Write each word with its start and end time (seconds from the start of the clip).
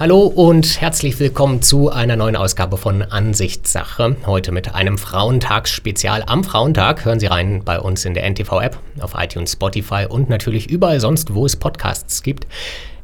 Hallo 0.00 0.22
und 0.22 0.80
herzlich 0.80 1.20
willkommen 1.20 1.60
zu 1.60 1.90
einer 1.90 2.16
neuen 2.16 2.34
Ausgabe 2.34 2.78
von 2.78 3.02
Ansichtssache. 3.02 4.16
Heute 4.24 4.50
mit 4.50 4.74
einem 4.74 4.96
Frauentagsspezial. 4.96 6.24
Am 6.26 6.42
Frauentag 6.42 7.04
hören 7.04 7.20
Sie 7.20 7.26
rein 7.26 7.60
bei 7.66 7.78
uns 7.78 8.06
in 8.06 8.14
der 8.14 8.24
NTV-App, 8.24 8.78
auf 9.00 9.12
iTunes, 9.14 9.52
Spotify 9.52 10.06
und 10.08 10.30
natürlich 10.30 10.70
überall 10.70 11.00
sonst, 11.00 11.34
wo 11.34 11.44
es 11.44 11.54
Podcasts 11.54 12.22
gibt. 12.22 12.46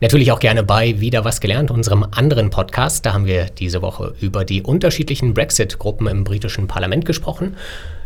Natürlich 0.01 0.32
auch 0.32 0.40
gerne 0.40 0.62
bei 0.62 0.98
Wieder 0.98 1.27
was 1.27 1.43
gelernt, 1.43 1.71
unserem 1.71 2.03
anderen 2.12 2.48
Podcast. 2.48 3.05
Da 3.05 3.13
haben 3.13 3.27
wir 3.27 3.45
diese 3.45 3.83
Woche 3.83 4.15
über 4.23 4.47
die 4.47 4.63
unterschiedlichen 4.63 5.35
Brexit-Gruppen 5.35 6.07
im 6.07 6.25
britischen 6.25 6.67
Parlament 6.67 7.05
gesprochen 7.05 7.57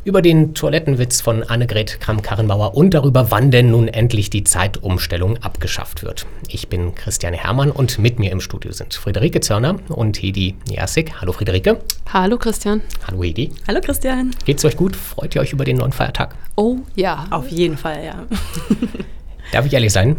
über 0.04 0.22
den 0.22 0.54
Toilettenwitz 0.54 1.20
von 1.20 1.42
Annegret 1.42 2.00
Kramp-Karrenbauer 2.00 2.74
und 2.74 2.94
darüber, 2.94 3.30
wann 3.30 3.50
denn 3.50 3.70
nun 3.70 3.88
endlich 3.88 4.30
die 4.30 4.44
Zeitumstellung 4.44 5.36
abgeschafft 5.38 6.02
wird. 6.02 6.26
Ich 6.48 6.68
bin 6.68 6.94
Christiane 6.94 7.36
Hermann 7.36 7.70
und 7.70 7.98
mit 7.98 8.18
mir 8.18 8.32
im 8.32 8.40
Studio 8.40 8.72
sind 8.72 8.94
Friederike 8.94 9.40
Zörner 9.40 9.76
und 9.88 10.20
Hedi 10.22 10.56
Jasik. 10.68 11.20
Hallo 11.20 11.32
Friederike. 11.32 11.80
Hallo 12.12 12.38
Christian. 12.38 12.80
Hallo 13.06 13.22
Hedi. 13.22 13.52
Hallo 13.68 13.80
Christian. 13.82 14.34
Geht's 14.46 14.64
euch 14.64 14.76
gut? 14.76 14.96
Freut 14.96 15.34
ihr 15.34 15.42
euch 15.42 15.52
über 15.52 15.64
den 15.64 15.76
neuen 15.76 15.92
Feiertag? 15.92 16.34
Oh 16.56 16.78
ja. 16.94 17.26
Auf 17.30 17.48
jeden 17.48 17.76
Fall, 17.76 18.02
ja. 18.04 18.26
Darf 19.52 19.66
ich 19.66 19.72
ehrlich 19.74 19.92
sein? 19.92 20.16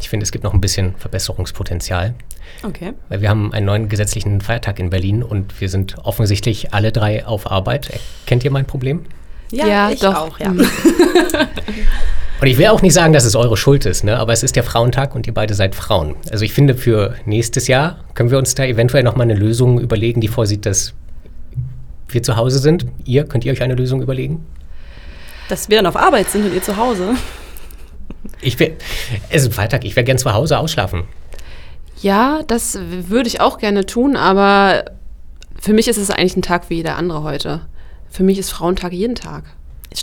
Ich 0.00 0.08
finde, 0.08 0.24
es 0.24 0.32
gibt 0.32 0.44
noch 0.44 0.54
ein 0.54 0.62
bisschen 0.62 0.94
Verbesserungspotenzial. 0.96 2.14
Okay. 2.62 2.92
Weil 3.08 3.20
wir 3.20 3.30
haben 3.30 3.52
einen 3.52 3.66
neuen 3.66 3.88
gesetzlichen 3.88 4.40
Feiertag 4.40 4.78
in 4.78 4.90
Berlin 4.90 5.22
und 5.22 5.60
wir 5.60 5.68
sind 5.68 5.96
offensichtlich 6.04 6.74
alle 6.74 6.92
drei 6.92 7.26
auf 7.26 7.50
Arbeit. 7.50 8.00
Kennt 8.26 8.44
ihr 8.44 8.50
mein 8.50 8.66
Problem? 8.66 9.04
Ja, 9.50 9.66
ja 9.66 9.90
ich 9.90 10.00
doch. 10.00 10.14
auch, 10.14 10.38
ja. 10.38 10.50
Mhm. 10.50 10.66
Und 12.40 12.46
ich 12.46 12.56
will 12.56 12.68
auch 12.68 12.80
nicht 12.80 12.94
sagen, 12.94 13.12
dass 13.12 13.26
es 13.26 13.36
eure 13.36 13.58
Schuld 13.58 13.84
ist, 13.84 14.02
ne? 14.02 14.18
aber 14.18 14.32
es 14.32 14.42
ist 14.42 14.56
der 14.56 14.62
Frauentag 14.62 15.14
und 15.14 15.26
ihr 15.26 15.34
beide 15.34 15.52
seid 15.52 15.74
Frauen. 15.74 16.16
Also 16.30 16.42
ich 16.42 16.54
finde, 16.54 16.74
für 16.74 17.14
nächstes 17.26 17.68
Jahr 17.68 17.98
können 18.14 18.30
wir 18.30 18.38
uns 18.38 18.54
da 18.54 18.64
eventuell 18.64 19.02
nochmal 19.02 19.24
eine 19.24 19.34
Lösung 19.34 19.78
überlegen, 19.78 20.22
die 20.22 20.28
vorsieht, 20.28 20.64
dass 20.64 20.94
wir 22.08 22.22
zu 22.22 22.36
Hause 22.36 22.58
sind. 22.58 22.86
Ihr, 23.04 23.24
könnt 23.24 23.44
ihr 23.44 23.52
euch 23.52 23.62
eine 23.62 23.74
Lösung 23.74 24.00
überlegen? 24.00 24.46
Dass 25.50 25.68
wir 25.68 25.76
dann 25.76 25.86
auf 25.86 25.96
Arbeit 25.96 26.30
sind 26.30 26.46
und 26.46 26.54
ihr 26.54 26.62
zu 26.62 26.78
Hause. 26.78 27.10
Ich 28.40 28.58
will, 28.58 28.74
es 29.28 29.42
ist 29.42 29.52
Freitag, 29.52 29.84
ich 29.84 29.94
wäre 29.94 30.04
gern 30.04 30.16
zu 30.16 30.32
Hause 30.32 30.58
ausschlafen. 30.58 31.04
Ja, 32.00 32.40
das 32.46 32.78
würde 32.80 33.28
ich 33.28 33.40
auch 33.40 33.58
gerne 33.58 33.84
tun, 33.86 34.16
aber 34.16 34.84
für 35.60 35.72
mich 35.74 35.88
ist 35.88 35.98
es 35.98 36.10
eigentlich 36.10 36.36
ein 36.36 36.42
Tag 36.42 36.70
wie 36.70 36.76
jeder 36.76 36.96
andere 36.96 37.22
heute. 37.22 37.62
Für 38.08 38.22
mich 38.22 38.38
ist 38.38 38.50
Frauentag 38.50 38.92
jeden 38.92 39.14
Tag. 39.14 39.44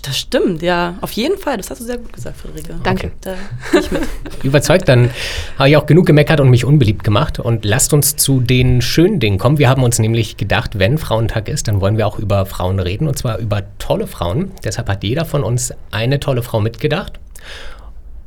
Das 0.03 0.17
stimmt, 0.17 0.61
ja, 0.61 0.95
auf 0.99 1.13
jeden 1.13 1.37
Fall. 1.37 1.55
Das 1.55 1.69
hast 1.69 1.79
du 1.79 1.85
sehr 1.85 1.97
gut 1.97 2.11
gesagt, 2.11 2.37
Friederike. 2.37 2.75
Danke. 2.83 3.11
Da 3.21 3.35
ich 3.79 3.89
mit. 3.89 4.01
Überzeugt, 4.43 4.89
dann 4.89 5.09
habe 5.57 5.69
ich 5.69 5.77
auch 5.77 5.85
genug 5.85 6.05
gemeckert 6.05 6.41
und 6.41 6.49
mich 6.49 6.65
unbeliebt 6.65 7.05
gemacht. 7.05 7.39
Und 7.39 7.63
lasst 7.63 7.93
uns 7.93 8.17
zu 8.17 8.41
den 8.41 8.81
schönen 8.81 9.21
Dingen 9.21 9.37
kommen. 9.37 9.59
Wir 9.59 9.69
haben 9.69 9.83
uns 9.83 9.97
nämlich 9.97 10.35
gedacht, 10.35 10.77
wenn 10.77 10.97
Frauentag 10.97 11.47
ist, 11.47 11.69
dann 11.69 11.79
wollen 11.79 11.97
wir 11.97 12.05
auch 12.05 12.19
über 12.19 12.45
Frauen 12.45 12.79
reden 12.79 13.07
und 13.07 13.17
zwar 13.17 13.37
über 13.37 13.63
tolle 13.79 14.07
Frauen. 14.07 14.51
Deshalb 14.63 14.89
hat 14.89 15.05
jeder 15.05 15.23
von 15.23 15.43
uns 15.43 15.73
eine 15.89 16.19
tolle 16.19 16.43
Frau 16.43 16.59
mitgedacht 16.59 17.13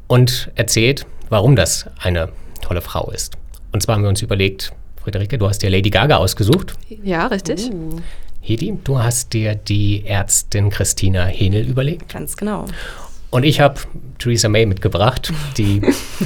und 0.07 0.51
erzählt, 0.55 1.05
warum 1.29 1.57
das 1.57 1.87
eine 1.99 2.31
tolle 2.63 2.81
Frau 2.81 3.11
ist. 3.11 3.37
Und 3.73 3.83
zwar 3.83 3.97
haben 3.97 4.03
wir 4.03 4.09
uns 4.09 4.23
überlegt, 4.23 4.73
Friederike, 5.03 5.39
du 5.39 5.49
hast 5.49 5.63
dir 5.63 5.71
Lady 5.71 5.91
Gaga 5.91 6.17
ausgesucht. 6.17 6.75
Ja, 7.03 7.27
richtig. 7.27 7.71
Uh. 7.71 8.01
Hedi, 8.43 8.79
du 8.85 8.99
hast 8.99 9.33
dir 9.33 9.55
die 9.55 10.05
Ärztin 10.07 10.71
Christina 10.71 11.27
Henel 11.27 11.69
überlegt. 11.69 12.13
Ganz 12.13 12.37
genau. 12.37 12.67
Und 13.31 13.45
ich 13.45 13.61
habe 13.61 13.81
Theresa 14.19 14.49
May 14.49 14.67
mitgebracht, 14.67 15.33
die 15.57 15.81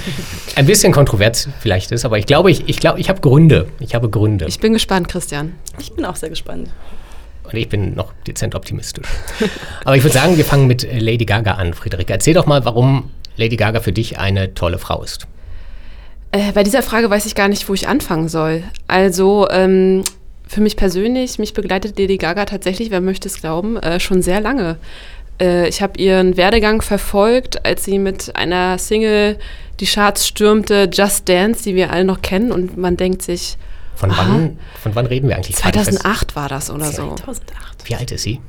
ein 0.57 0.65
bisschen 0.65 0.93
kontrovers 0.93 1.49
vielleicht 1.61 1.93
ist, 1.93 2.05
aber 2.05 2.19
ich 2.19 2.25
glaube, 2.25 2.51
ich, 2.51 2.69
ich, 2.69 2.79
glaub, 2.79 2.99
ich 2.99 3.11
habe 3.11 3.21
Gründe. 3.21 3.69
Ich 3.79 3.95
habe 3.95 4.09
Gründe. 4.09 4.47
Ich 4.47 4.59
bin 4.59 4.73
gespannt, 4.73 5.09
Christian. 5.09 5.53
Ich 5.79 5.93
bin 5.93 6.05
auch 6.05 6.17
sehr 6.17 6.31
gespannt. 6.31 6.71
Und 7.43 7.55
ich 7.55 7.69
bin 7.69 7.95
noch 7.95 8.15
dezent 8.27 8.55
optimistisch. 8.55 9.07
aber 9.85 9.97
ich 9.97 10.03
würde 10.03 10.15
sagen, 10.15 10.39
wir 10.39 10.47
fangen 10.47 10.67
mit 10.67 10.89
Lady 10.99 11.27
Gaga 11.27 11.55
an, 11.55 11.75
Friederike. 11.75 12.13
Erzähl 12.13 12.33
doch 12.33 12.47
mal, 12.47 12.65
warum 12.65 13.11
Lady 13.37 13.57
Gaga 13.57 13.81
für 13.81 13.93
dich 13.93 14.19
eine 14.19 14.55
tolle 14.55 14.79
Frau 14.79 15.03
ist. 15.03 15.27
Äh, 16.35 16.51
bei 16.51 16.65
dieser 16.65 16.83
Frage 16.83 17.09
weiß 17.09 17.27
ich 17.27 17.37
gar 17.37 17.47
nicht, 17.47 17.69
wo 17.69 17.75
ich 17.75 17.87
anfangen 17.87 18.29
soll. 18.29 18.65
Also 18.89 19.49
ähm, 19.51 20.03
für 20.49 20.61
mich 20.61 20.77
persönlich, 20.77 21.39
mich 21.39 21.55
begleitet 21.55 21.97
Lady 21.97 22.17
Gaga 22.17 22.45
tatsächlich, 22.45 22.91
wer 22.91 23.01
möchte 23.01 23.29
es 23.29 23.41
glauben, 23.41 23.77
äh, 23.77 24.01
schon 24.01 24.21
sehr 24.21 24.41
lange. 24.41 24.79
Äh, 25.41 25.69
ich 25.69 25.81
habe 25.81 25.97
ihren 26.01 26.37
Werdegang 26.37 26.83
verfolgt, 26.83 27.65
als 27.65 27.85
sie 27.85 28.01
mit 28.01 28.35
einer 28.35 28.79
Single 28.79 29.39
die 29.79 29.87
Charts 29.87 30.27
stürmte, 30.27 30.91
Just 30.93 31.29
Dance, 31.29 31.63
die 31.63 31.77
wir 31.77 31.93
alle 31.93 32.05
noch 32.05 32.21
kennen. 32.21 32.51
Und 32.51 32.77
man 32.77 32.97
denkt 32.97 33.23
sich, 33.23 33.57
von 33.95 34.11
wann, 34.11 34.59
von 34.83 34.97
wann 34.97 35.07
reden 35.07 35.29
wir 35.29 35.37
eigentlich? 35.37 35.55
2008 35.55 36.35
war 36.35 36.49
das 36.49 36.69
oder 36.69 36.91
2008. 36.91 37.19
so. 37.19 37.25
2008. 37.27 37.89
Wie 37.89 37.95
alt 37.95 38.11
ist 38.11 38.23
sie? 38.25 38.41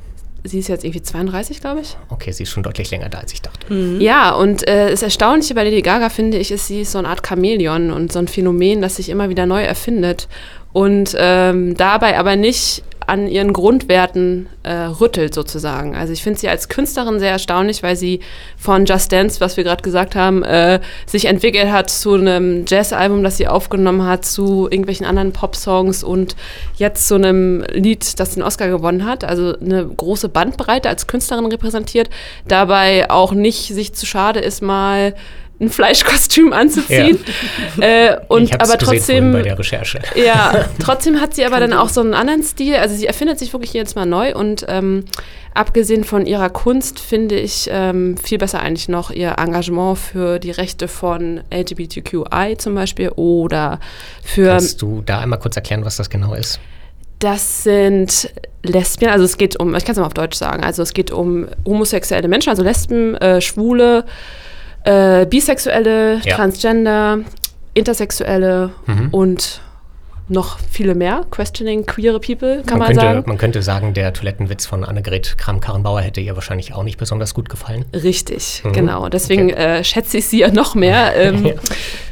Sie 0.45 0.59
ist 0.59 0.67
jetzt 0.67 0.83
irgendwie 0.83 1.01
32, 1.01 1.59
glaube 1.59 1.81
ich. 1.81 1.97
Okay, 2.09 2.31
sie 2.31 2.43
ist 2.43 2.49
schon 2.49 2.63
deutlich 2.63 2.91
länger 2.91 3.09
da, 3.09 3.19
als 3.19 3.33
ich 3.33 3.41
dachte. 3.41 3.73
Mhm. 3.73 3.99
Ja, 3.99 4.33
und 4.35 4.67
äh, 4.67 4.91
das 4.91 5.01
Erstaunliche 5.01 5.55
bei 5.55 5.63
Lady 5.63 5.81
Gaga, 5.81 6.09
finde 6.09 6.37
ich, 6.37 6.51
ist, 6.51 6.67
sie 6.67 6.81
ist 6.81 6.91
so 6.91 6.99
eine 6.99 7.09
Art 7.09 7.25
Chamäleon 7.27 7.91
und 7.91 8.11
so 8.11 8.19
ein 8.19 8.27
Phänomen, 8.27 8.81
das 8.81 8.95
sich 8.95 9.09
immer 9.09 9.29
wieder 9.29 9.45
neu 9.45 9.63
erfindet. 9.63 10.27
Und 10.75 11.15
ähm, 11.17 11.77
dabei 11.77 12.19
aber 12.19 12.35
nicht 12.35 12.83
an 13.07 13.29
ihren 13.29 13.53
Grundwerten 13.53 14.49
äh, 14.63 14.73
rüttelt 14.73 15.33
sozusagen. 15.33 15.95
Also 15.95 16.11
ich 16.11 16.21
finde 16.21 16.37
sie 16.37 16.49
als 16.49 16.67
Künstlerin 16.67 17.17
sehr 17.17 17.31
erstaunlich, 17.31 17.81
weil 17.81 17.95
sie 17.95 18.19
von 18.57 18.85
Just 18.85 19.09
Dance, 19.13 19.39
was 19.39 19.55
wir 19.55 19.63
gerade 19.63 19.83
gesagt 19.83 20.17
haben, 20.17 20.43
äh, 20.43 20.81
sich 21.05 21.25
entwickelt 21.25 21.71
hat 21.71 21.89
zu 21.89 22.15
einem 22.15 22.65
Jazzalbum, 22.67 23.23
das 23.23 23.37
sie 23.37 23.47
aufgenommen 23.47 24.05
hat, 24.05 24.25
zu 24.25 24.67
irgendwelchen 24.69 25.05
anderen 25.05 25.31
Popsongs 25.31 26.03
und 26.03 26.35
jetzt 26.75 27.07
zu 27.07 27.15
einem 27.15 27.63
Lied, 27.71 28.19
das 28.19 28.33
den 28.33 28.43
Oscar 28.43 28.67
gewonnen 28.67 29.05
hat. 29.05 29.23
Also 29.23 29.57
eine 29.57 29.87
große 29.87 30.27
Bandbreite 30.27 30.89
als 30.89 31.07
Künstlerin 31.07 31.45
repräsentiert, 31.45 32.09
dabei 32.49 33.09
auch 33.09 33.31
nicht 33.31 33.73
sich 33.73 33.93
zu 33.93 34.05
schade 34.05 34.41
ist, 34.41 34.61
mal 34.61 35.15
ein 35.59 35.69
Fleischkostüm 35.69 36.53
anzuziehen. 36.53 37.19
Ja. 37.77 37.85
Äh, 37.85 38.17
und 38.27 38.53
aber 38.61 38.77
trotzdem 38.77 39.31
bei 39.31 39.41
der 39.41 39.57
Recherche. 39.57 39.99
Ja, 40.15 40.65
trotzdem 40.79 41.21
hat 41.21 41.33
sie 41.33 41.45
aber 41.45 41.59
dann 41.59 41.73
auch 41.73 41.89
so 41.89 42.01
einen 42.01 42.13
anderen 42.13 42.43
Stil. 42.43 42.75
Also 42.75 42.95
sie 42.95 43.05
erfindet 43.07 43.39
sich 43.39 43.53
wirklich 43.53 43.73
jedes 43.73 43.95
Mal 43.95 44.05
neu 44.05 44.35
und 44.35 44.65
ähm, 44.67 45.05
abgesehen 45.53 46.03
von 46.03 46.25
ihrer 46.25 46.49
Kunst 46.49 46.99
finde 46.99 47.35
ich 47.35 47.69
ähm, 47.71 48.17
viel 48.17 48.37
besser 48.37 48.59
eigentlich 48.59 48.89
noch 48.89 49.11
ihr 49.11 49.35
Engagement 49.37 49.97
für 49.97 50.39
die 50.39 50.51
Rechte 50.51 50.87
von 50.87 51.41
LGBTQI 51.53 52.55
zum 52.57 52.75
Beispiel 52.75 53.09
oder 53.09 53.79
für. 54.21 54.49
Kannst 54.49 54.81
du 54.81 55.01
da 55.05 55.19
einmal 55.19 55.39
kurz 55.39 55.55
erklären, 55.55 55.85
was 55.85 55.95
das 55.95 56.09
genau 56.09 56.33
ist? 56.33 56.59
Das 57.19 57.63
sind 57.63 58.29
Lesbien, 58.61 59.09
also 59.09 59.23
es 59.23 59.37
geht 59.37 59.57
um, 59.57 59.73
ich 59.73 59.85
kann 59.85 59.93
es 59.93 59.99
mal 59.99 60.05
auf 60.05 60.13
Deutsch 60.13 60.37
sagen, 60.37 60.63
also 60.63 60.83
es 60.83 60.93
geht 60.93 61.11
um 61.11 61.47
homosexuelle 61.65 62.27
Menschen, 62.27 62.49
also 62.49 62.61
Lesben, 62.61 63.15
äh, 63.15 63.39
Schwule, 63.39 64.03
äh, 64.85 65.25
Bisexuelle, 65.25 66.21
ja. 66.23 66.35
Transgender, 66.35 67.19
Intersexuelle 67.73 68.71
mhm. 68.85 69.09
und 69.11 69.61
noch 70.27 70.57
viele 70.71 70.95
mehr. 70.95 71.25
Questioning 71.29 71.85
queere 71.85 72.19
people, 72.19 72.63
kann 72.65 72.79
man, 72.79 72.79
man 72.79 72.87
könnte, 72.87 73.01
sagen. 73.01 73.23
Man 73.27 73.37
könnte 73.37 73.61
sagen, 73.61 73.93
der 73.93 74.11
Toilettenwitz 74.11 74.65
von 74.65 74.83
Annegret 74.83 75.37
Kramp-Karrenbauer 75.37 76.01
hätte 76.01 76.21
ihr 76.21 76.35
wahrscheinlich 76.35 76.73
auch 76.73 76.83
nicht 76.83 76.97
besonders 76.97 77.33
gut 77.33 77.49
gefallen. 77.49 77.85
Richtig, 77.93 78.61
mhm. 78.63 78.73
genau. 78.73 79.09
Deswegen 79.09 79.51
okay. 79.51 79.79
äh, 79.79 79.83
schätze 79.83 80.17
ich 80.17 80.25
sie 80.25 80.39
ja 80.39 80.51
noch 80.51 80.75
mehr. 80.75 80.95
Ähm, 81.15 81.45
ja. 81.45 81.53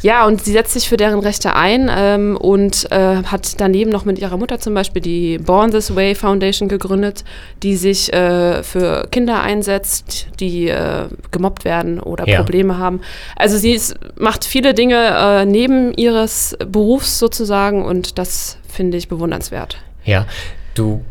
ja. 0.02 0.26
und 0.26 0.44
sie 0.44 0.54
setzt 0.54 0.74
sich 0.74 0.88
für 0.88 0.98
deren 0.98 1.20
Rechte 1.20 1.56
ein 1.56 1.92
ähm, 1.94 2.38
und 2.38 2.90
äh, 2.92 3.24
hat 3.24 3.60
daneben 3.60 3.92
noch 3.92 4.06
mit 4.06 4.18
ihrer 4.18 4.38
Mutter 4.38 4.60
zum 4.60 4.74
Beispiel 4.74 5.02
die 5.02 5.40
Born 5.40 5.72
This 5.72 5.96
Way 5.96 6.16
Foundation 6.16 6.70
gegründet, 6.70 7.24
die 7.64 7.76
sich 7.76 8.14
äh, 8.14 8.64
für 8.64 9.08
Kinder 9.12 9.42
einsetzt, 9.42 10.28
die 10.40 10.70
äh, 10.70 11.08
gemobbt 11.32 11.66
werden 11.66 12.00
oder 12.00 12.28
ja. 12.28 12.38
Probleme 12.38 12.78
haben. 12.78 13.02
Also 13.36 13.58
sie 13.58 13.72
ist, 13.72 13.96
macht 14.16 14.46
viele 14.46 14.74
Dinge 14.74 14.96
äh, 14.96 15.46
neben 15.46 15.94
ihres 15.94 16.56
Berufs 16.66 17.20
sozusagen 17.20 17.84
und 17.84 18.03
und 18.04 18.18
das 18.18 18.58
finde 18.68 18.98
ich 18.98 19.08
bewundernswert. 19.08 19.78
Ja, 20.04 20.26
du 20.76 21.06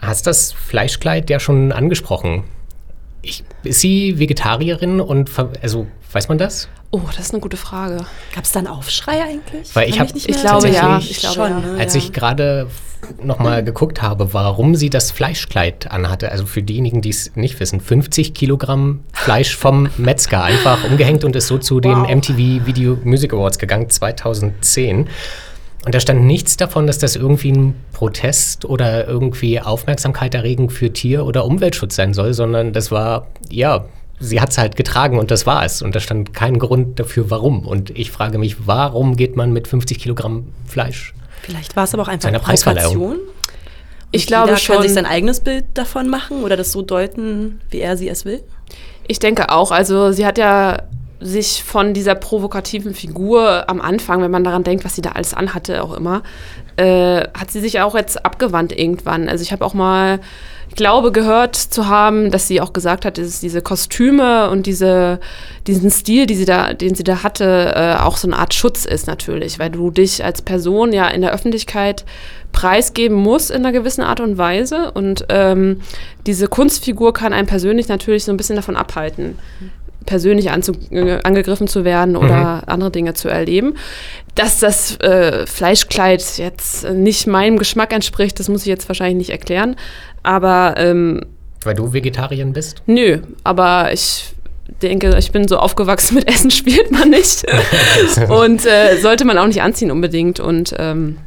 hast 0.00 0.26
das 0.26 0.52
Fleischkleid 0.52 1.28
ja 1.30 1.40
schon 1.40 1.72
angesprochen. 1.72 2.44
Ich, 3.22 3.44
ist 3.64 3.80
sie 3.80 4.18
Vegetarierin 4.18 5.00
und 5.00 5.30
also 5.60 5.86
weiß 6.12 6.28
man 6.28 6.38
das? 6.38 6.68
Oh, 6.92 7.00
das 7.06 7.26
ist 7.26 7.34
eine 7.34 7.40
gute 7.40 7.56
Frage. 7.56 7.98
Gab 8.34 8.44
es 8.44 8.52
da 8.52 8.60
einen 8.60 8.68
Aufschrei 8.68 9.22
eigentlich? 9.22 9.74
Weil 9.74 9.88
ich 9.88 10.00
habe, 10.00 10.10
ich, 10.14 10.26
glaube 10.26 10.68
ja, 10.68 10.98
ich 10.98 11.18
glaube 11.18 11.34
schon, 11.34 11.76
ja. 11.76 11.78
Als 11.78 11.94
ich 11.94 12.12
gerade 12.12 12.68
nochmal 13.22 13.64
geguckt 13.64 14.02
habe, 14.02 14.32
warum 14.34 14.74
sie 14.74 14.90
das 14.90 15.10
Fleischkleid 15.10 15.90
anhatte, 15.90 16.30
also 16.30 16.46
für 16.46 16.62
diejenigen, 16.62 17.00
die 17.00 17.10
es 17.10 17.34
nicht 17.34 17.58
wissen, 17.60 17.80
50 17.80 18.34
Kilogramm 18.34 19.00
Fleisch 19.12 19.56
vom 19.56 19.88
Metzger 19.98 20.42
einfach 20.42 20.84
umgehängt 20.84 21.24
und 21.24 21.36
ist 21.36 21.48
so 21.48 21.58
zu 21.58 21.76
wow. 21.76 21.80
den 21.82 22.18
MTV 22.18 22.66
Video 22.66 22.98
Music 23.04 23.32
Awards 23.32 23.58
gegangen 23.58 23.90
2010. 23.90 25.08
Und 25.84 25.94
da 25.94 26.00
stand 26.00 26.24
nichts 26.24 26.56
davon, 26.56 26.86
dass 26.86 26.98
das 26.98 27.16
irgendwie 27.16 27.52
ein 27.52 27.74
Protest 27.92 28.66
oder 28.66 29.08
irgendwie 29.08 29.60
Aufmerksamkeit 29.60 30.34
erregend 30.34 30.72
für 30.72 30.92
Tier- 30.92 31.24
oder 31.24 31.46
Umweltschutz 31.46 31.96
sein 31.96 32.12
soll, 32.12 32.34
sondern 32.34 32.72
das 32.72 32.90
war, 32.90 33.28
ja, 33.48 33.86
sie 34.18 34.40
hat 34.40 34.50
es 34.50 34.58
halt 34.58 34.76
getragen 34.76 35.18
und 35.18 35.30
das 35.30 35.46
war 35.46 35.64
es. 35.64 35.80
Und 35.80 35.94
da 35.94 36.00
stand 36.00 36.34
kein 36.34 36.58
Grund 36.58 37.00
dafür, 37.00 37.30
warum. 37.30 37.66
Und 37.66 37.90
ich 37.98 38.10
frage 38.10 38.38
mich, 38.38 38.66
warum 38.66 39.16
geht 39.16 39.36
man 39.36 39.52
mit 39.52 39.68
50 39.68 39.98
Kilogramm 39.98 40.48
Fleisch? 40.66 41.14
Vielleicht 41.42 41.74
war 41.76 41.84
es 41.84 41.94
aber 41.94 42.02
auch 42.02 42.08
einfach 42.08 42.22
Zu 42.22 42.28
einer 42.28 42.38
Preisverleihung. 42.40 43.16
Ich 44.12 44.26
glaube 44.26 44.56
schon. 44.56 44.76
kann 44.76 44.82
sich 44.82 44.92
sein 44.92 45.06
eigenes 45.06 45.40
Bild 45.40 45.64
davon 45.74 46.08
machen 46.08 46.42
oder 46.42 46.56
das 46.56 46.72
so 46.72 46.82
deuten, 46.82 47.60
wie 47.70 47.78
er 47.78 47.96
sie 47.96 48.08
es 48.08 48.24
will. 48.24 48.42
Ich 49.06 49.18
denke 49.18 49.50
auch. 49.50 49.70
Also 49.70 50.12
sie 50.12 50.26
hat 50.26 50.36
ja 50.36 50.82
sich 51.20 51.62
von 51.62 51.92
dieser 51.92 52.14
provokativen 52.14 52.94
Figur 52.94 53.68
am 53.68 53.80
Anfang, 53.80 54.22
wenn 54.22 54.30
man 54.30 54.44
daran 54.44 54.64
denkt, 54.64 54.84
was 54.84 54.94
sie 54.94 55.02
da 55.02 55.12
alles 55.12 55.34
anhatte, 55.34 55.82
auch 55.82 55.92
immer, 55.92 56.22
äh, 56.76 57.28
hat 57.34 57.50
sie 57.50 57.60
sich 57.60 57.80
auch 57.80 57.94
jetzt 57.94 58.24
abgewandt 58.24 58.76
irgendwann. 58.76 59.28
Also 59.28 59.42
ich 59.42 59.52
habe 59.52 59.64
auch 59.64 59.74
mal, 59.74 60.20
ich 60.70 60.76
glaube, 60.76 61.12
gehört 61.12 61.56
zu 61.56 61.88
haben, 61.88 62.30
dass 62.30 62.48
sie 62.48 62.60
auch 62.60 62.72
gesagt 62.72 63.04
hat, 63.04 63.18
dass 63.18 63.40
diese 63.40 63.60
Kostüme 63.60 64.48
und 64.50 64.66
diese, 64.66 65.20
diesen 65.66 65.90
Stil, 65.90 66.26
die 66.26 66.36
sie 66.36 66.46
da, 66.46 66.72
den 66.72 66.94
sie 66.94 67.04
da 67.04 67.22
hatte, 67.22 67.74
äh, 67.74 68.02
auch 68.02 68.16
so 68.16 68.26
eine 68.26 68.38
Art 68.38 68.54
Schutz 68.54 68.86
ist 68.86 69.06
natürlich, 69.06 69.58
weil 69.58 69.70
du 69.70 69.90
dich 69.90 70.24
als 70.24 70.40
Person 70.40 70.92
ja 70.92 71.08
in 71.08 71.20
der 71.20 71.32
Öffentlichkeit 71.32 72.06
preisgeben 72.52 73.16
musst 73.16 73.50
in 73.50 73.58
einer 73.58 73.72
gewissen 73.72 74.02
Art 74.02 74.20
und 74.20 74.38
Weise. 74.38 74.92
Und 74.92 75.26
ähm, 75.28 75.82
diese 76.26 76.48
Kunstfigur 76.48 77.12
kann 77.12 77.32
einen 77.32 77.46
persönlich 77.46 77.88
natürlich 77.88 78.24
so 78.24 78.32
ein 78.32 78.36
bisschen 78.36 78.56
davon 78.56 78.76
abhalten, 78.76 79.38
persönlich 80.06 80.46
äh, 80.46 81.18
angegriffen 81.22 81.68
zu 81.68 81.84
werden 81.84 82.16
oder 82.16 82.64
andere 82.66 82.90
Dinge 82.90 83.14
zu 83.14 83.28
erleben. 83.28 83.74
Dass 84.34 84.58
das 84.58 84.98
äh, 85.00 85.46
Fleischkleid 85.46 86.38
jetzt 86.38 86.88
nicht 86.90 87.26
meinem 87.26 87.58
Geschmack 87.58 87.92
entspricht, 87.92 88.38
das 88.38 88.48
muss 88.48 88.62
ich 88.62 88.68
jetzt 88.68 88.88
wahrscheinlich 88.88 89.28
nicht 89.28 89.30
erklären. 89.30 89.76
Aber 90.22 90.74
ähm, 90.76 91.22
Weil 91.62 91.74
du 91.74 91.92
Vegetarierin 91.92 92.52
bist? 92.52 92.82
nö, 92.86 93.18
aber 93.44 93.92
ich 93.92 94.34
denke, 94.82 95.16
ich 95.18 95.32
bin 95.32 95.48
so 95.48 95.58
aufgewachsen 95.58 96.14
mit 96.14 96.28
Essen 96.28 96.50
spielt 96.50 96.90
man 96.90 97.10
nicht. 97.10 97.44
und 98.28 98.64
äh, 98.66 98.98
sollte 99.00 99.24
man 99.24 99.38
auch 99.38 99.46
nicht 99.46 99.62
anziehen 99.62 99.90
unbedingt. 99.90 100.40
Und 100.40 100.74
ähm, 100.78 101.18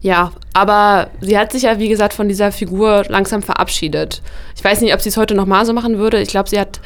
ja, 0.00 0.32
aber 0.52 1.10
sie 1.20 1.36
hat 1.36 1.52
sich 1.52 1.62
ja, 1.62 1.78
wie 1.78 1.88
gesagt, 1.88 2.12
von 2.12 2.28
dieser 2.28 2.52
Figur 2.52 3.04
langsam 3.08 3.42
verabschiedet. 3.42 4.22
Ich 4.56 4.62
weiß 4.62 4.80
nicht, 4.80 4.94
ob 4.94 5.00
sie 5.00 5.08
es 5.08 5.16
heute 5.16 5.34
nochmal 5.34 5.66
so 5.66 5.72
machen 5.72 5.98
würde. 5.98 6.20
Ich 6.20 6.28
glaube, 6.28 6.48
sie 6.48 6.60
hat 6.60 6.80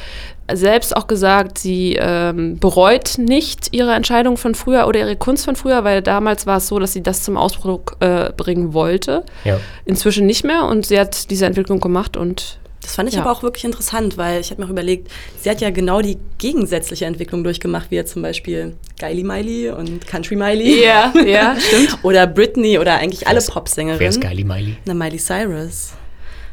selbst 0.53 0.97
auch 0.97 1.07
gesagt, 1.07 1.59
sie 1.59 1.97
ähm, 2.01 2.59
bereut 2.59 3.15
nicht 3.19 3.69
ihre 3.73 3.93
Entscheidung 3.95 4.37
von 4.37 4.55
früher 4.55 4.87
oder 4.87 5.01
ihre 5.01 5.17
Kunst 5.17 5.45
von 5.45 5.57
früher, 5.57 5.85
weil 5.85 6.03
damals 6.03 6.47
war 6.47 6.59
es 6.59 6.69
so, 6.69 6.79
dass 6.79 6.93
sie 6.93 7.03
das 7.03 7.23
zum 7.23 7.37
Ausdruck 7.37 7.97
äh, 8.01 8.31
bringen 8.37 8.73
wollte. 8.75 9.25
Ja. 9.45 9.59
Inzwischen 9.85 10.27
nicht 10.27 10.45
mehr 10.45 10.65
und 10.67 10.87
sie 10.87 10.99
hat 10.99 11.31
diese 11.31 11.47
Entwicklung 11.47 11.81
gemacht 11.81 12.17
und 12.17 12.59
Das 12.83 12.97
fand 12.97 13.09
ich 13.09 13.15
Ja. 13.15 13.21
aber 13.23 13.31
auch 13.31 13.43
wirklich 13.45 13.65
interessant, 13.65 14.19
weil 14.19 14.41
ich 14.41 14.51
habe 14.51 14.61
mir 14.61 14.67
auch 14.67 14.71
überlegt, 14.73 15.09
sie 15.41 15.49
hat 15.49 15.61
ja 15.61 15.71
genau 15.71 16.01
die 16.03 16.19
gegensätzliche 16.39 17.05
Entwicklung 17.07 17.45
durchgemacht, 17.45 17.91
wie 17.91 17.95
jetzt 17.95 18.13
zum 18.13 18.23
Beispiel 18.23 18.75
Geily 18.99 19.23
Miley 19.23 19.71
und 19.71 20.07
Country 20.09 20.35
Miley. 20.35 20.83
ja, 20.85 21.13
ja, 21.25 21.55
stimmt. 21.61 21.99
Oder 22.03 22.27
Britney 22.27 22.79
oder 22.81 22.95
eigentlich 22.97 23.27
alle 23.29 23.41
Popsängerinnen. 23.41 24.01
Wer 24.01 24.09
ist 24.09 24.21
Geili 24.21 24.43
Miley? 24.45 24.77
Na, 24.85 24.95
Miley 24.95 25.19
Cyrus. 25.19 25.93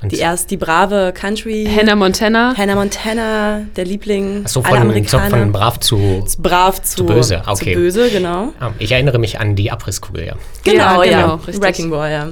Und- 0.01 0.11
Die 0.13 0.17
erst 0.17 0.49
die 0.49 0.55
brave 0.57 1.11
Country. 1.13 1.67
Hannah 1.75 1.95
Montana. 1.95 2.53
Hannah 2.57 2.75
Montana, 2.75 3.61
der 3.75 3.83
Liebling 3.85 4.43
Ach 4.45 4.49
so, 4.49 4.61
aller 4.61 4.81
von, 4.93 5.05
so 5.05 5.19
von 5.19 5.51
brav 5.51 5.79
zu. 5.79 6.25
brav 6.39 6.81
zu, 6.81 6.97
zu 6.97 7.05
böse, 7.05 7.41
okay. 7.45 7.73
Zu 7.73 7.79
böse, 7.79 8.09
genau. 8.09 8.53
Ah, 8.61 8.71
ich 8.79 8.91
erinnere 8.91 9.19
mich 9.19 9.39
an 9.39 9.55
die 9.57 9.71
Abrisskugel, 9.71 10.25
ja. 10.25 10.33
Genau, 10.63 11.03
Ja, 11.03 11.11
ja. 11.11 11.21
genau, 11.21 11.35
richtig. 11.35 11.61
Wrecking 11.61 11.89
Ball, 11.89 12.11
ja. 12.11 12.27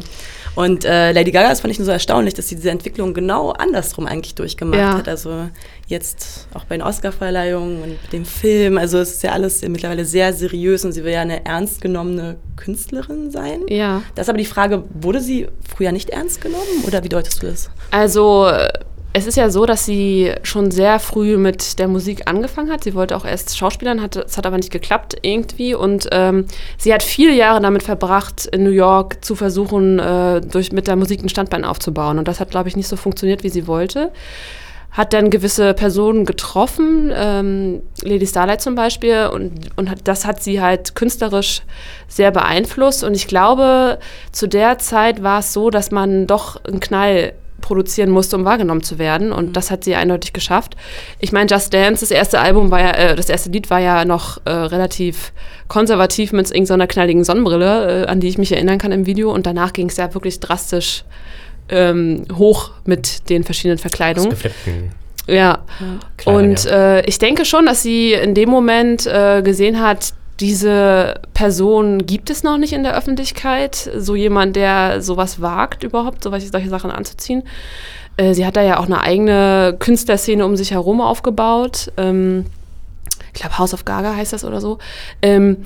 Und 0.57 0.85
äh, 0.85 1.11
Lady 1.11 1.29
Gaga, 1.31 1.49
das 1.49 1.61
fand 1.61 1.71
ich 1.71 1.77
nur 1.77 1.85
so 1.85 1.91
erstaunlich, 1.91 2.33
dass 2.33 2.47
sie 2.47 2.55
diese 2.55 2.71
Entwicklung 2.71 3.13
genau 3.13 3.51
andersrum 3.51 4.07
eigentlich 4.07 4.33
durchgemacht 4.33 4.79
Ja. 4.79 4.97
hat. 4.97 5.07
Also 5.07 5.49
jetzt 5.85 6.47
auch 6.55 6.65
bei 6.65 6.77
den 6.77 6.81
Oscarverleihungen 6.81 7.83
und 7.83 7.97
dem 8.11 8.25
Film. 8.25 8.79
Also 8.79 8.97
es 8.97 9.11
ist 9.11 9.23
ja 9.23 9.33
alles 9.33 9.61
mittlerweile 9.61 10.03
sehr 10.03 10.33
seriös 10.33 10.83
und 10.83 10.93
sie 10.93 11.03
will 11.03 11.13
ja 11.13 11.21
eine 11.21 11.45
ernst 11.45 11.79
genommene 11.81 12.37
Künstlerin 12.55 13.29
sein. 13.29 13.61
Ja. 13.69 14.01
Da 14.15 14.23
ist 14.23 14.29
aber 14.29 14.39
die 14.39 14.45
Frage, 14.45 14.83
wurde 14.99 15.21
sie 15.21 15.47
früher 15.75 15.91
nicht 15.91 16.09
ernst 16.09 16.41
genommen 16.41 16.83
oder 16.87 17.03
wie 17.03 17.09
deutest 17.09 17.43
du 17.43 17.47
das? 17.47 17.69
Also 17.91 18.47
äh, 18.47 18.67
es 19.13 19.25
ist 19.25 19.37
ja 19.37 19.49
so, 19.49 19.65
dass 19.65 19.85
sie 19.85 20.31
schon 20.43 20.69
sehr 20.69 20.99
früh 20.99 21.37
mit 21.37 21.79
der 21.79 21.87
Musik 21.87 22.27
angefangen 22.27 22.71
hat. 22.71 22.83
Sie 22.83 22.93
wollte 22.93 23.15
auch 23.15 23.25
erst 23.25 23.57
Schauspielern, 23.57 24.01
hat, 24.01 24.15
es 24.15 24.37
hat 24.37 24.45
aber 24.45 24.57
nicht 24.57 24.71
geklappt 24.71 25.15
irgendwie. 25.21 25.73
Und 25.73 26.07
ähm, 26.11 26.45
sie 26.77 26.93
hat 26.93 27.01
viele 27.01 27.33
Jahre 27.33 27.59
damit 27.61 27.83
verbracht, 27.83 28.45
in 28.45 28.63
New 28.63 28.69
York 28.69 29.23
zu 29.25 29.35
versuchen, 29.35 29.97
äh, 29.97 30.41
durch, 30.41 30.71
mit 30.71 30.87
der 30.87 30.95
Musik 30.95 31.23
ein 31.23 31.29
Standbein 31.29 31.65
aufzubauen. 31.65 32.19
Und 32.19 32.27
das 32.27 32.39
hat, 32.39 32.51
glaube 32.51 32.69
ich, 32.69 32.75
nicht 32.75 32.87
so 32.87 32.95
funktioniert, 32.95 33.43
wie 33.43 33.49
sie 33.49 33.65
wollte. 33.65 34.11
Hat 34.91 35.13
dann 35.13 35.29
gewisse 35.29 35.73
Personen 35.73 36.25
getroffen, 36.25 37.11
ähm, 37.13 37.81
Lady 38.03 38.25
Starlight 38.27 38.61
zum 38.61 38.75
Beispiel, 38.75 39.29
und, 39.33 39.51
und 39.77 39.89
hat, 39.89 39.99
das 40.03 40.25
hat 40.25 40.43
sie 40.43 40.61
halt 40.61 40.95
künstlerisch 40.95 41.61
sehr 42.07 42.31
beeinflusst. 42.31 43.03
Und 43.03 43.15
ich 43.15 43.27
glaube, 43.27 43.99
zu 44.31 44.47
der 44.47 44.77
Zeit 44.79 45.23
war 45.23 45.39
es 45.39 45.53
so, 45.53 45.69
dass 45.69 45.91
man 45.91 46.27
doch 46.27 46.63
einen 46.65 46.79
Knall 46.79 47.33
produzieren 47.61 48.09
musste, 48.09 48.35
um 48.35 48.45
wahrgenommen 48.45 48.83
zu 48.83 48.99
werden. 48.99 49.31
Und 49.31 49.53
das 49.57 49.71
hat 49.71 49.83
sie 49.83 49.95
eindeutig 49.95 50.33
geschafft. 50.33 50.75
Ich 51.19 51.31
meine, 51.31 51.49
Just 51.49 51.73
Dance, 51.73 52.01
das 52.01 52.11
erste 52.11 52.39
Album 52.39 52.71
war 52.71 52.79
ja, 52.79 52.91
äh, 52.91 53.15
das 53.15 53.29
erste 53.29 53.49
Lied 53.49 53.69
war 53.69 53.79
ja 53.79 54.05
noch 54.05 54.39
äh, 54.45 54.51
relativ 54.51 55.33
konservativ 55.67 56.31
mit 56.31 56.49
irgendeiner 56.51 56.87
knalligen 56.87 57.23
Sonnenbrille, 57.23 58.03
äh, 58.03 58.07
an 58.07 58.19
die 58.19 58.27
ich 58.27 58.37
mich 58.37 58.51
erinnern 58.51 58.77
kann 58.77 58.91
im 58.91 59.05
Video. 59.05 59.33
Und 59.33 59.45
danach 59.45 59.73
ging 59.73 59.89
es 59.89 59.97
ja 59.97 60.13
wirklich 60.13 60.39
drastisch 60.39 61.03
ähm, 61.69 62.25
hoch 62.37 62.71
mit 62.85 63.29
den 63.29 63.43
verschiedenen 63.43 63.77
Verkleidungen. 63.77 64.31
Ausgeflippten 64.31 64.91
Ja. 65.27 65.59
Kleidern, 66.17 66.49
Und 66.49 66.63
ja. 66.63 66.97
äh, 66.97 67.05
ich 67.05 67.19
denke 67.19 67.45
schon, 67.45 67.65
dass 67.65 67.83
sie 67.83 68.13
in 68.13 68.33
dem 68.33 68.49
Moment 68.49 69.05
äh, 69.05 69.41
gesehen 69.41 69.81
hat, 69.81 70.13
diese 70.39 71.21
Person 71.33 72.05
gibt 72.05 72.29
es 72.29 72.43
noch 72.43 72.57
nicht 72.57 72.73
in 72.73 72.83
der 72.83 72.95
Öffentlichkeit. 72.95 73.89
So 73.97 74.15
jemand, 74.15 74.55
der 74.55 75.01
sowas 75.01 75.41
wagt, 75.41 75.83
überhaupt, 75.83 76.23
so 76.23 76.29
solche 76.29 76.47
solche 76.47 76.69
Sachen 76.69 76.91
anzuziehen. 76.91 77.43
Äh, 78.17 78.33
sie 78.33 78.45
hat 78.45 78.55
da 78.55 78.61
ja 78.61 78.79
auch 78.79 78.85
eine 78.85 79.01
eigene 79.01 79.75
Künstlerszene 79.79 80.45
um 80.45 80.55
sich 80.55 80.71
herum 80.71 81.01
aufgebaut. 81.01 81.91
Ähm, 81.97 82.45
ich 83.33 83.41
glaube, 83.41 83.57
House 83.57 83.73
of 83.73 83.85
Gaga 83.85 84.15
heißt 84.15 84.33
das 84.33 84.43
oder 84.43 84.61
so. 84.61 84.79
Ähm, 85.21 85.65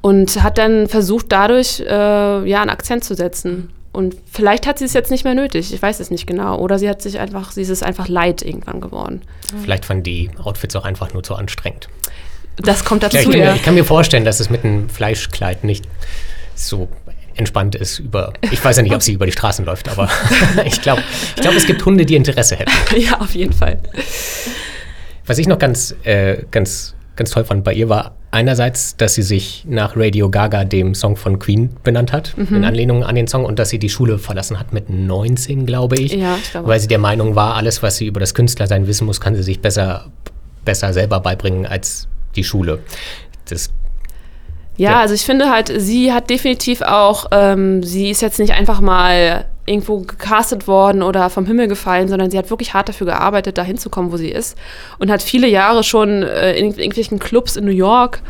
und 0.00 0.42
hat 0.42 0.58
dann 0.58 0.88
versucht, 0.88 1.26
dadurch 1.30 1.80
äh, 1.80 2.48
ja, 2.48 2.60
einen 2.60 2.70
Akzent 2.70 3.04
zu 3.04 3.14
setzen. 3.14 3.70
Und 3.92 4.16
vielleicht 4.30 4.66
hat 4.66 4.78
sie 4.78 4.84
es 4.84 4.92
jetzt 4.92 5.10
nicht 5.10 5.24
mehr 5.24 5.34
nötig, 5.34 5.72
ich 5.72 5.82
weiß 5.82 5.98
es 5.98 6.10
nicht 6.10 6.26
genau. 6.26 6.58
Oder 6.58 6.78
sie 6.78 6.88
hat 6.88 7.02
sich 7.02 7.18
einfach, 7.18 7.50
sie 7.50 7.62
ist 7.62 7.70
es 7.70 7.82
einfach 7.82 8.06
leid 8.06 8.42
irgendwann 8.42 8.80
geworden. 8.80 9.22
Vielleicht 9.62 9.84
fanden 9.84 10.04
die 10.04 10.30
Outfits 10.40 10.76
auch 10.76 10.84
einfach 10.84 11.14
nur 11.14 11.24
zu 11.24 11.34
anstrengend. 11.34 11.88
Das 12.62 12.84
kommt 12.84 13.02
dazu, 13.02 13.16
Ja, 13.16 13.22
ich, 13.22 13.28
ja. 13.34 13.46
kann, 13.46 13.56
ich 13.56 13.62
kann 13.62 13.74
mir 13.74 13.84
vorstellen, 13.84 14.24
dass 14.24 14.40
es 14.40 14.50
mit 14.50 14.64
einem 14.64 14.88
Fleischkleid 14.88 15.64
nicht 15.64 15.84
so 16.54 16.88
entspannt 17.36 17.76
ist 17.76 18.00
über. 18.00 18.32
Ich 18.50 18.64
weiß 18.64 18.78
ja 18.78 18.82
nicht, 18.82 18.94
ob 18.94 19.02
sie 19.02 19.12
über 19.12 19.26
die 19.26 19.32
Straßen 19.32 19.64
läuft, 19.64 19.88
aber 19.88 20.10
ich 20.64 20.80
glaube, 20.82 21.02
ich 21.36 21.42
glaub, 21.42 21.54
es 21.54 21.66
gibt 21.66 21.84
Hunde, 21.84 22.04
die 22.04 22.16
Interesse 22.16 22.56
hätten. 22.56 22.72
ja, 23.00 23.20
auf 23.20 23.34
jeden 23.34 23.52
Fall. 23.52 23.78
Was 25.26 25.38
ich 25.38 25.46
noch 25.46 25.58
ganz, 25.58 25.94
äh, 26.04 26.38
ganz, 26.50 26.94
ganz 27.16 27.30
toll 27.30 27.44
fand 27.44 27.62
bei 27.64 27.74
ihr 27.74 27.88
war 27.88 28.14
einerseits, 28.30 28.96
dass 28.96 29.14
sie 29.14 29.22
sich 29.22 29.64
nach 29.68 29.96
Radio 29.96 30.28
Gaga, 30.30 30.64
dem 30.64 30.94
Song 30.94 31.16
von 31.16 31.38
Queen, 31.38 31.70
benannt 31.84 32.12
hat, 32.12 32.36
Mhm. 32.36 32.56
in 32.56 32.64
Anlehnung 32.64 33.04
an 33.04 33.14
den 33.14 33.26
Song, 33.26 33.44
und 33.44 33.58
dass 33.58 33.70
sie 33.70 33.78
die 33.78 33.88
Schule 33.88 34.18
verlassen 34.18 34.58
hat 34.58 34.72
mit 34.72 34.90
19, 34.90 35.64
glaube 35.64 35.96
ich. 35.96 36.12
Ja, 36.14 36.36
ich 36.42 36.50
glaube. 36.50 36.68
Weil 36.68 36.80
sie 36.80 36.88
der 36.88 36.98
Meinung 36.98 37.36
war, 37.36 37.54
alles, 37.54 37.82
was 37.82 37.96
sie 37.96 38.06
über 38.06 38.20
das 38.20 38.34
Künstlersein 38.34 38.86
wissen 38.86 39.06
muss, 39.06 39.20
kann 39.20 39.34
sie 39.34 39.42
sich 39.42 39.60
besser, 39.60 40.06
besser 40.64 40.92
selber 40.92 41.20
beibringen 41.20 41.64
als 41.66 42.06
die 42.38 42.44
Schule. 42.44 42.78
Das 43.48 43.70
Ja, 44.76 44.90
Ja. 44.92 45.00
also 45.00 45.14
ich 45.14 45.24
finde 45.24 45.50
halt, 45.50 45.72
sie 45.76 46.12
hat 46.12 46.30
definitiv 46.30 46.82
auch, 46.82 47.26
ähm, 47.32 47.82
sie 47.82 48.10
ist 48.10 48.22
jetzt 48.22 48.38
nicht 48.38 48.52
einfach 48.52 48.80
mal 48.80 49.44
irgendwo 49.66 49.98
gecastet 50.00 50.66
worden 50.66 51.02
oder 51.02 51.28
vom 51.28 51.44
Himmel 51.44 51.68
gefallen, 51.68 52.08
sondern 52.08 52.30
sie 52.30 52.38
hat 52.38 52.48
wirklich 52.48 52.72
hart 52.72 52.88
dafür 52.88 53.06
gearbeitet, 53.06 53.58
da 53.58 53.62
hinzukommen, 53.62 54.10
wo 54.12 54.16
sie 54.16 54.30
ist. 54.30 54.56
Und 54.98 55.10
hat 55.10 55.22
viele 55.22 55.46
Jahre 55.48 55.82
schon 55.84 56.22
äh, 56.22 56.54
in 56.54 56.66
irgendwelchen 56.68 57.18
Clubs 57.18 57.56
in 57.56 57.66
New 57.66 57.70
York 57.72 58.22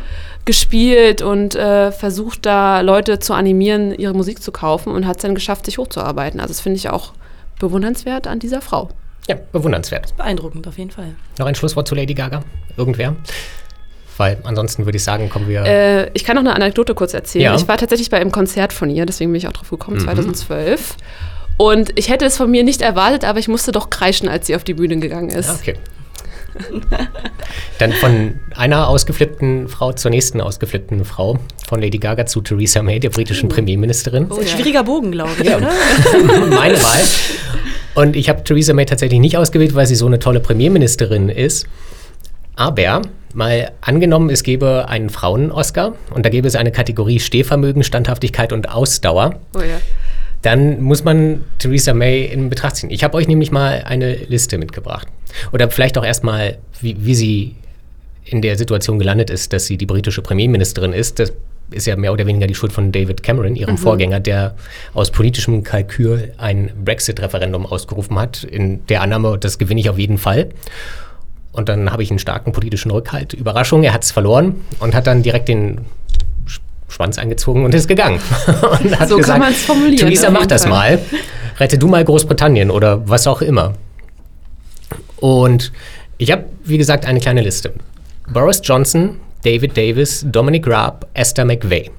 gespielt 0.45 1.21
und 1.21 1.55
äh, 1.55 1.91
versucht 1.91 2.45
da 2.45 2.81
Leute 2.81 3.19
zu 3.19 3.33
animieren, 3.33 3.93
ihre 3.93 4.13
Musik 4.13 4.41
zu 4.41 4.51
kaufen 4.51 4.91
und 4.91 5.05
hat 5.07 5.17
es 5.17 5.21
dann 5.21 5.35
geschafft, 5.35 5.65
sich 5.65 5.77
hochzuarbeiten. 5.77 6.39
Also 6.39 6.51
das 6.53 6.59
finde 6.61 6.77
ich 6.77 6.89
auch 6.89 7.13
bewundernswert 7.59 8.25
an 8.27 8.39
dieser 8.39 8.61
Frau. 8.61 8.89
ja, 9.27 9.35
bewundernswert. 9.51 10.17
Beeindruckend, 10.17 10.67
auf 10.67 10.77
jeden 10.79 10.89
Fall. 10.91 11.13
Noch 11.37 11.45
ein 11.45 11.53
Schlusswort 11.55 11.87
zu 11.87 11.93
Lady 11.93 12.15
Gaga? 12.15 12.41
Irgendwer? 12.75 13.15
Weil 14.19 14.37
ansonsten 14.43 14.83
würde 14.85 14.97
ich 14.97 15.03
sagen, 15.05 15.29
kommen 15.29 15.47
wir. 15.47 15.63
Äh, 15.63 16.11
ich 16.13 16.25
kann 16.25 16.35
noch 16.35 16.41
eine 16.41 16.53
Anekdote 16.53 16.93
kurz 16.93 17.13
erzählen. 17.13 17.45
Ja. 17.45 17.55
Ich 17.55 17.69
war 17.69 17.77
tatsächlich 17.77 18.09
bei 18.09 18.17
einem 18.17 18.33
Konzert 18.33 18.73
von 18.73 18.89
ihr, 18.89 19.05
deswegen 19.05 19.31
bin 19.31 19.37
ich 19.37 19.47
auch 19.47 19.53
drauf 19.53 19.69
gekommen, 19.69 19.97
2012. 19.97 20.97
Und 21.55 21.97
ich 21.97 22.09
hätte 22.09 22.25
es 22.25 22.35
von 22.35 22.51
mir 22.51 22.65
nicht 22.65 22.81
erwartet, 22.81 23.23
aber 23.23 23.39
ich 23.39 23.47
musste 23.47 23.71
doch 23.71 23.89
kreischen, 23.89 24.27
als 24.27 24.47
sie 24.47 24.57
auf 24.57 24.65
die 24.65 24.73
Bühne 24.73 24.97
gegangen 24.97 25.29
ist. 25.29 25.49
Okay. 25.49 25.75
Dann 27.77 27.93
von 27.93 28.41
einer 28.55 28.89
ausgeflippten 28.89 29.69
Frau 29.69 29.93
zur 29.93 30.11
nächsten 30.11 30.41
ausgeflippten 30.41 31.05
Frau, 31.05 31.39
von 31.65 31.81
Lady 31.81 31.97
Gaga 31.97 32.25
zu 32.25 32.41
Theresa 32.41 32.81
May, 32.81 32.99
der 32.99 33.11
britischen 33.11 33.47
Premierministerin. 33.47 34.27
Oh, 34.29 34.41
schwieriger 34.45 34.83
Bogen, 34.83 35.13
glaube 35.13 35.31
ich, 35.41 35.47
oder? 35.47 35.71
Meine 36.49 36.75
Wahl. 36.75 37.01
Und 37.95 38.17
ich 38.17 38.27
habe 38.27 38.43
Theresa 38.43 38.73
May 38.73 38.85
tatsächlich 38.85 39.21
nicht 39.21 39.37
ausgewählt, 39.37 39.75
weil 39.75 39.87
sie 39.87 39.95
so 39.95 40.07
eine 40.07 40.19
tolle 40.19 40.41
Premierministerin 40.41 41.29
ist. 41.29 41.67
Aber 42.59 43.03
mal 43.33 43.71
angenommen, 43.79 44.29
es 44.29 44.43
gäbe 44.43 44.89
einen 44.89 45.09
Frauen-Oscar 45.09 45.93
und 46.13 46.25
da 46.25 46.29
gäbe 46.29 46.45
es 46.45 46.57
eine 46.57 46.73
Kategorie 46.73 47.21
Stehvermögen, 47.21 47.83
Standhaftigkeit 47.83 48.51
und 48.51 48.67
Ausdauer. 48.69 49.39
Oh 49.55 49.61
ja. 49.61 49.79
Dann 50.41 50.81
muss 50.81 51.05
man 51.05 51.45
Theresa 51.57 51.93
May 51.93 52.25
in 52.25 52.49
Betracht 52.49 52.75
ziehen. 52.75 52.89
Ich 52.89 53.05
habe 53.05 53.15
euch 53.15 53.29
nämlich 53.29 53.51
mal 53.51 53.83
eine 53.85 54.13
Liste 54.13 54.57
mitgebracht. 54.57 55.07
Oder 55.53 55.71
vielleicht 55.71 55.97
auch 55.97 56.03
erstmal, 56.03 56.57
wie, 56.81 56.97
wie 56.99 57.15
sie 57.15 57.55
in 58.25 58.41
der 58.41 58.57
Situation 58.57 58.99
gelandet 58.99 59.29
ist, 59.29 59.53
dass 59.53 59.65
sie 59.65 59.77
die 59.77 59.85
britische 59.85 60.21
Premierministerin 60.21 60.91
ist. 60.91 61.19
Das 61.19 61.31
ist 61.71 61.87
ja 61.87 61.95
mehr 61.95 62.11
oder 62.11 62.25
weniger 62.25 62.47
die 62.47 62.55
Schuld 62.55 62.73
von 62.73 62.91
David 62.91 63.23
Cameron, 63.23 63.55
ihrem 63.55 63.77
Vorgänger, 63.77 64.19
der 64.19 64.55
aus 64.93 65.11
politischem 65.11 65.63
Kalkül 65.63 66.33
ein 66.37 66.71
Brexit-Referendum 66.83 67.65
ausgerufen 67.65 68.19
hat, 68.19 68.43
in 68.43 68.85
der 68.87 69.01
Annahme, 69.01 69.37
das 69.37 69.59
gewinne 69.59 69.79
ich 69.79 69.89
auf 69.89 69.97
jeden 69.97 70.17
Fall. 70.17 70.49
Und 71.51 71.67
dann 71.69 71.91
habe 71.91 72.03
ich 72.03 72.09
einen 72.11 72.19
starken 72.19 72.51
politischen 72.51 72.91
Rückhalt. 72.91 73.33
Überraschung, 73.33 73.83
er 73.83 73.93
hat 73.93 74.03
es 74.03 74.11
verloren 74.11 74.55
und 74.79 74.93
hat 74.93 75.07
dann 75.07 75.23
direkt 75.23 75.47
den 75.49 75.81
Sch- 76.47 76.59
Schwanz 76.87 77.17
eingezogen 77.17 77.65
und 77.65 77.73
ist 77.73 77.87
gegangen. 77.87 78.19
und 78.83 78.99
hat 78.99 79.09
So 79.09 79.17
kann 79.17 79.39
man's 79.39 79.57
formulieren, 79.63 79.97
Theresa, 79.97 80.29
mach 80.29 80.45
das 80.45 80.63
Fall." 80.63 80.69
mal. 80.97 80.99
Rette 81.57 81.77
du 81.77 81.87
mal 81.87 82.05
Großbritannien 82.05 82.71
oder 82.71 83.07
was 83.09 83.27
auch 83.27 83.41
immer. 83.41 83.73
Und 85.17 85.71
ich 86.17 86.31
habe, 86.31 86.45
wie 86.63 86.77
gesagt, 86.77 87.05
eine 87.05 87.19
kleine 87.19 87.41
Liste. 87.41 87.73
Boris 88.31 88.61
Johnson, 88.63 89.17
David 89.43 89.75
Davis, 89.75 90.25
Dominic 90.27 90.67
Raab, 90.67 91.07
Esther 91.13 91.45
McVeigh. 91.45 91.89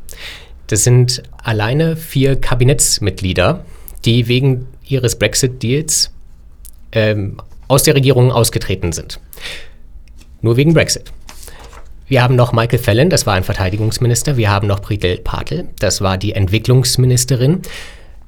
Das 0.68 0.84
sind 0.84 1.22
alleine 1.42 1.96
vier 1.96 2.36
Kabinettsmitglieder, 2.40 3.64
die 4.04 4.28
wegen 4.28 4.66
ihres 4.86 5.16
Brexit-Deals 5.16 6.12
ähm, 6.92 7.38
aus 7.70 7.84
der 7.84 7.94
Regierung 7.94 8.32
ausgetreten 8.32 8.92
sind. 8.92 9.20
Nur 10.42 10.56
wegen 10.56 10.74
Brexit. 10.74 11.12
Wir 12.08 12.22
haben 12.22 12.34
noch 12.34 12.52
Michael 12.52 12.80
Fallon, 12.80 13.08
das 13.08 13.26
war 13.26 13.34
ein 13.34 13.44
Verteidigungsminister. 13.44 14.36
Wir 14.36 14.50
haben 14.50 14.66
noch 14.66 14.80
Brigitte 14.80 15.22
Patel, 15.22 15.68
das 15.78 16.00
war 16.00 16.18
die 16.18 16.32
Entwicklungsministerin. 16.32 17.62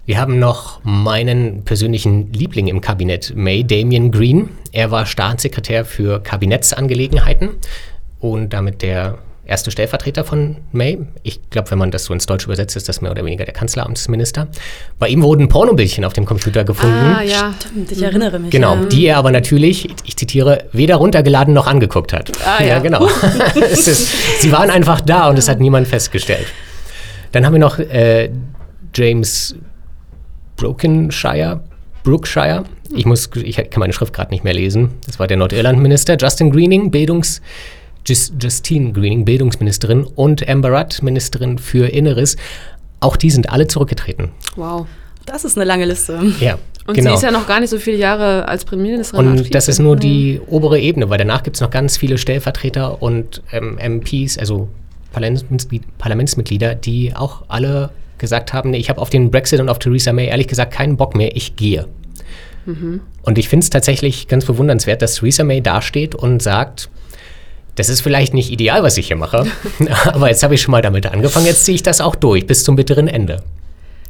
Wir 0.06 0.20
haben 0.20 0.38
noch 0.38 0.80
meinen 0.84 1.64
persönlichen 1.64 2.32
Liebling 2.32 2.68
im 2.68 2.80
Kabinett, 2.80 3.34
May 3.34 3.64
Damien 3.64 4.12
Green. 4.12 4.50
Er 4.70 4.92
war 4.92 5.06
Staatssekretär 5.06 5.84
für 5.84 6.20
Kabinettsangelegenheiten 6.22 7.50
und 8.20 8.52
damit 8.52 8.82
der 8.82 9.18
erste 9.44 9.70
Stellvertreter 9.70 10.24
von 10.24 10.58
May. 10.70 10.98
Ich 11.24 11.40
glaube, 11.50 11.70
wenn 11.72 11.78
man 11.78 11.90
das 11.90 12.04
so 12.04 12.14
ins 12.14 12.26
Deutsche 12.26 12.46
übersetzt, 12.46 12.76
ist 12.76 12.88
das 12.88 13.00
mehr 13.00 13.10
oder 13.10 13.24
weniger 13.24 13.44
der 13.44 13.54
Kanzleramtsminister. 13.54 14.48
Bei 14.98 15.08
ihm 15.08 15.22
wurden 15.22 15.48
Pornobildchen 15.48 16.04
auf 16.04 16.12
dem 16.12 16.24
Computer 16.26 16.64
gefunden. 16.64 17.16
Ah, 17.18 17.22
ja. 17.22 17.52
Stimmt, 17.60 17.90
ich 17.90 18.02
erinnere 18.02 18.38
mich. 18.38 18.50
Genau, 18.50 18.76
Ja. 18.76 18.84
die 18.84 19.06
er 19.06 19.16
aber 19.16 19.32
natürlich, 19.32 19.88
ich 20.04 20.16
zitiere, 20.16 20.64
weder 20.72 20.96
runtergeladen 20.96 21.52
noch 21.54 21.66
angeguckt 21.66 22.12
hat. 22.12 22.30
Ah, 22.46 22.62
ja. 22.62 22.78
genau. 22.78 23.08
es 23.70 23.88
ist, 23.88 24.40
sie 24.40 24.52
waren 24.52 24.70
einfach 24.70 25.00
da 25.00 25.28
und 25.28 25.38
es 25.38 25.48
hat 25.48 25.58
niemand 25.60 25.88
festgestellt. 25.88 26.46
Dann 27.32 27.44
haben 27.44 27.54
wir 27.54 27.60
noch 27.60 27.78
äh, 27.78 28.30
James 28.94 29.56
Brokenshire. 30.56 31.60
Brookshire. 32.04 32.64
Ich, 32.94 33.06
muss, 33.06 33.30
ich 33.42 33.56
kann 33.56 33.80
meine 33.80 33.92
Schrift 33.92 34.12
gerade 34.12 34.30
nicht 34.30 34.44
mehr 34.44 34.54
lesen. 34.54 34.90
Das 35.06 35.18
war 35.18 35.26
der 35.26 35.36
Nordirland-Minister. 35.36 36.16
Justin 36.20 36.52
Greening, 36.52 36.90
Bildungs... 36.90 37.40
Jus- 38.06 38.32
Justine 38.40 38.92
Greening, 38.92 39.24
Bildungsministerin 39.24 40.04
und 40.04 40.48
Amber 40.48 40.70
Rudd, 40.70 41.02
Ministerin 41.02 41.58
für 41.58 41.86
Inneres. 41.88 42.36
Auch 43.00 43.16
die 43.16 43.30
sind 43.30 43.50
alle 43.50 43.66
zurückgetreten. 43.66 44.30
Wow. 44.56 44.86
Das 45.26 45.44
ist 45.44 45.56
eine 45.56 45.64
lange 45.64 45.84
Liste. 45.84 46.18
Ja, 46.40 46.58
Und 46.86 46.94
genau. 46.94 47.10
sie 47.10 47.14
ist 47.16 47.22
ja 47.22 47.30
noch 47.30 47.46
gar 47.46 47.60
nicht 47.60 47.70
so 47.70 47.78
viele 47.78 47.96
Jahre 47.96 48.48
als 48.48 48.64
Premierministerin 48.64 49.26
Und 49.26 49.32
aktiv. 49.38 49.50
das 49.50 49.68
ist 49.68 49.78
nur 49.78 49.94
die 49.96 50.40
obere 50.48 50.80
Ebene, 50.80 51.08
weil 51.10 51.18
danach 51.18 51.42
gibt 51.44 51.56
es 51.56 51.60
noch 51.60 51.70
ganz 51.70 51.96
viele 51.96 52.18
Stellvertreter 52.18 53.00
und 53.02 53.40
ähm, 53.52 53.78
MPs, 53.78 54.36
also 54.38 54.68
Parlamentsmitglied, 55.12 55.82
Parlamentsmitglieder, 55.98 56.74
die 56.74 57.14
auch 57.14 57.42
alle 57.48 57.90
gesagt 58.18 58.52
haben, 58.52 58.70
nee, 58.70 58.78
ich 58.78 58.88
habe 58.88 59.00
auf 59.00 59.10
den 59.10 59.30
Brexit 59.30 59.60
und 59.60 59.68
auf 59.68 59.78
Theresa 59.78 60.12
May 60.12 60.26
ehrlich 60.26 60.46
gesagt 60.48 60.72
keinen 60.72 60.96
Bock 60.96 61.14
mehr, 61.14 61.36
ich 61.36 61.54
gehe. 61.56 61.86
Und 63.22 63.38
ich 63.38 63.48
finde 63.48 63.64
es 63.64 63.70
tatsächlich 63.70 64.28
ganz 64.28 64.44
bewundernswert, 64.44 65.02
dass 65.02 65.16
Theresa 65.16 65.42
May 65.42 65.60
dasteht 65.60 66.14
und 66.14 66.40
sagt, 66.40 66.88
das 67.76 67.88
ist 67.88 68.00
vielleicht 68.02 68.34
nicht 68.34 68.50
ideal, 68.50 68.82
was 68.82 68.96
ich 68.98 69.06
hier 69.08 69.16
mache, 69.16 69.46
aber 70.06 70.28
jetzt 70.28 70.42
habe 70.42 70.54
ich 70.54 70.62
schon 70.62 70.72
mal 70.72 70.82
damit 70.82 71.06
angefangen, 71.06 71.46
jetzt 71.46 71.64
ziehe 71.64 71.74
ich 71.74 71.82
das 71.82 72.00
auch 72.00 72.14
durch 72.14 72.46
bis 72.46 72.64
zum 72.64 72.76
bitteren 72.76 73.08
Ende. 73.08 73.42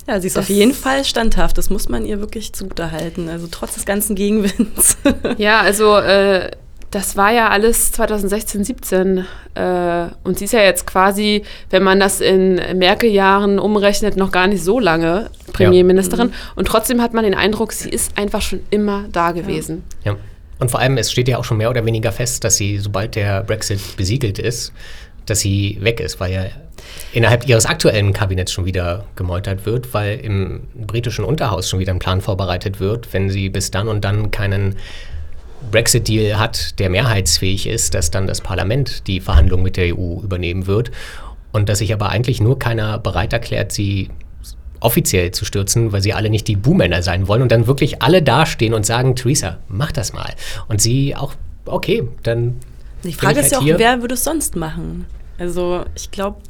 Ja, 0.09 0.21
sie 0.21 0.27
ist 0.27 0.37
Das- 0.37 0.47
auf 0.47 0.51
jeden 0.51 0.75
Fall 0.75 1.05
standhaft. 1.05 1.57
Das 1.59 1.71
muss 1.71 1.89
man 1.89 2.05
ihr 2.05 2.19
wirklich 2.19 2.53
zugutehalten. 2.53 3.29
Also 3.29 3.47
trotz 3.49 3.75
des 3.75 3.85
ganzen 3.85 4.17
Gegenwinds. 4.17 4.97
Ja, 5.39 5.61
also 5.61 5.97
äh, 5.97 6.51
das 6.91 7.17
war 7.17 7.31
ja 7.33 7.51
alles 7.51 7.93
2016, 7.93 8.65
17. 8.65 9.25
Äh, 9.55 10.07
und 10.25 10.39
sie 10.41 10.47
ist 10.47 10.53
ja 10.55 10.61
jetzt 10.61 10.87
quasi, 10.89 11.45
wenn 11.71 11.85
man 11.85 12.01
das 12.01 12.21
in 12.21 12.57
Merkel-Jahren 12.79 13.61
umrechnet, 13.61 14.17
noch 14.17 14.33
gar 14.33 14.49
nicht 14.49 14.65
so 14.65 14.81
lange 14.81 15.31
Premierministerin. 15.53 16.33
Und 16.57 16.67
trotzdem 16.67 17.01
hat 17.01 17.15
man 17.15 17.23
den 17.25 17.35
Eindruck, 17.35 17.73
sie 17.73 17.89
ist 17.89 18.19
einfach 18.19 18.43
schon 18.43 18.59
immer 18.71 19.05
da 19.13 19.31
gewesen. 19.31 19.85
Ja. 20.05 20.17
Und 20.63 20.71
vor 20.71 20.79
allem, 20.79 20.97
es 20.97 21.11
steht 21.11 21.27
ja 21.27 21.39
auch 21.39 21.45
schon 21.45 21.57
mehr 21.57 21.71
oder 21.71 21.85
weniger 21.85 22.13
fest, 22.13 22.45
dass 22.45 22.57
sie, 22.57 22.79
sobald 22.79 23.17
der 23.17 23.43
Brexit 23.43 23.97
besiegelt 23.97 24.39
ist, 24.39 24.73
dass 25.27 25.41
sie 25.41 25.77
weg 25.81 25.99
ist, 25.99 26.21
weil 26.21 26.33
ja 26.33 26.45
innerhalb 27.13 27.49
ihres 27.49 27.67
aktuellen 27.67 28.13
Kabinetts 28.13 28.53
schon 28.53 28.65
wieder 28.65 29.05
gemeutert 29.17 29.67
wird, 29.67 29.93
weil 29.93 30.21
im 30.21 30.69
britischen 30.77 31.25
Unterhaus 31.25 31.69
schon 31.69 31.81
wieder 31.81 31.93
ein 31.93 31.99
Plan 31.99 32.21
vorbereitet 32.21 32.79
wird, 32.79 33.13
wenn 33.13 33.29
sie 33.29 33.49
bis 33.49 33.73
dann 33.73 33.89
und 33.89 34.05
dann 34.05 34.31
keinen 34.31 34.77
Brexit-Deal 35.73 36.39
hat, 36.39 36.79
der 36.79 36.91
mehrheitsfähig 36.91 37.67
ist, 37.67 37.95
dass 37.95 38.13
dann 38.13 38.29
das 38.29 38.41
Parlament 38.41 39.09
die 39.09 39.19
Verhandlungen 39.19 39.65
mit 39.65 39.77
der 39.77 39.99
EU 39.99 40.21
übernehmen 40.23 40.69
wird. 40.69 40.93
Und 41.51 41.71
dass 41.71 41.79
sich 41.79 41.93
aber 41.93 42.11
eigentlich 42.11 42.41
nur 42.41 42.61
keiner 42.61 43.01
bereit 43.01 43.33
erklärt, 43.33 43.73
sie 43.73 44.11
offiziell 44.85 45.31
zu 45.31 45.45
stürzen, 45.45 45.93
weil 45.93 46.03
sie 46.03 46.13
alle 46.13 46.31
nicht 46.31 46.49
die 46.49 46.57
Buhmänner 46.57 47.03
sein 47.03 47.29
wollen 47.29 47.43
und 47.43 47.53
dann 47.53 47.67
wirklich 47.67 48.03
alle 48.03 48.23
dastehen 48.23 48.75
und 48.75 48.85
sagen, 48.87 49.17
Theresa, 49.17 49.59
mach 49.69 49.93
das 49.93 50.13
mal. 50.13 50.35
Und 50.69 50.81
sie 50.81 51.17
auch, 51.17 51.35
okay, 51.67 52.09
dann 52.23 52.61
Die 53.05 53.13
Frage 53.13 53.41
ich 53.41 53.47
ist 53.47 53.53
ja 53.53 53.59
halt 53.59 53.63
auch, 53.63 53.67
hier. 53.67 53.79
wer 53.79 54.01
würde 54.01 54.15
es 54.15 54.25
sonst 54.25 54.57
machen? 54.57 55.07
Also 55.39 55.85
ich 55.95 56.11
glaube 56.11 56.41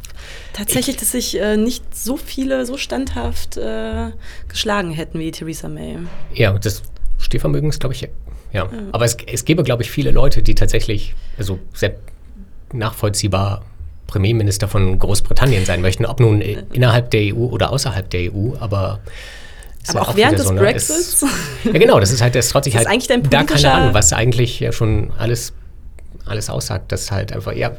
tatsächlich, 0.52 0.96
dass 0.96 1.12
sich 1.12 1.40
äh, 1.40 1.56
nicht 1.56 1.96
so 1.96 2.16
viele 2.16 2.66
so 2.66 2.76
standhaft 2.76 3.56
äh, 3.56 4.10
geschlagen 4.48 4.90
hätten 4.92 5.18
wie 5.18 5.30
Theresa 5.30 5.68
May. 5.68 5.98
Ja, 6.34 6.58
das 6.58 6.82
Stehvermögen 7.18 7.70
ist, 7.70 7.80
glaube 7.80 7.94
ich, 7.94 8.08
ja. 8.52 8.68
Aber 8.92 9.04
es, 9.04 9.16
es 9.26 9.44
gäbe, 9.44 9.62
glaube 9.62 9.82
ich, 9.82 9.90
viele 9.90 10.10
Leute, 10.10 10.42
die 10.42 10.54
tatsächlich, 10.54 11.14
also 11.38 11.58
sehr 11.72 11.96
nachvollziehbar 12.72 13.64
Premierminister 14.06 14.68
von 14.68 14.98
Großbritannien 14.98 15.64
sein 15.64 15.80
möchten, 15.80 16.04
ob 16.06 16.20
nun 16.20 16.40
i- 16.42 16.58
innerhalb 16.72 17.10
der 17.10 17.34
EU 17.34 17.46
oder 17.46 17.70
außerhalb 17.72 18.08
der 18.10 18.32
EU, 18.32 18.52
aber 18.60 19.00
Aber 19.88 19.98
ja 20.00 20.02
auch 20.02 20.16
während 20.16 20.38
des 20.38 20.46
so, 20.48 20.52
ne, 20.52 20.60
Brexits? 20.60 21.22
Ist, 21.22 21.24
ja, 21.64 21.72
genau, 21.72 21.98
das 21.98 22.10
ist 22.12 22.20
halt, 22.22 22.34
das 22.34 22.48
traut 22.50 22.64
sich 22.64 22.74
Das 22.74 22.82
ist 22.82 22.88
halt 22.88 22.94
eigentlich 22.94 23.08
dein 23.08 23.22
da 23.22 23.42
politischer- 23.42 23.72
an, 23.74 23.94
was 23.94 24.12
eigentlich 24.12 24.60
ja 24.60 24.70
schon 24.72 25.10
alles, 25.18 25.52
alles 26.26 26.50
aussagt, 26.50 26.92
dass 26.92 27.10
halt 27.10 27.32
einfach, 27.32 27.52
ja, 27.54 27.72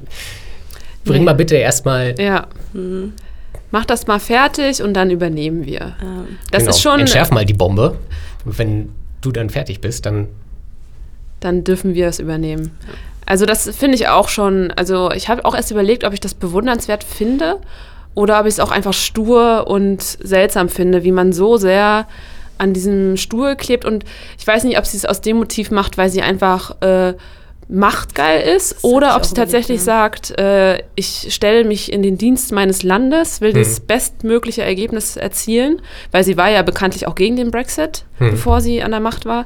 bring 1.05 1.19
Nee. 1.19 1.25
mal 1.25 1.33
bitte 1.33 1.55
erstmal 1.55 2.15
Ja. 2.19 2.47
Mach 3.71 3.85
das 3.85 4.05
mal 4.07 4.19
fertig 4.19 4.81
und 4.83 4.93
dann 4.93 5.09
übernehmen 5.11 5.65
wir. 5.65 5.95
Ähm, 6.01 6.37
Das 6.51 6.59
genau, 6.59 6.69
ist 6.71 6.81
schon. 6.81 6.99
entschärf 6.99 7.31
mal 7.31 7.43
die 7.45 7.53
Bombe. 7.53 7.97
Wenn 8.45 8.89
du 9.21 9.31
dann 9.31 9.49
fertig 9.49 9.81
bist, 9.81 10.05
dann 10.05 10.27
dann 11.39 11.63
dürfen 11.63 11.93
wir 11.93 12.07
es 12.07 12.19
übernehmen. 12.19 12.71
Also 13.25 13.45
das 13.45 13.69
finde 13.75 13.95
ich 13.95 14.07
auch 14.07 14.29
schon, 14.29 14.71
also 14.71 15.11
ich 15.11 15.29
habe 15.29 15.45
auch 15.45 15.55
erst 15.55 15.71
überlegt, 15.71 16.03
ob 16.03 16.13
ich 16.13 16.19
das 16.19 16.33
bewundernswert 16.33 17.03
finde 17.03 17.59
oder 18.15 18.39
ob 18.39 18.45
ich 18.45 18.53
es 18.53 18.59
auch 18.59 18.71
einfach 18.71 18.93
stur 18.93 19.67
und 19.67 20.01
seltsam 20.01 20.69
finde, 20.69 21.03
wie 21.03 21.11
man 21.11 21.33
so 21.33 21.57
sehr 21.57 22.07
an 22.57 22.73
diesem 22.73 23.17
Stuhl 23.17 23.55
klebt. 23.55 23.85
Und 23.85 24.05
ich 24.37 24.45
weiß 24.45 24.63
nicht, 24.63 24.77
ob 24.77 24.85
sie 24.85 24.97
es 24.97 25.05
aus 25.05 25.21
dem 25.21 25.37
Motiv 25.37 25.71
macht, 25.71 25.97
weil 25.97 26.09
sie 26.09 26.21
einfach 26.21 26.81
äh, 26.81 27.13
machtgeil 27.67 28.41
ist 28.55 28.75
hab 28.75 28.83
oder 28.83 29.15
ob 29.15 29.25
sie 29.25 29.33
tatsächlich 29.33 29.81
überlegt, 29.81 30.27
sagt, 30.27 30.39
äh, 30.39 30.83
ich 30.95 31.33
stelle 31.33 31.63
mich 31.63 31.91
in 31.91 32.03
den 32.03 32.17
Dienst 32.17 32.51
meines 32.51 32.83
Landes, 32.83 33.41
will 33.41 33.53
das 33.53 33.79
bestmögliche 33.79 34.63
Ergebnis 34.63 35.17
erzielen, 35.17 35.81
weil 36.11 36.23
sie 36.23 36.37
war 36.37 36.49
ja 36.49 36.61
bekanntlich 36.61 37.07
auch 37.07 37.15
gegen 37.15 37.35
den 37.35 37.51
Brexit, 37.51 38.05
bevor 38.19 38.61
sie 38.61 38.83
an 38.83 38.91
der 38.91 38.99
Macht 38.99 39.25
war 39.25 39.45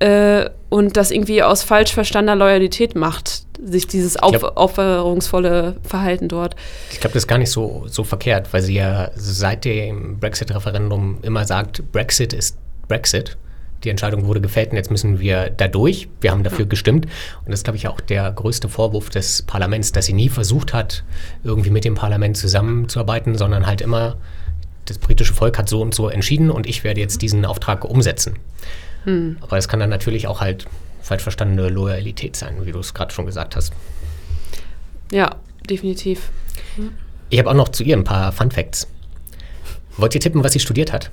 äh, 0.00 0.48
und 0.70 0.96
das 0.96 1.10
irgendwie 1.10 1.42
aus 1.42 1.62
falsch 1.62 1.92
verstandener 1.92 2.36
Loyalität 2.36 2.94
macht, 2.94 3.44
sich 3.62 3.86
dieses 3.86 4.14
glaub- 4.14 4.56
aufopferungsvolle 4.56 5.76
Verhalten 5.82 6.28
dort. 6.28 6.56
Ich 6.90 7.00
glaube, 7.00 7.14
das 7.14 7.24
ist 7.24 7.28
gar 7.28 7.38
nicht 7.38 7.50
so, 7.50 7.84
so 7.86 8.02
verkehrt, 8.02 8.52
weil 8.52 8.62
sie 8.62 8.74
ja 8.74 9.10
seit 9.14 9.64
dem 9.64 10.18
Brexit-Referendum 10.18 11.18
immer 11.22 11.44
sagt, 11.44 11.92
Brexit 11.92 12.32
ist 12.32 12.56
Brexit. 12.88 13.36
Die 13.84 13.88
Entscheidung 13.88 14.26
wurde 14.26 14.40
gefällt 14.42 14.70
und 14.70 14.76
jetzt 14.76 14.90
müssen 14.90 15.20
wir 15.20 15.50
da 15.50 15.66
durch. 15.66 16.08
Wir 16.20 16.32
haben 16.32 16.44
dafür 16.44 16.66
gestimmt. 16.66 17.06
Und 17.44 17.50
das 17.50 17.60
ist, 17.60 17.64
glaube 17.64 17.78
ich, 17.78 17.88
auch 17.88 18.00
der 18.00 18.30
größte 18.30 18.68
Vorwurf 18.68 19.08
des 19.08 19.42
Parlaments, 19.42 19.92
dass 19.92 20.06
sie 20.06 20.12
nie 20.12 20.28
versucht 20.28 20.74
hat, 20.74 21.02
irgendwie 21.44 21.70
mit 21.70 21.84
dem 21.84 21.94
Parlament 21.94 22.36
zusammenzuarbeiten, 22.36 23.38
sondern 23.38 23.66
halt 23.66 23.80
immer, 23.80 24.16
das 24.84 24.98
britische 24.98 25.32
Volk 25.32 25.56
hat 25.56 25.68
so 25.68 25.80
und 25.80 25.94
so 25.94 26.08
entschieden 26.08 26.50
und 26.50 26.66
ich 26.66 26.84
werde 26.84 27.00
jetzt 27.00 27.22
diesen 27.22 27.46
Auftrag 27.46 27.84
umsetzen. 27.84 28.36
Mhm. 29.04 29.38
Aber 29.40 29.56
es 29.56 29.68
kann 29.68 29.80
dann 29.80 29.90
natürlich 29.90 30.26
auch 30.26 30.40
halt 30.40 30.66
falsch 31.02 31.22
verstandene 31.22 31.68
Loyalität 31.68 32.36
sein, 32.36 32.64
wie 32.64 32.72
du 32.72 32.78
es 32.78 32.94
gerade 32.94 33.12
schon 33.12 33.26
gesagt 33.26 33.56
hast. 33.56 33.72
Ja, 35.12 35.36
definitiv. 35.68 36.30
Ich 37.30 37.38
habe 37.38 37.50
auch 37.50 37.54
noch 37.54 37.68
zu 37.68 37.82
ihr 37.82 37.96
ein 37.96 38.04
paar 38.04 38.32
Fun 38.32 38.50
Facts. 38.50 38.86
Wollt 39.96 40.14
ihr 40.14 40.20
tippen, 40.20 40.44
was 40.44 40.52
sie 40.52 40.60
studiert 40.60 40.92
hat? 40.92 41.10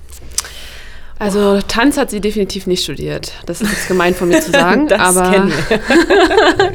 Also 1.19 1.61
Tanz 1.67 1.97
hat 1.97 2.11
sie 2.11 2.21
definitiv 2.21 2.67
nicht 2.67 2.83
studiert. 2.83 3.33
Das 3.47 3.61
ist 3.61 3.71
jetzt 3.71 3.87
gemein 3.87 4.13
von 4.13 4.29
mir 4.29 4.39
zu 4.41 4.51
sagen, 4.51 4.87
das 4.87 4.99
aber 4.99 5.31
kennen 5.31 5.51
wir. 5.51 5.79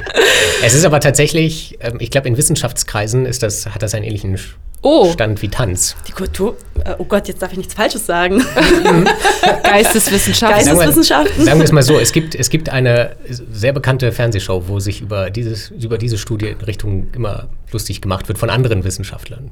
Es 0.64 0.75
ist 0.75 0.85
aber 0.85 1.00
tatsächlich, 1.00 1.76
ähm, 1.81 1.97
ich 2.00 2.11
glaube, 2.11 2.28
in 2.28 2.37
Wissenschaftskreisen 2.37 3.26
ist 3.26 3.42
das, 3.42 3.66
hat 3.66 3.83
das 3.83 3.95
einen 3.95 4.04
ähnlichen 4.04 4.38
oh, 4.83 5.11
Stand 5.12 5.41
wie 5.43 5.49
Tanz. 5.49 5.97
Die 6.09 6.12
Kultur, 6.12 6.57
äh, 6.85 6.95
oh 6.99 7.05
Gott, 7.05 7.29
jetzt 7.29 7.41
darf 7.43 7.53
ich 7.53 7.59
nichts 7.59 7.75
Falsches 7.75 8.05
sagen. 8.07 8.45
Geisteswissenschaften. 9.62 10.65
Geistes- 10.67 10.89
Wissenschaften? 10.89 11.45
Sagen 11.45 11.59
wir 11.59 11.65
es 11.65 11.73
mal 11.73 11.83
so, 11.83 11.99
es 11.99 12.12
gibt, 12.12 12.35
es 12.35 12.51
gibt 12.51 12.69
eine 12.69 13.17
sehr 13.29 13.73
bekannte 13.73 14.12
Fernsehshow, 14.12 14.65
wo 14.67 14.81
sich 14.81 15.01
über, 15.01 15.31
dieses, 15.31 15.71
über 15.71 15.99
diese 15.99 16.19
Studie 16.19 16.49
in 16.49 16.61
Richtung 16.61 17.09
immer 17.15 17.49
lustig 17.71 18.01
gemacht 18.01 18.29
wird 18.29 18.39
von 18.39 18.51
anderen 18.51 18.85
Wissenschaftlern. 18.85 19.51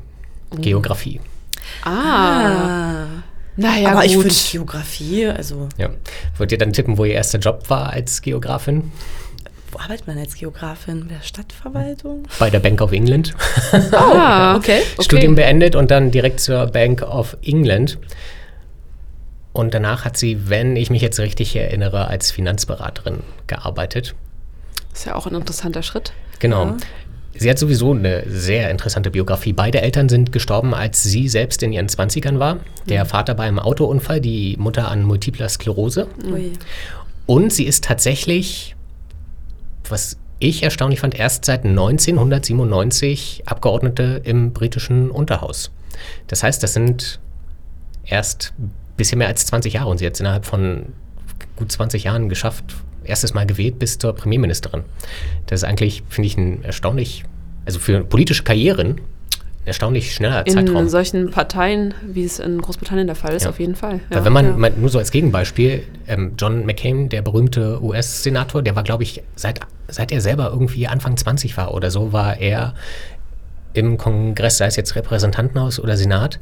Geografie. 0.57 1.21
ah, 1.85 1.91
Ah. 1.91 3.07
naja 3.57 3.93
Aber 3.93 4.05
ich 4.05 4.15
gut. 4.15 4.25
finde 4.25 4.37
Geografie, 4.51 5.27
also 5.27 5.69
Ja. 5.79 5.91
Wollt 6.39 6.51
ihr 6.53 6.59
dann 6.59 6.73
tippen, 6.73 6.99
wo 6.99 7.05
ihr 7.05 7.15
erster 7.15 7.39
Job 7.39 7.65
war 7.69 7.91
als 7.91 8.21
Geografin? 8.23 8.91
Wo 9.73 9.79
arbeitet 9.79 10.07
man 10.07 10.19
als 10.19 10.35
Geografin? 10.35 11.07
Bei 11.07 11.15
der 11.15 11.23
Stadtverwaltung? 11.23 12.25
Bei 12.39 12.51
der 12.51 12.61
Bank 12.61 12.81
of 12.81 12.93
England. 12.93 13.35
ah, 13.93 14.57
okay. 14.57 14.83
Studium 15.01 15.35
beendet 15.35 15.77
und 15.77 15.91
dann 15.91 16.11
direkt 16.11 16.41
zur 16.41 16.67
Bank 16.67 17.03
of 17.03 17.37
England. 17.43 17.99
Und 19.53 19.75
danach 19.75 20.05
hat 20.05 20.17
sie, 20.17 20.49
wenn 20.49 20.77
ich 20.77 20.91
mich 20.91 21.03
jetzt 21.03 21.19
richtig 21.19 21.55
erinnere, 21.57 22.07
als 22.07 22.31
Finanzberaterin 22.31 23.19
gearbeitet. 23.47 24.15
Ist 24.93 25.07
ja 25.07 25.15
auch 25.15 25.27
ein 25.27 25.35
interessanter 25.35 25.83
Schritt. 25.83 26.13
Genau. 26.39 26.67
Ja. 26.67 26.77
Sie 27.35 27.49
hat 27.49 27.59
sowieso 27.59 27.93
eine 27.93 28.25
sehr 28.29 28.71
interessante 28.71 29.11
Biografie. 29.11 29.53
Beide 29.53 29.81
Eltern 29.81 30.09
sind 30.09 30.33
gestorben, 30.33 30.75
als 30.75 31.03
sie 31.03 31.29
selbst 31.29 31.63
in 31.63 31.73
ihren 31.73 31.89
20ern 31.89 32.39
war. 32.39 32.59
Der 32.89 33.07
Vater 33.07 33.35
bei 33.35 33.45
einem 33.45 33.61
Autounfall, 33.61 34.21
die 34.21 34.57
Mutter 34.59 34.89
an 34.89 35.05
multipler 35.05 35.49
Sklerose. 35.49 36.09
Ui. 36.31 36.53
Und 37.27 37.53
sie 37.53 37.65
ist 37.65 37.85
tatsächlich, 37.85 38.75
was 39.91 40.17
ich 40.39 40.63
erstaunlich 40.63 41.01
fand, 41.01 41.15
erst 41.15 41.45
seit 41.45 41.65
1997 41.65 43.43
Abgeordnete 43.47 44.23
im 44.25 44.53
britischen 44.53 45.11
Unterhaus. 45.11 45.71
Das 46.29 46.43
heißt, 46.43 46.63
das 46.63 46.73
sind 46.73 47.21
erst 48.05 48.55
ein 48.59 48.73
bisschen 48.97 49.19
mehr 49.19 49.29
als 49.29 49.47
20 49.47 49.75
Jahre 49.75 49.91
und 49.91 49.99
sie 49.99 50.07
hat 50.07 50.15
es 50.15 50.21
innerhalb 50.21 50.47
von 50.47 50.87
gut 51.57 51.71
20 51.71 52.05
Jahren 52.05 52.29
geschafft, 52.29 52.65
erstes 53.05 53.35
Mal 53.35 53.47
gewählt 53.47 53.79
bis 53.79 53.99
zur 53.99 54.15
Premierministerin. 54.15 54.83
Das 55.47 55.61
ist 55.61 55.65
eigentlich, 55.65 56.03
finde 56.09 56.27
ich, 56.27 56.37
ein 56.39 56.65
erstaunlich, 56.65 57.25
also 57.67 57.79
für 57.79 58.03
politische 58.03 58.43
Karrieren, 58.43 59.01
erstaunlich 59.65 60.15
schneller 60.15 60.47
In 60.47 60.55
Zeitraum. 60.55 60.89
solchen 60.89 61.31
Parteien, 61.31 61.95
wie 62.03 62.25
es 62.25 62.39
in 62.39 62.61
Großbritannien 62.61 63.07
der 63.07 63.17
Fall 63.17 63.35
ist, 63.35 63.45
Ja. 63.45 63.51
auf 63.51 63.61
jeden 63.61 63.75
Fall. 63.75 64.01
Weil 64.09 64.19
Ja, 64.19 64.25
wenn 64.25 64.33
man, 64.33 64.45
ja. 64.47 64.53
man, 64.57 64.81
nur 64.81 64.89
so 64.89 64.99
als 64.99 65.11
Gegenbeispiel, 65.11 65.85
ähm, 66.09 66.33
John 66.39 66.65
McCain, 66.65 67.09
der 67.09 67.23
berühmte 67.23 67.83
US-Senator, 67.83 68.63
der 68.63 68.75
war, 68.75 68.83
glaube 68.83 69.03
ich, 69.03 69.23
seit, 69.37 69.61
seit 69.89 70.13
er 70.13 70.21
selber 70.21 70.51
irgendwie 70.51 70.87
Anfang 70.89 71.17
20 71.17 71.57
war 71.57 71.75
oder 71.75 71.91
so, 71.91 72.13
war 72.13 72.39
er 72.39 72.75
im 73.75 73.99
Kongress, 73.99 74.59
sei 74.59 74.67
es 74.67 74.77
jetzt 74.77 74.97
Repräsentantenhaus 74.97 75.79
oder 75.79 75.97
Senat, 75.97 76.41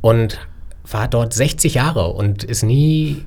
und 0.00 0.38
war 0.90 1.08
dort 1.08 1.32
60 1.32 1.74
Jahre 1.74 2.08
und 2.08 2.44
ist 2.44 2.62
nie, 2.62 3.24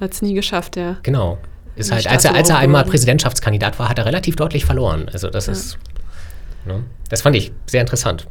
Hat 0.00 0.12
es 0.12 0.22
nie 0.22 0.34
geschafft, 0.34 0.76
ja. 0.76 0.96
genau, 1.02 1.38
ist 1.76 1.92
halt, 1.92 2.06
als 2.10 2.24
er, 2.24 2.34
als 2.34 2.48
er 2.50 2.58
einmal. 2.58 2.84
Präsidentschaftskandidat 2.84 3.78
war, 3.78 3.88
hat 3.88 3.98
er 3.98 4.06
relativ 4.06 4.36
deutlich 4.36 4.64
verloren. 4.64 5.08
Also 5.12 5.30
das 5.30 5.46
ist, 5.48 5.78
ne, 6.66 6.84
das 7.08 7.22
fand 7.22 7.36
ich 7.36 7.52
sehr 7.66 7.80
interessant. 7.80 8.26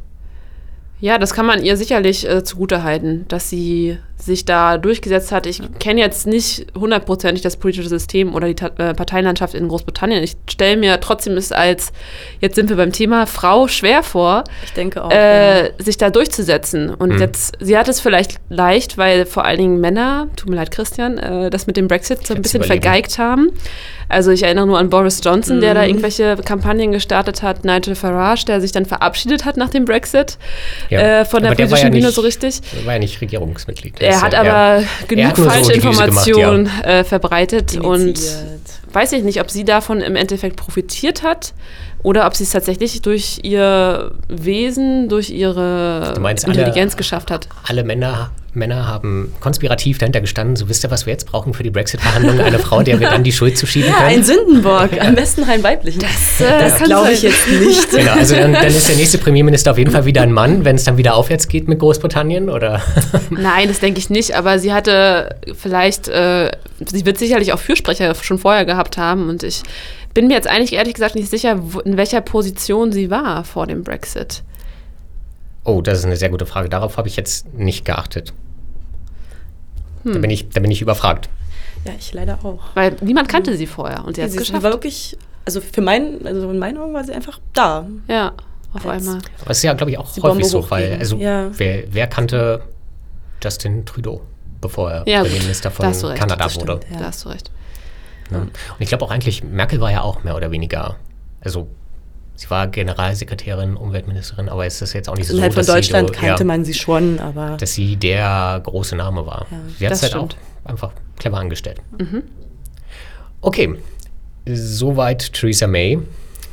Ja, 1.01 1.17
das 1.17 1.33
kann 1.33 1.45
man 1.45 1.63
ihr 1.63 1.77
sicherlich 1.77 2.27
äh, 2.27 2.43
zugutehalten, 2.43 3.25
dass 3.29 3.49
sie 3.49 3.97
sich 4.21 4.43
da 4.43 4.77
durchgesetzt 4.77 5.31
hat. 5.31 5.45
Ich 5.45 5.61
kenne 5.79 6.01
jetzt 6.01 6.27
nicht 6.27 6.67
hundertprozentig 6.77 7.41
das 7.41 7.55
politische 7.55 7.87
System 7.87 8.35
oder 8.35 8.47
die 8.47 8.55
Ta 8.55 8.67
äh, 8.77 8.93
Parteienlandschaft 8.93 9.53
in 9.53 9.67
Großbritannien. 9.69 10.21
Ich 10.21 10.35
stelle 10.49 10.75
mir 10.77 10.99
trotzdem 10.99 11.37
es 11.37 11.51
als, 11.53 11.93
jetzt 12.41 12.55
sind 12.55 12.69
wir 12.69 12.75
beim 12.75 12.91
Thema 12.91 13.25
Frau, 13.27 13.67
schwer 13.69 14.03
vor, 14.03 14.43
Ich 14.65 14.73
denke 14.73 15.03
auch. 15.03 15.09
äh, 15.11 15.67
ja. 15.67 15.69
sich 15.79 15.97
da 15.97 16.09
durchzusetzen. 16.09 16.93
Und 16.93 17.13
Mhm. 17.13 17.19
jetzt, 17.21 17.53
sie 17.61 17.77
hat 17.77 17.87
es 17.87 18.01
vielleicht 18.01 18.35
leicht, 18.49 18.97
weil 18.97 19.25
vor 19.25 19.45
allen 19.45 19.57
Dingen 19.59 19.79
Männer, 19.79 20.27
tut 20.35 20.49
mir 20.49 20.57
leid, 20.57 20.71
Christian, 20.71 21.17
äh, 21.17 21.49
das 21.49 21.65
mit 21.65 21.77
dem 21.77 21.87
Brexit 21.87 22.27
so 22.27 22.33
ein 22.33 22.41
bisschen 22.41 22.61
überleben. 22.61 22.83
vergeigt 22.83 23.17
haben. 23.19 23.51
Also 24.11 24.31
ich 24.31 24.41
erinnere 24.43 24.65
nur 24.65 24.79
an 24.79 24.89
Boris 24.89 25.21
Johnson, 25.23 25.61
der 25.61 25.75
da 25.75 25.81
Mhm. 25.83 25.87
irgendwelche 25.89 26.35
Kampagnen 26.43 26.91
gestartet 26.91 27.43
hat, 27.43 27.63
Nigel 27.63 27.93
Farage, 27.95 28.43
der 28.45 28.59
sich 28.59 28.71
dann 28.71 28.85
verabschiedet 28.85 29.45
hat 29.45 29.55
nach 29.55 29.69
dem 29.69 29.85
Brexit 29.85 30.37
Ja. 30.89 31.21
äh, 31.21 31.25
von 31.25 31.41
der 31.43 31.51
Aber 31.51 31.55
der 31.55 31.65
war 31.71 31.77
politischen 31.77 31.85
ja 31.85 31.89
Bühne 31.91 32.05
nicht- 32.07 32.15
so 32.15 32.21
richtig. 32.21 32.59
Er 32.79 32.85
war 32.87 32.93
ja 32.93 32.99
nicht 32.99 33.21
Regierungsmitglied. 33.21 34.01
Er 34.09 34.21
hat 34.21 34.35
aber 34.35 34.83
genug 35.07 35.25
hat 35.27 35.35
so 35.37 35.43
falsche 35.45 35.71
gemacht, 35.73 35.85
Informationen 35.99 36.69
äh, 36.83 37.03
verbreitet 37.03 37.77
und 37.77 38.01
Initiiert. 38.01 38.59
weiß 38.93 39.11
ich 39.13 39.23
nicht, 39.23 39.39
ob 39.41 39.49
sie 39.51 39.63
davon 39.65 40.01
im 40.01 40.15
Endeffekt 40.15 40.55
profitiert 40.55 41.23
hat 41.23 41.53
oder 42.03 42.25
ob 42.27 42.35
sie 42.35 42.43
es 42.43 42.51
tatsächlich 42.51 43.01
durch 43.01 43.39
ihr 43.43 44.11
Wesen, 44.27 45.09
durch 45.09 45.29
ihre 45.29 46.15
meinst, 46.19 46.45
alle- 46.45 46.55
Intelligenz 46.57 46.95
geschafft 46.97 47.29
hat. 47.31 47.47
alle 47.67 47.83
Männer, 47.83 48.31
Männer 48.53 48.87
haben 48.87 49.33
konspirativ 49.39 49.97
dahinter 49.97 50.21
gestanden, 50.21 50.55
so 50.55 50.69
wisst 50.69 50.83
ihr, 50.83 50.91
was 50.91 51.05
wir 51.05 51.13
jetzt 51.13 51.25
brauchen 51.25 51.53
für 51.53 51.63
die 51.63 51.69
Brexit-Verhandlungen? 51.69 52.41
Eine 52.41 52.59
Frau, 52.59 52.81
der 52.81 52.99
wir 52.99 53.09
dann 53.09 53.23
die 53.23 53.31
Schuld 53.31 53.57
zuschieben 53.57 53.89
Ja, 53.89 53.95
können. 53.97 54.09
ein 54.09 54.23
Sündenbock, 54.23 54.89
am 54.99 55.15
besten 55.15 55.43
rein 55.43 55.63
weiblichen. 55.63 56.01
Das, 56.01 56.41
äh, 56.41 56.69
kann 56.77 56.87
glaube 56.87 57.11
ich 57.11 57.21
jetzt 57.21 57.47
nicht. 57.49 57.89
Genau, 57.99 58.13
also 58.13 58.35
dann, 58.35 58.53
dann 58.53 58.67
ist 58.67 58.87
der 58.87 58.95
nächste 58.95 59.17
Premierminister 59.17 59.71
auf 59.71 59.77
jeden 59.77 59.91
Fall 59.91 60.05
wieder 60.05 60.21
ein 60.21 60.31
Mann, 60.31 60.63
wenn 60.63 60.75
es 60.75 60.83
dann 60.83 60.97
wieder 60.97 61.15
aufwärts 61.15 61.47
geht 61.47 61.67
mit 61.67 61.79
Großbritannien, 61.79 62.49
oder? 62.49 62.81
Nein, 63.29 63.67
das 63.67 63.79
denke 63.79 63.99
ich 63.99 64.09
nicht, 64.09 64.35
aber 64.35 64.59
sie 64.59 64.71
hatte 64.73 65.35
vielleicht, 65.57 66.07
äh, 66.07 66.51
sie 66.85 67.05
wird 67.05 67.17
sicherlich 67.17 67.51
auch 67.53 67.59
Fürsprecher 67.59 68.13
schon 68.15 68.37
vorher 68.39 68.65
gehabt 68.65 68.97
haben 68.97 69.29
und 69.29 69.43
ich 69.43 69.63
bin 70.13 70.27
mir 70.27 70.33
jetzt 70.33 70.47
eigentlich 70.47 70.73
ehrlich 70.73 70.95
gesagt 70.95 71.15
nicht 71.15 71.29
sicher, 71.29 71.61
in 71.85 71.97
welcher 71.97 72.21
Position 72.21 72.91
sie 72.91 73.09
war 73.09 73.43
vor 73.43 73.67
dem 73.67 73.83
Brexit. 73.83 74.43
Oh, 75.69 75.81
das 75.83 75.99
ist 75.99 76.05
eine 76.05 76.15
sehr 76.17 76.29
gute 76.29 76.45
Frage. 76.47 76.67
Darauf 76.67 76.97
habe 76.97 77.07
ich 77.07 77.15
jetzt 77.15 77.53
nicht 77.53 77.85
geachtet. 77.85 78.33
Da, 80.03 80.13
Hm. 80.15 80.21
bin 80.21 80.29
ich, 80.31 80.49
da 80.49 80.59
bin 80.61 80.71
ich 80.71 80.81
überfragt. 80.81 81.29
Ja, 81.85 81.91
ich 81.97 82.11
leider 82.13 82.39
auch. 82.43 82.59
Weil 82.73 82.95
niemand 83.01 83.29
kannte 83.29 83.55
sie 83.55 83.67
vorher 83.67 84.03
und 84.05 84.15
sie 84.15 84.21
hat 84.21 84.27
es 84.29 84.33
sie 84.33 84.39
geschafft. 84.39 84.63
war 84.63 84.71
wirklich, 84.71 85.15
also 85.45 85.61
für 85.61 85.81
meinen, 85.81 86.25
also 86.25 86.49
in 86.49 86.57
meinen 86.57 86.77
Augen 86.79 86.93
war 86.93 87.03
sie 87.03 87.13
einfach 87.13 87.39
da. 87.53 87.85
ja, 88.07 88.33
auf 88.73 88.85
Als- 88.85 89.07
einmal. 89.07 89.21
Aber 89.41 89.51
es 89.51 89.57
ist 89.57 89.63
ja, 89.63 89.73
glaube 89.73 89.91
ich, 89.91 89.97
auch 89.99 90.11
Bombe 90.13 90.29
häufig 90.29 90.47
so, 90.47 90.69
weil, 90.71 90.97
also, 90.99 91.17
Ja. 91.17 91.49
wer, 91.57 91.83
wer 91.93 92.07
kannte 92.07 92.63
Justin 93.43 93.85
Trudeau, 93.85 94.21
bevor 94.61 94.91
er 94.91 95.07
Ja, 95.07 95.21
Premierminister 95.21 95.69
da 95.69 95.75
von 95.75 95.85
hast 95.85 96.01
du 96.03 96.07
recht, 96.07 96.19
Kanada 96.19 96.43
das 96.43 96.53
stimmt, 96.53 96.67
wurde? 96.69 96.85
ja. 96.91 96.99
Da 96.99 97.05
hast 97.05 97.23
du 97.25 97.29
recht. 97.29 97.51
Ne? 98.31 98.39
Und 98.39 98.51
ich 98.79 98.87
glaube 98.89 99.05
auch 99.05 99.11
eigentlich, 99.11 99.43
Merkel 99.43 99.79
war 99.81 99.91
ja 99.91 100.01
auch 100.01 100.23
mehr 100.23 100.35
oder 100.35 100.49
weniger, 100.51 100.95
also 101.41 101.67
sie 102.39 102.49
war 102.49 102.67
Generalsekretärin, 102.67 103.75
Umweltministerin, 103.75 104.47
aber 104.47 104.65
es 104.65 104.81
ist 104.81 104.93
jetzt 104.93 105.09
auch 105.09 105.17
nicht 105.17 105.27
so, 105.27 105.33
Innerhalb 105.33 105.53
von 105.53 105.59
dass 105.59 105.67
Deutschland 105.67 106.07
sie, 106.07 106.15
kannte 106.15 106.43
ja, 106.43 106.47
man 106.47 106.63
sie 106.63 106.73
schon, 106.73 107.19
aber 107.19 107.57
dass 107.57 107.73
sie 107.73 107.97
der 107.97 108.61
große 108.63 108.95
Name 108.95 109.25
war. 109.25 109.45
Ja, 109.51 109.57
sie 109.77 109.85
hat 109.85 109.93
es 109.93 110.03
halt 110.03 110.15
auch 110.15 110.29
einfach 110.63 110.93
clever 111.17 111.37
angestellt. 111.37 111.81
Okay, 113.41 113.75
soweit 114.47 115.33
Theresa 115.33 115.67
May. 115.67 115.99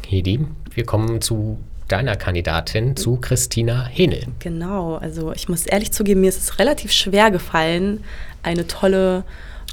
Hedi, 0.08 0.44
wir 0.74 0.84
kommen 0.84 1.20
zu 1.20 1.58
deiner 1.86 2.16
Kandidatin, 2.16 2.96
zu 2.96 3.16
Christina 3.18 3.86
Henel. 3.86 4.26
genau. 4.40 4.96
Also 4.96 5.32
ich 5.32 5.48
muss 5.48 5.66
ehrlich 5.66 5.92
zugeben, 5.92 6.20
mir 6.22 6.30
ist 6.30 6.42
es 6.42 6.58
relativ 6.58 6.90
schwer 6.90 7.30
gefallen, 7.30 8.02
eine 8.42 8.66
tolle, 8.66 9.22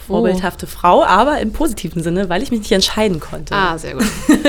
vorbildhafte 0.07 0.67
Frau, 0.67 1.03
aber 1.03 1.39
im 1.39 1.51
positiven 1.53 2.01
Sinne, 2.03 2.29
weil 2.29 2.41
ich 2.43 2.51
mich 2.51 2.59
nicht 2.61 2.71
entscheiden 2.71 3.19
konnte. 3.19 3.53
Ah, 3.53 3.77
sehr 3.77 3.93
gut. 3.93 4.03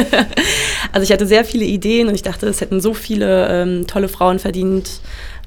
Also 0.93 1.03
ich 1.05 1.11
hatte 1.13 1.27
sehr 1.27 1.45
viele 1.45 1.65
Ideen 1.65 2.07
und 2.09 2.15
ich 2.15 2.23
dachte, 2.23 2.47
es 2.47 2.61
hätten 2.61 2.81
so 2.81 2.95
viele 2.95 3.49
ähm, 3.49 3.87
tolle 3.89 4.07
Frauen 4.09 4.39
verdient, 4.39 5.01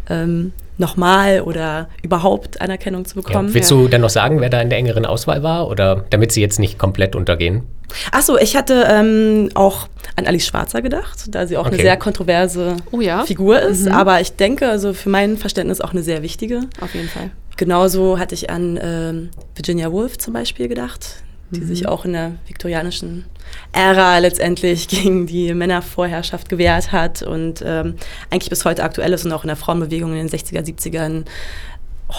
ähm, 0.10 0.52
nochmal 0.78 1.41
oder 1.41 1.88
überhaupt 2.04 2.60
Anerkennung 2.60 3.06
zu 3.06 3.15
bekommen. 3.15 3.48
Ja, 3.50 3.54
willst 3.54 3.72
du 3.72 3.88
dann 3.88 4.02
noch 4.02 4.10
sagen, 4.10 4.41
wer 4.41 4.50
da 4.50 4.60
in 4.62 4.70
der 4.70 4.78
engeren 4.78 5.06
Auswahl 5.06 5.43
war? 5.43 5.70
Oder 5.70 6.04
damit 6.10 6.32
sie 6.34 6.41
jetzt 6.41 6.60
nicht 6.60 6.78
komplett 6.78 7.15
untergehen? 7.15 7.63
Achso, 8.12 8.38
ich 8.38 8.58
hatte 8.58 8.86
ähm, 8.89 9.50
auch 9.56 9.88
an 10.17 10.28
Alice 10.28 10.46
Schwarzer 10.46 10.82
gedacht, 10.82 11.24
da 11.30 11.48
sie 11.48 11.56
auch 11.58 11.65
eine 11.65 11.76
Okay. 11.76 11.84
sehr 11.84 11.98
kontroverse 11.98 12.76
Oh 12.91 13.00
ja? 13.00 13.24
Figur 13.24 13.60
ist. 13.62 13.86
Mhm. 13.86 13.93
Aber 13.93 14.20
ich 14.20 14.34
denke, 14.36 14.67
also 14.70 14.93
für 14.93 15.10
mein 15.10 15.38
Verständnis 15.38 15.80
auch 15.80 15.91
eine 15.93 16.04
sehr 16.04 16.22
wichtige. 16.24 16.62
Auf 16.82 16.93
jeden 16.93 17.08
Fall. 17.08 17.32
Genauso 17.58 18.20
hatte 18.20 18.36
ich 18.36 18.50
an 18.50 18.80
ähm, 18.82 19.30
Virginia 19.56 19.91
Woolf 19.91 20.17
zum 20.17 20.34
Beispiel 20.34 20.67
gedacht, 20.67 21.24
die 21.50 21.62
Mhm. 21.62 21.67
sich 21.67 21.88
auch 21.88 22.06
in 22.06 22.13
der 22.13 22.34
viktorianischen 22.46 23.26
Ära 23.72 24.17
letztendlich 24.20 24.88
gegen 24.89 25.28
die 25.28 25.54
Männervorherrschaft 25.54 26.50
gewehrt 26.50 26.91
hat 26.91 27.22
und 27.22 27.63
ähm, 27.65 27.96
eigentlich 28.30 28.50
bis 28.50 28.65
heute 28.65 28.84
aktuell 28.84 29.13
ist 29.13 29.26
und 29.26 29.32
auch 29.32 29.43
in 29.43 29.48
der 29.48 29.56
Frauenbewegung 29.56 30.12
in 30.12 30.28
den 30.28 30.30
60er, 30.30 30.62
70ern 30.62 31.26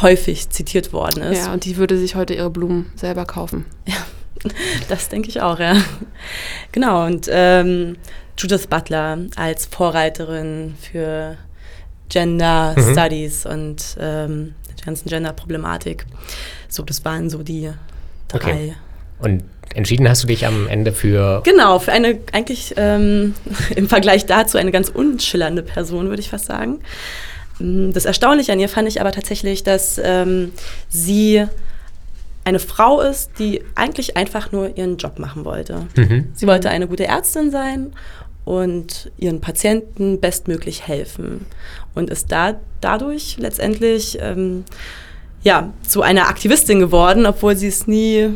häufig 0.01 0.51
zitiert 0.51 0.93
worden 0.93 1.23
ist. 1.23 1.47
Ja, 1.47 1.53
und 1.53 1.65
die 1.65 1.77
würde 1.77 1.99
sich 1.99 2.15
heute 2.15 2.35
ihre 2.35 2.51
Blumen 2.51 2.91
selber 2.95 3.25
kaufen. 3.25 3.65
Ja, 3.87 3.97
das 4.89 5.09
denke 5.09 5.29
ich 5.29 5.41
auch, 5.41 5.59
ja. 5.59 5.77
Genau, 6.73 7.07
und 7.07 7.29
ähm, 7.31 7.97
Judith 8.37 8.67
Butler 8.67 9.19
als 9.37 9.67
Vorreiterin 9.67 10.75
für 10.81 11.37
Gender 12.09 12.75
mhm. 12.77 12.93
Studies 12.93 13.47
und 13.47 13.97
ähm, 14.01 14.55
ganzen 14.89 15.09
Gender-Problematik. 15.09 16.07
So, 16.69 16.83
das 16.83 17.05
waren 17.05 17.29
so 17.31 17.43
die 17.43 17.71
drei. 18.29 18.37
Okay. 18.39 18.75
Und 19.21 19.45
entschieden 19.75 20.09
hast 20.09 20.23
du 20.23 20.29
dich 20.29 20.47
am 20.47 20.69
Ende 20.69 20.93
für. 20.93 21.43
Genau, 21.45 21.79
für 21.79 21.93
eine 21.93 22.19
eigentlich 22.33 22.75
ähm, 22.77 23.35
im 23.77 23.89
Vergleich 23.89 24.27
dazu 24.27 24.59
eine 24.59 24.71
ganz 24.71 24.89
unschillernde 24.89 25.63
Person, 25.63 26.09
würde 26.09 26.21
ich 26.21 26.31
fast 26.31 26.47
sagen. 26.47 26.81
Mm, 27.59 27.93
das 27.93 28.05
Erstaunliche 28.05 28.53
an 28.53 28.61
ihr 28.61 28.69
fand 28.69 28.89
ich 28.89 29.01
aber 29.01 29.13
tatsächlich, 29.13 29.63
dass 29.63 30.01
ähm, 30.03 30.53
sie 30.89 31.47
eine 32.45 32.61
Frau 32.61 33.03
ist, 33.03 33.33
die 33.39 33.63
eigentlich 33.75 34.17
einfach 34.17 34.53
nur 34.53 34.79
ihren 34.79 34.97
Job 34.97 35.19
machen 35.19 35.45
wollte. 35.45 35.87
Mhm. 35.97 36.29
Sie 36.33 36.47
wollte 36.47 36.71
eine 36.71 36.87
gute 36.87 37.07
Ärztin 37.07 37.51
sein 37.51 37.93
und 38.49 39.13
ihren 39.19 39.43
Patienten 39.43 40.21
bestmöglich 40.21 40.89
helfen 40.89 41.45
und 41.95 42.09
ist 42.09 42.33
da 42.33 42.59
dadurch 42.81 43.37
letztendlich 43.37 44.17
ähm, 44.23 44.65
ja, 45.43 45.75
zu 45.87 46.01
einer 46.01 46.29
Aktivistin 46.29 46.81
geworden, 46.81 47.27
obwohl 47.27 47.57
sie 47.57 47.67
es 47.67 47.87
nie 47.87 48.31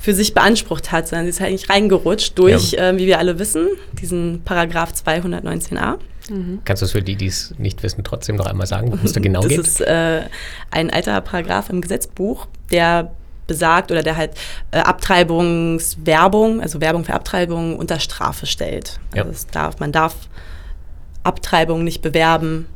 für 0.00 0.14
sich 0.14 0.32
beansprucht 0.32 0.90
hat, 0.90 1.06
sondern 1.08 1.26
sie 1.26 1.30
ist 1.30 1.40
halt 1.40 1.50
eigentlich 1.50 1.68
reingerutscht 1.68 2.38
durch, 2.38 2.72
ja. 2.72 2.92
äh, 2.92 2.96
wie 2.96 3.06
wir 3.06 3.18
alle 3.18 3.38
wissen, 3.38 3.68
diesen 4.00 4.40
Paragraph 4.42 4.92
219a. 4.92 5.98
Mhm. 6.30 6.60
Kannst 6.64 6.80
du 6.80 6.86
es 6.86 6.92
für 6.92 7.02
die, 7.02 7.16
die 7.16 7.26
es 7.26 7.54
nicht 7.58 7.82
wissen, 7.82 8.02
trotzdem 8.04 8.36
noch 8.36 8.46
einmal 8.46 8.66
sagen, 8.66 8.90
worum 8.90 9.04
es 9.04 9.12
da 9.12 9.20
genau 9.22 9.42
das 9.42 9.50
geht? 9.50 9.58
Das 9.58 9.68
ist 9.68 9.80
äh, 9.82 10.22
ein 10.70 10.88
alter 10.88 11.20
Paragraph 11.20 11.68
im 11.68 11.82
Gesetzbuch, 11.82 12.46
der 12.72 13.12
besagt 13.48 13.90
oder 13.90 14.04
der 14.04 14.16
halt 14.16 14.32
äh, 14.70 14.78
Abtreibungswerbung, 14.78 16.60
also 16.60 16.80
Werbung 16.80 17.04
für 17.04 17.14
Abtreibung 17.14 17.76
unter 17.76 17.98
Strafe 17.98 18.46
stellt. 18.46 19.00
Also 19.16 19.32
ja. 19.32 19.38
darf, 19.50 19.80
man 19.80 19.90
darf 19.90 20.14
Abtreibung 21.24 21.82
nicht 21.82 22.00
bewerben 22.00 22.66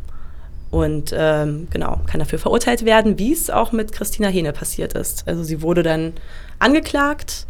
und 0.73 1.15
ähm, 1.17 1.69
genau, 1.71 2.01
kann 2.07 2.19
dafür 2.19 2.41
verurteilt 2.41 2.85
werden, 2.85 3.19
wie 3.19 3.33
es 3.33 3.51
auch 3.51 3.73
mit 3.73 3.93
Christina 3.93 4.29
Hene 4.29 4.53
passiert 4.53 4.95
ist. 4.95 5.29
Also 5.29 5.45
sie 5.45 5.63
wurde 5.63 5.83
dann 5.83 6.15
angeklagt 6.59 7.47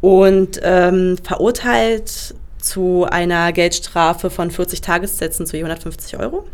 und 0.00 0.60
ähm, 0.62 1.16
verurteilt 1.22 2.34
zu 2.58 3.06
einer 3.10 3.52
Geldstrafe 3.52 4.30
von 4.30 4.50
40 4.50 4.82
Tagessätzen 4.82 5.46
zu 5.46 5.56
je 5.56 5.64
150 5.64 6.18
Euro. 6.18 6.44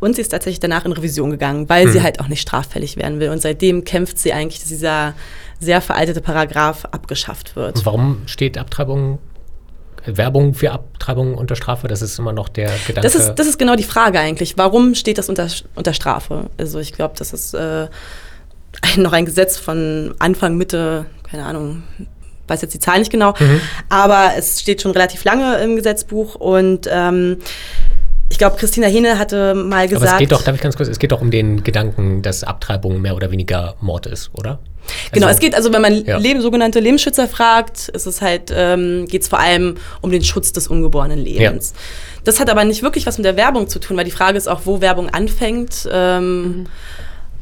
Und 0.00 0.14
sie 0.14 0.22
ist 0.22 0.28
tatsächlich 0.28 0.60
danach 0.60 0.84
in 0.84 0.92
Revision 0.92 1.30
gegangen, 1.30 1.68
weil 1.68 1.86
mhm. 1.86 1.92
sie 1.92 2.02
halt 2.02 2.20
auch 2.20 2.28
nicht 2.28 2.40
straffällig 2.40 2.96
werden 2.96 3.20
will. 3.20 3.30
Und 3.30 3.42
seitdem 3.42 3.84
kämpft 3.84 4.18
sie 4.18 4.32
eigentlich, 4.32 4.60
dass 4.60 4.68
dieser 4.68 5.14
sehr 5.60 5.80
veraltete 5.80 6.20
Paragraph 6.20 6.84
abgeschafft 6.86 7.56
wird. 7.56 7.76
Und 7.76 7.86
warum 7.86 8.22
steht 8.26 8.58
Abtreibung, 8.58 9.18
Werbung 10.06 10.54
für 10.54 10.70
Abtreibung 10.70 11.34
unter 11.34 11.56
Strafe? 11.56 11.88
Das 11.88 12.00
ist 12.00 12.18
immer 12.18 12.32
noch 12.32 12.48
der 12.48 12.70
Gedanke. 12.86 13.00
Das 13.00 13.14
ist, 13.16 13.34
das 13.34 13.46
ist 13.46 13.58
genau 13.58 13.74
die 13.74 13.82
Frage 13.82 14.20
eigentlich. 14.20 14.56
Warum 14.56 14.94
steht 14.94 15.18
das 15.18 15.28
unter, 15.28 15.48
unter 15.74 15.92
Strafe? 15.92 16.46
Also 16.58 16.78
ich 16.78 16.92
glaube, 16.92 17.14
das 17.18 17.32
ist 17.32 17.54
äh, 17.54 17.88
noch 18.96 19.12
ein 19.12 19.24
Gesetz 19.24 19.56
von 19.56 20.14
Anfang, 20.20 20.56
Mitte, 20.56 21.06
keine 21.28 21.44
Ahnung, 21.44 21.82
weiß 22.48 22.62
jetzt 22.62 22.74
die 22.74 22.78
Zahl 22.78 22.98
nicht 22.98 23.10
genau, 23.10 23.34
mhm. 23.38 23.60
aber 23.88 24.32
es 24.36 24.60
steht 24.60 24.82
schon 24.82 24.92
relativ 24.92 25.24
lange 25.24 25.58
im 25.58 25.76
Gesetzbuch 25.76 26.34
und 26.34 26.88
ähm, 26.90 27.38
ich 28.38 28.40
glaube, 28.40 28.56
Christina 28.56 28.86
Hene 28.86 29.18
hatte 29.18 29.52
mal 29.52 29.88
gesagt. 29.88 30.06
Aber 30.06 30.12
es 30.12 30.18
geht 30.20 30.30
doch, 30.30 30.42
darf 30.42 30.54
ich 30.54 30.60
ganz 30.60 30.76
kurz, 30.76 30.88
es 30.88 31.00
geht 31.00 31.10
doch 31.10 31.20
um 31.20 31.32
den 31.32 31.64
Gedanken, 31.64 32.22
dass 32.22 32.44
Abtreibung 32.44 33.00
mehr 33.00 33.16
oder 33.16 33.32
weniger 33.32 33.74
Mord 33.80 34.06
ist, 34.06 34.30
oder? 34.32 34.60
Genau, 35.10 35.26
also, 35.26 35.36
es 35.36 35.40
geht, 35.40 35.56
also 35.56 35.72
wenn 35.72 35.82
man 35.82 36.04
ja. 36.04 36.18
Leben, 36.18 36.40
sogenannte 36.40 36.78
Lebensschützer 36.78 37.26
fragt, 37.26 37.88
ist 37.88 38.06
es 38.06 38.22
halt, 38.22 38.52
ähm, 38.54 39.06
geht 39.08 39.22
es 39.22 39.28
vor 39.28 39.40
allem 39.40 39.74
um 40.02 40.12
den 40.12 40.22
Schutz 40.22 40.52
des 40.52 40.68
ungeborenen 40.68 41.18
Lebens. 41.18 41.72
Ja. 41.74 42.22
Das 42.22 42.38
hat 42.38 42.48
aber 42.48 42.62
nicht 42.62 42.84
wirklich 42.84 43.06
was 43.06 43.18
mit 43.18 43.24
der 43.24 43.34
Werbung 43.34 43.66
zu 43.66 43.80
tun, 43.80 43.96
weil 43.96 44.04
die 44.04 44.12
Frage 44.12 44.38
ist 44.38 44.46
auch, 44.48 44.60
wo 44.66 44.80
Werbung 44.80 45.10
anfängt. 45.10 45.88
Ähm, 45.90 46.42
mhm 46.42 46.66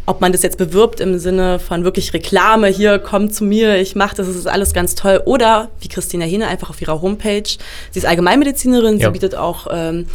ob 0.09 0.21
man 0.21 0.31
das 0.31 0.43
jetzt 0.43 0.57
bewirbt 0.57 1.01
im 1.01 1.19
Sinne 1.19 1.59
von 1.59 1.83
wirklich 1.83 2.15
Reklame, 2.15 2.69
hier 2.69 3.01
kommt 3.01 3.35
zu 3.35 3.43
mir, 3.43 3.77
ich 3.79 3.97
mache 3.97 4.15
das, 4.15 4.29
das 4.29 4.37
ist 4.37 4.47
alles 4.47 4.73
ganz 4.73 4.95
toll. 4.95 5.21
Oder 5.25 5.69
wie 5.81 5.89
Christina 5.89 6.25
Hene 6.25 6.47
einfach 6.47 6.71
auf 6.71 6.81
ihrer 6.81 7.03
Homepage, 7.03 7.43
sie 7.91 7.99
ist 7.99 8.07
Allgemeinmedizinerin, 8.07 8.99
ja. 8.99 9.09
sie 9.09 9.13
bietet 9.13 9.35
auch 9.35 9.67
ähm, 9.69 10.07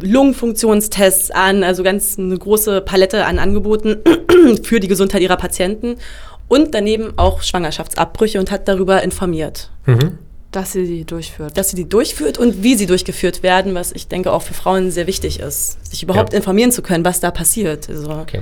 Lungenfunktionstests 0.00 1.30
an, 1.30 1.64
also 1.64 1.82
ganz 1.82 2.18
eine 2.18 2.36
große 2.36 2.80
Palette 2.80 3.24
an 3.24 3.38
Angeboten 3.38 3.98
für 4.62 4.80
die 4.80 4.88
Gesundheit 4.88 5.22
ihrer 5.22 5.36
Patienten 5.36 5.96
und 6.48 6.74
daneben 6.74 7.12
auch 7.16 7.42
Schwangerschaftsabbrüche 7.42 8.38
und 8.38 8.50
hat 8.50 8.68
darüber 8.68 9.02
informiert. 9.02 9.70
Mhm. 9.86 10.18
Dass 10.50 10.72
sie 10.72 10.86
die 10.86 11.04
durchführt. 11.04 11.58
Dass 11.58 11.70
sie 11.70 11.76
die 11.76 11.88
durchführt 11.88 12.38
und 12.38 12.62
wie 12.62 12.74
sie 12.74 12.86
durchgeführt 12.86 13.42
werden, 13.42 13.74
was 13.74 13.92
ich 13.92 14.08
denke 14.08 14.32
auch 14.32 14.42
für 14.42 14.54
Frauen 14.54 14.90
sehr 14.90 15.06
wichtig 15.06 15.40
ist, 15.40 15.84
sich 15.90 16.02
überhaupt 16.02 16.32
ja. 16.32 16.38
informieren 16.38 16.72
zu 16.72 16.80
können, 16.80 17.04
was 17.04 17.20
da 17.20 17.30
passiert. 17.30 17.88
Also 17.88 18.10
okay. 18.10 18.40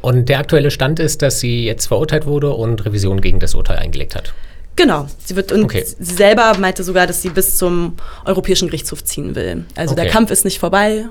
Und 0.00 0.28
der 0.28 0.40
aktuelle 0.40 0.70
Stand 0.70 1.00
ist, 1.00 1.22
dass 1.22 1.40
sie 1.40 1.64
jetzt 1.64 1.86
verurteilt 1.86 2.26
wurde 2.26 2.50
und 2.50 2.84
Revision 2.84 3.20
gegen 3.20 3.40
das 3.40 3.54
Urteil 3.54 3.78
eingelegt 3.78 4.14
hat. 4.14 4.34
Genau. 4.78 5.08
Sie 5.24 5.34
wird 5.34 5.50
und 5.50 5.64
okay. 5.64 5.84
sie 5.84 6.14
selber 6.14 6.56
meinte 6.58 6.84
sogar, 6.84 7.08
dass 7.08 7.20
sie 7.20 7.30
bis 7.30 7.56
zum 7.56 7.96
Europäischen 8.24 8.68
Gerichtshof 8.68 9.02
ziehen 9.02 9.34
will. 9.34 9.64
Also 9.74 9.92
okay. 9.92 10.02
der 10.02 10.10
Kampf 10.12 10.30
ist 10.30 10.44
nicht 10.44 10.60
vorbei. 10.60 11.06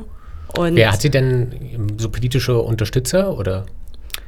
Und 0.57 0.75
Wer 0.77 0.93
hat 0.93 1.01
sie 1.01 1.09
denn 1.09 1.91
so 1.97 2.09
politische 2.09 2.57
Unterstützer 2.57 3.37
oder? 3.37 3.65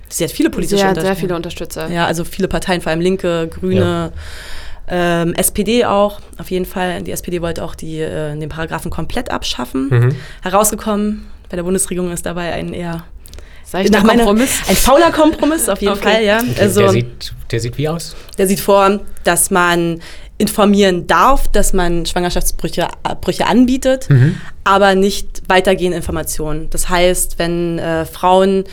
Sie 0.10 0.26
hat 0.26 0.32
viele 0.32 0.50
politische 0.50 0.78
sie 0.78 0.84
hat 0.84 0.90
Unterstützer. 0.90 1.16
sehr 1.16 1.22
viele 1.22 1.36
Unterstützer. 1.36 1.90
Ja, 1.90 2.06
also 2.06 2.26
viele 2.26 2.50
Parteien, 2.50 2.82
vor 2.82 2.92
allem 2.92 3.00
Linke, 3.00 3.48
Grüne. 3.48 4.12
Ja. 4.90 5.22
Ähm, 5.22 5.34
SPD 5.36 5.86
auch, 5.86 6.20
auf 6.38 6.52
jeden 6.52 6.66
Fall. 6.66 7.02
Die 7.04 7.12
SPD 7.12 7.42
wollte 7.42 7.64
auch 7.64 7.76
die, 7.76 8.02
äh, 8.02 8.38
den 8.38 8.50
Paragraphen 8.50 8.92
komplett 8.92 9.32
abschaffen. 9.32 9.88
Mhm. 9.90 10.16
Herausgekommen 10.42 11.28
bei 11.50 11.56
der 11.56 11.64
Bundesregierung 11.64 12.12
ist 12.12 12.26
dabei 12.26 12.52
ein 12.54 12.74
eher 12.74 13.06
Seichter 13.70 14.02
Kompromiss? 14.02 14.62
ein 14.68 14.76
fauler 14.76 15.12
Kompromiss, 15.12 15.70
auf 15.70 15.80
jeden 15.82 15.94
okay. 15.94 16.14
Fall, 16.14 16.24
ja. 16.24 16.40
Okay. 16.40 16.62
Also, 16.62 16.82
der, 16.82 16.90
sieht, 16.90 17.34
der 17.52 17.60
sieht 17.60 17.78
wie 17.78 17.88
aus? 17.88 18.16
Der 18.38 18.48
sieht 18.48 18.60
vor, 18.60 19.00
dass 19.24 19.52
man 19.52 20.02
informieren 20.40 21.06
darf, 21.06 21.48
dass 21.50 21.74
man 21.74 22.06
Schwangerschaftsbrüche 22.06 22.88
Brüche 23.22 23.46
anbietet, 23.46 24.10
mhm. 24.10 24.38
aber 24.64 24.96
nicht 24.96 25.44
weitergehende 25.48 25.98
Informationen. 25.98 26.70
Das 26.72 26.90
heißt, 26.90 27.38
wenn 27.38 27.78
äh, 27.78 28.06
Frauen 28.06 28.64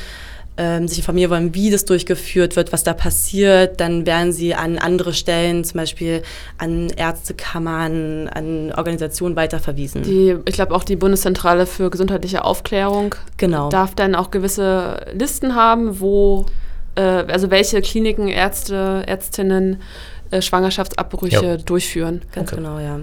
ähm, 0.59 0.89
sich 0.89 0.99
informieren 0.99 1.31
wollen, 1.31 1.55
wie 1.55 1.71
das 1.71 1.85
durchgeführt 1.85 2.57
wird, 2.57 2.73
was 2.73 2.83
da 2.83 2.95
passiert, 2.95 3.81
dann 3.81 4.07
werden 4.07 4.33
sie 4.33 4.55
an 4.55 4.79
andere 4.79 5.13
Stellen, 5.13 5.65
zum 5.65 5.79
Beispiel 5.79 6.23
an 6.59 6.89
Ärztekammern, 6.91 8.29
an 8.29 8.73
Organisationen 8.73 9.37
weiterverwiesen. 9.37 10.03
Die, 10.03 10.37
ich 10.47 10.55
glaube 10.55 10.75
auch 10.75 10.85
die 10.85 10.97
Bundeszentrale 10.97 11.67
für 11.67 11.91
gesundheitliche 11.91 12.45
Aufklärung 12.45 13.15
genau. 13.37 13.69
darf 13.69 13.95
dann 13.95 14.15
auch 14.15 14.31
gewisse 14.31 15.07
Listen 15.13 15.55
haben, 15.55 16.01
wo, 16.01 16.47
äh, 16.95 17.03
also 17.03 17.51
welche 17.51 17.83
Kliniken, 17.83 18.29
Ärzte, 18.29 19.03
Ärztinnen 19.07 19.83
äh, 20.31 20.41
Schwangerschaftsabbrüche 20.41 21.47
ja. 21.47 21.57
durchführen. 21.59 22.23
Ganz 22.33 22.53
okay. 22.53 22.63
genau, 22.63 22.79
ja. 22.79 23.01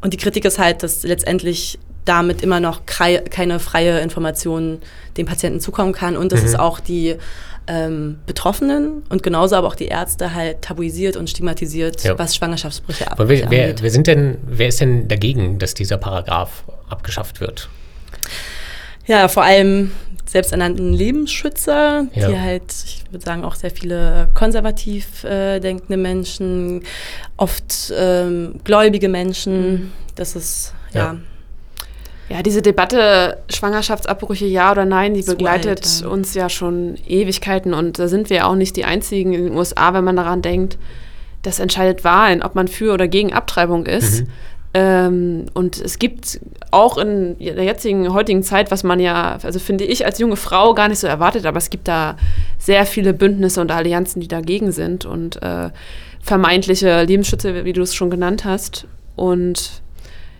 Und 0.00 0.12
die 0.12 0.18
Kritik 0.18 0.44
ist 0.44 0.58
halt, 0.58 0.82
dass 0.82 1.02
letztendlich 1.04 1.78
damit 2.06 2.40
immer 2.40 2.60
noch 2.60 2.86
keine 2.86 3.58
freie 3.58 4.00
Information 4.00 4.78
dem 5.16 5.26
Patienten 5.26 5.60
zukommen 5.60 5.92
kann 5.92 6.16
und 6.16 6.32
dass 6.32 6.40
mhm. 6.40 6.46
es 6.46 6.54
auch 6.54 6.80
die 6.80 7.16
ähm, 7.66 8.20
Betroffenen 8.26 9.02
und 9.08 9.22
genauso 9.22 9.56
aber 9.56 9.66
auch 9.66 9.74
die 9.74 9.86
Ärzte 9.86 10.34
halt 10.34 10.62
tabuisiert 10.62 11.16
und 11.16 11.28
stigmatisiert, 11.28 12.02
ja. 12.04 12.18
was 12.18 12.36
Schwangerschaftsbrüche 12.36 13.10
aber 13.10 13.28
wer, 13.28 13.50
wer, 13.50 13.74
wer, 13.80 13.90
sind 13.90 14.06
denn, 14.06 14.38
wer 14.46 14.68
ist 14.68 14.80
denn 14.80 15.08
dagegen, 15.08 15.58
dass 15.58 15.74
dieser 15.74 15.98
Paragraph 15.98 16.62
abgeschafft 16.88 17.40
wird? 17.40 17.68
Ja, 19.06 19.26
vor 19.26 19.42
allem 19.42 19.90
selbsternannten 20.26 20.92
Lebensschützer, 20.92 22.06
ja. 22.12 22.28
die 22.28 22.38
halt, 22.38 22.72
ich 22.84 23.04
würde 23.10 23.24
sagen, 23.24 23.44
auch 23.44 23.54
sehr 23.54 23.70
viele 23.70 24.28
konservativ 24.34 25.24
äh, 25.24 25.60
denkende 25.60 25.96
Menschen, 25.96 26.82
oft 27.36 27.92
ähm, 27.96 28.60
gläubige 28.64 29.08
Menschen. 29.08 29.70
Mhm. 29.70 29.92
Das 30.14 30.36
ist, 30.36 30.72
ja. 30.92 31.00
ja 31.00 31.16
ja, 32.28 32.42
diese 32.42 32.62
Debatte 32.62 33.38
Schwangerschaftsabbrüche 33.48 34.46
ja 34.46 34.72
oder 34.72 34.84
nein, 34.84 35.14
die 35.14 35.22
begleitet 35.22 35.84
alt, 35.84 36.00
ja. 36.02 36.08
uns 36.08 36.34
ja 36.34 36.48
schon 36.48 36.96
Ewigkeiten 37.06 37.72
und 37.72 37.98
da 37.98 38.08
sind 38.08 38.30
wir 38.30 38.46
auch 38.46 38.56
nicht 38.56 38.76
die 38.76 38.84
einzigen 38.84 39.32
in 39.32 39.44
den 39.44 39.56
USA, 39.56 39.94
wenn 39.94 40.04
man 40.04 40.16
daran 40.16 40.42
denkt, 40.42 40.78
das 41.42 41.60
entscheidet 41.60 42.02
Wahlen, 42.02 42.42
ob 42.42 42.54
man 42.54 42.66
für 42.66 42.92
oder 42.92 43.06
gegen 43.06 43.32
Abtreibung 43.32 43.86
ist. 43.86 44.22
Mhm. 44.22 44.28
Ähm, 44.74 45.46
und 45.54 45.80
es 45.80 45.98
gibt 45.98 46.40
auch 46.70 46.98
in 46.98 47.38
der 47.38 47.64
jetzigen, 47.64 48.12
heutigen 48.12 48.42
Zeit, 48.42 48.70
was 48.70 48.82
man 48.82 49.00
ja, 49.00 49.38
also 49.42 49.58
finde 49.58 49.84
ich 49.84 50.04
als 50.04 50.18
junge 50.18 50.36
Frau 50.36 50.74
gar 50.74 50.88
nicht 50.88 50.98
so 50.98 51.06
erwartet, 51.06 51.46
aber 51.46 51.56
es 51.56 51.70
gibt 51.70 51.88
da 51.88 52.16
sehr 52.58 52.84
viele 52.84 53.14
Bündnisse 53.14 53.60
und 53.60 53.70
Allianzen, 53.70 54.20
die 54.20 54.28
dagegen 54.28 54.72
sind 54.72 55.06
und 55.06 55.40
äh, 55.42 55.70
vermeintliche 56.20 57.04
Lebensschützer, 57.04 57.64
wie 57.64 57.72
du 57.72 57.80
es 57.80 57.94
schon 57.94 58.10
genannt 58.10 58.44
hast. 58.44 58.86
Und 59.14 59.80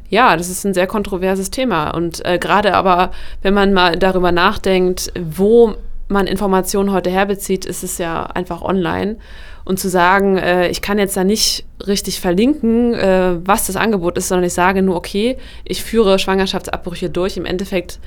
ja, 0.08 0.36
das 0.36 0.48
ist 0.48 0.64
ein 0.64 0.74
sehr 0.74 0.86
kontroverses 0.86 1.50
Thema. 1.50 1.90
Und 1.90 2.24
äh, 2.24 2.38
gerade 2.38 2.74
aber, 2.74 3.10
wenn 3.42 3.54
man 3.54 3.72
mal 3.72 3.96
darüber 3.96 4.32
nachdenkt, 4.32 5.12
wo 5.18 5.74
man 6.08 6.26
Informationen 6.26 6.92
heute 6.92 7.10
herbezieht, 7.10 7.64
ist 7.64 7.82
es 7.82 7.98
ja 7.98 8.24
einfach 8.24 8.62
online. 8.62 9.16
Und 9.64 9.80
zu 9.80 9.88
sagen, 9.88 10.38
äh, 10.38 10.68
ich 10.68 10.80
kann 10.80 10.98
jetzt 10.98 11.16
da 11.16 11.24
nicht 11.24 11.64
richtig 11.86 12.20
verlinken, 12.20 12.94
äh, 12.94 13.34
was 13.44 13.66
das 13.66 13.74
Angebot 13.74 14.16
ist, 14.16 14.28
sondern 14.28 14.44
ich 14.44 14.54
sage 14.54 14.82
nur, 14.82 14.94
okay, 14.94 15.38
ich 15.64 15.82
führe 15.82 16.20
Schwangerschaftsabbrüche 16.20 17.10
durch. 17.10 17.36
Im 17.36 17.44
Endeffekt 17.44 17.98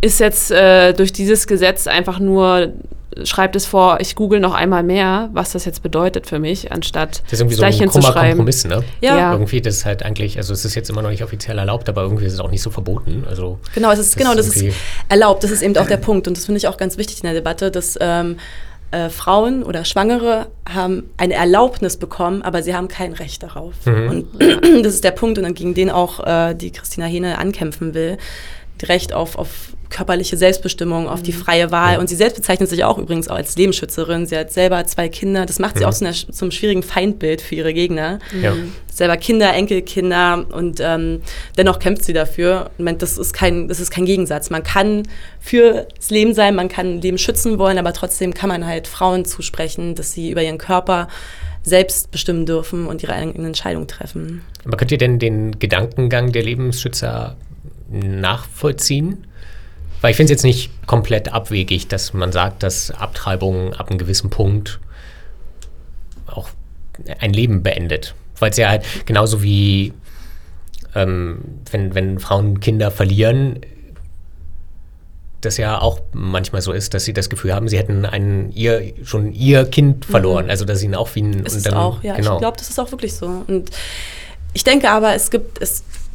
ist 0.00 0.20
jetzt 0.20 0.50
äh, 0.50 0.94
durch 0.94 1.12
dieses 1.12 1.46
Gesetz 1.46 1.86
einfach 1.86 2.18
nur, 2.18 2.72
schreibt 3.24 3.56
es 3.56 3.66
vor, 3.66 3.98
ich 4.00 4.14
google 4.14 4.40
noch 4.40 4.54
einmal 4.54 4.82
mehr, 4.82 5.30
was 5.32 5.52
das 5.52 5.64
jetzt 5.64 5.82
bedeutet 5.82 6.26
für 6.26 6.38
mich, 6.38 6.72
anstatt 6.72 7.22
das 7.24 7.34
ist 7.34 7.40
irgendwie 7.40 7.56
so 7.56 7.62
ein 7.62 7.88
krummer 7.88 8.12
Kompromiss, 8.12 8.64
ne? 8.64 8.84
Ja. 9.00 9.16
ja. 9.16 9.32
Irgendwie, 9.32 9.60
das 9.60 9.76
ist 9.76 9.84
halt 9.84 10.02
eigentlich, 10.02 10.36
also 10.38 10.52
es 10.52 10.64
ist 10.64 10.74
jetzt 10.74 10.90
immer 10.90 11.02
noch 11.02 11.10
nicht 11.10 11.24
offiziell 11.24 11.58
erlaubt, 11.58 11.88
aber 11.88 12.02
irgendwie 12.02 12.26
ist 12.26 12.34
es 12.34 12.40
auch 12.40 12.50
nicht 12.50 12.62
so 12.62 12.70
verboten. 12.70 13.24
Also 13.28 13.58
genau, 13.74 13.90
es 13.90 13.98
ist, 13.98 14.14
das 14.14 14.22
genau, 14.22 14.34
das 14.34 14.48
ist 14.48 14.74
erlaubt, 15.08 15.44
das 15.44 15.50
ist 15.50 15.62
eben 15.62 15.76
auch 15.76 15.86
der 15.86 15.96
Punkt 15.96 16.28
und 16.28 16.36
das 16.36 16.46
finde 16.46 16.58
ich 16.58 16.68
auch 16.68 16.76
ganz 16.76 16.98
wichtig 16.98 17.18
in 17.18 17.24
der 17.24 17.34
Debatte, 17.34 17.70
dass 17.70 17.98
ähm, 18.00 18.36
äh, 18.90 19.08
Frauen 19.10 19.62
oder 19.62 19.84
Schwangere 19.84 20.46
haben 20.68 21.10
eine 21.16 21.34
Erlaubnis 21.34 21.96
bekommen, 21.96 22.42
aber 22.42 22.62
sie 22.62 22.74
haben 22.74 22.88
kein 22.88 23.12
Recht 23.12 23.42
darauf. 23.42 23.74
Mhm. 23.84 24.08
Und 24.08 24.26
das 24.84 24.94
ist 24.94 25.04
der 25.04 25.10
Punkt, 25.10 25.38
und 25.38 25.44
dann 25.44 25.54
gegen 25.54 25.74
den 25.74 25.90
auch 25.90 26.24
äh, 26.24 26.54
die 26.54 26.70
Christina 26.70 27.06
Hene 27.06 27.38
ankämpfen 27.38 27.94
will. 27.94 28.18
Recht 28.82 29.12
auf, 29.12 29.36
auf 29.38 29.75
körperliche 29.90 30.36
Selbstbestimmung, 30.36 31.08
auf 31.08 31.22
die 31.22 31.32
mhm. 31.32 31.36
freie 31.36 31.70
Wahl. 31.70 31.98
Und 31.98 32.08
sie 32.08 32.16
selbst 32.16 32.36
bezeichnet 32.36 32.68
sich 32.68 32.84
auch 32.84 32.98
übrigens 32.98 33.28
auch 33.28 33.36
als 33.36 33.56
Lebensschützerin. 33.56 34.26
Sie 34.26 34.36
hat 34.36 34.52
selber 34.52 34.84
zwei 34.86 35.08
Kinder. 35.08 35.46
Das 35.46 35.58
macht 35.58 35.76
sie 35.76 35.82
ja. 35.82 35.88
auch 35.88 35.94
zu, 35.94 36.04
einer, 36.04 36.14
zum 36.14 36.50
schwierigen 36.50 36.82
Feindbild 36.82 37.40
für 37.40 37.54
ihre 37.54 37.72
Gegner. 37.72 38.18
Ja. 38.40 38.54
Selber 38.92 39.16
Kinder, 39.16 39.52
Enkelkinder 39.52 40.46
und 40.52 40.80
ähm, 40.80 41.20
dennoch 41.58 41.78
kämpft 41.78 42.04
sie 42.04 42.12
dafür. 42.12 42.70
Und 42.78 43.02
das 43.02 43.18
ist, 43.18 43.32
kein, 43.32 43.68
das 43.68 43.80
ist 43.80 43.90
kein 43.90 44.06
Gegensatz. 44.06 44.50
Man 44.50 44.62
kann 44.62 45.02
für 45.38 45.86
das 45.96 46.10
Leben 46.10 46.32
sein, 46.34 46.54
man 46.54 46.68
kann 46.68 47.02
Leben 47.02 47.18
schützen 47.18 47.58
wollen, 47.58 47.78
aber 47.78 47.92
trotzdem 47.92 48.32
kann 48.32 48.48
man 48.48 48.66
halt 48.66 48.88
Frauen 48.88 49.24
zusprechen, 49.24 49.94
dass 49.94 50.12
sie 50.12 50.30
über 50.30 50.42
ihren 50.42 50.58
Körper 50.58 51.08
selbst 51.66 52.12
bestimmen 52.12 52.46
dürfen 52.46 52.86
und 52.86 53.02
ihre 53.02 53.12
eigenen 53.12 53.46
Entscheidungen 53.46 53.88
treffen. 53.88 54.42
Aber 54.64 54.76
könnt 54.76 54.92
ihr 54.92 54.98
denn 54.98 55.18
den 55.18 55.58
Gedankengang 55.58 56.32
der 56.32 56.42
Lebensschützer 56.42 57.36
nachvollziehen? 57.90 59.26
Weil 60.00 60.10
ich 60.10 60.16
finde 60.16 60.32
es 60.32 60.38
jetzt 60.38 60.44
nicht 60.44 60.70
komplett 60.86 61.32
abwegig, 61.32 61.88
dass 61.88 62.12
man 62.12 62.32
sagt, 62.32 62.62
dass 62.62 62.90
Abtreibung 62.90 63.74
ab 63.74 63.88
einem 63.88 63.98
gewissen 63.98 64.30
Punkt 64.30 64.78
auch 66.26 66.48
ein 67.18 67.32
Leben 67.32 67.62
beendet. 67.62 68.14
Weil 68.38 68.50
es 68.50 68.56
ja 68.56 68.68
halt 68.68 68.84
genauso 69.06 69.42
wie 69.42 69.92
ähm, 70.94 71.38
wenn, 71.70 71.94
wenn 71.94 72.18
Frauen 72.18 72.60
Kinder 72.60 72.90
verlieren, 72.90 73.60
das 75.42 75.58
ja 75.58 75.80
auch 75.80 76.00
manchmal 76.12 76.62
so 76.62 76.72
ist, 76.72 76.94
dass 76.94 77.04
sie 77.04 77.12
das 77.12 77.28
Gefühl 77.28 77.54
haben, 77.54 77.68
sie 77.68 77.78
hätten 77.78 78.04
einen, 78.04 78.50
ihr, 78.52 78.94
schon 79.04 79.32
ihr 79.32 79.66
Kind 79.66 80.04
verloren. 80.04 80.46
Mhm. 80.46 80.50
Also 80.50 80.64
dass 80.64 80.80
sie 80.80 80.86
ihn 80.86 80.94
auch 80.94 81.14
wie 81.14 81.22
ein. 81.22 81.44
Ist 81.44 81.66
dann, 81.66 81.74
auch, 81.74 82.02
ja. 82.02 82.16
Genau. 82.16 82.34
Ich 82.34 82.40
glaube, 82.40 82.56
das 82.56 82.68
ist 82.68 82.78
auch 82.78 82.90
wirklich 82.90 83.14
so. 83.14 83.44
Und 83.46 83.70
ich 84.54 84.64
denke 84.64 84.90
aber, 84.90 85.14
es 85.14 85.30
gibt, 85.30 85.60
es 85.60 85.84
gibt 85.84 86.05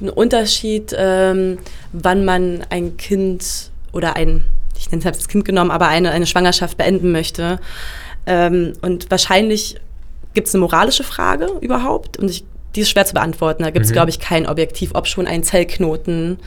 einen 0.00 0.10
Unterschied, 0.10 0.94
ähm, 0.96 1.58
wann 1.92 2.24
man 2.24 2.64
ein 2.70 2.96
Kind 2.96 3.70
oder 3.92 4.16
ein, 4.16 4.44
ich 4.78 4.90
nenne 4.90 5.02
es 5.04 5.18
das 5.18 5.28
Kind 5.28 5.44
genommen, 5.44 5.70
aber 5.70 5.88
eine, 5.88 6.10
eine 6.10 6.26
Schwangerschaft 6.26 6.76
beenden 6.76 7.12
möchte. 7.12 7.58
Ähm, 8.26 8.74
und 8.82 9.10
wahrscheinlich 9.10 9.76
gibt 10.34 10.48
es 10.48 10.54
eine 10.54 10.60
moralische 10.60 11.04
Frage 11.04 11.48
überhaupt 11.60 12.18
und 12.18 12.30
ich, 12.30 12.44
die 12.74 12.82
ist 12.82 12.90
schwer 12.90 13.06
zu 13.06 13.14
beantworten. 13.14 13.62
Da 13.62 13.70
gibt 13.70 13.84
es, 13.84 13.90
mhm. 13.90 13.94
glaube 13.94 14.10
ich, 14.10 14.20
kein 14.20 14.46
Objektiv, 14.46 14.90
ob 14.94 15.06
schon 15.06 15.26
ein 15.26 15.42
Zellknoten 15.42 16.38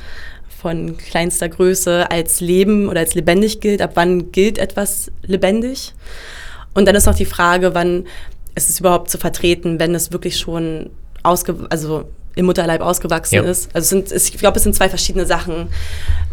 von 0.62 0.98
kleinster 0.98 1.50
Größe 1.50 2.12
als 2.12 2.42
Leben 2.42 2.90
oder 2.90 3.00
als 3.00 3.16
lebendig 3.16 3.62
gilt. 3.62 3.82
Ab 3.82 3.92
wann 3.96 4.32
gilt 4.32 4.58
etwas 4.58 5.12
lebendig? 5.24 5.94
Und 6.74 6.88
dann 6.88 6.96
ist 6.96 7.06
noch 7.06 7.16
die 7.16 7.26
Frage, 7.26 7.74
wann 7.74 8.06
ist 8.56 8.70
es 8.70 8.80
überhaupt 8.80 9.10
zu 9.10 9.18
vertreten, 9.18 9.80
wenn 9.80 9.96
es 9.96 10.12
wirklich 10.12 10.38
schon 10.38 10.90
ausge 11.24 11.56
also 11.70 12.06
im 12.40 12.46
Mutterleib 12.46 12.80
ausgewachsen 12.80 13.36
ja. 13.36 13.44
ist. 13.44 13.70
Also 13.76 13.90
sind, 13.90 14.12
ich 14.14 14.38
glaube, 14.38 14.58
es 14.58 14.64
sind 14.64 14.74
zwei 14.74 14.88
verschiedene 14.88 15.26
Sachen, 15.26 15.68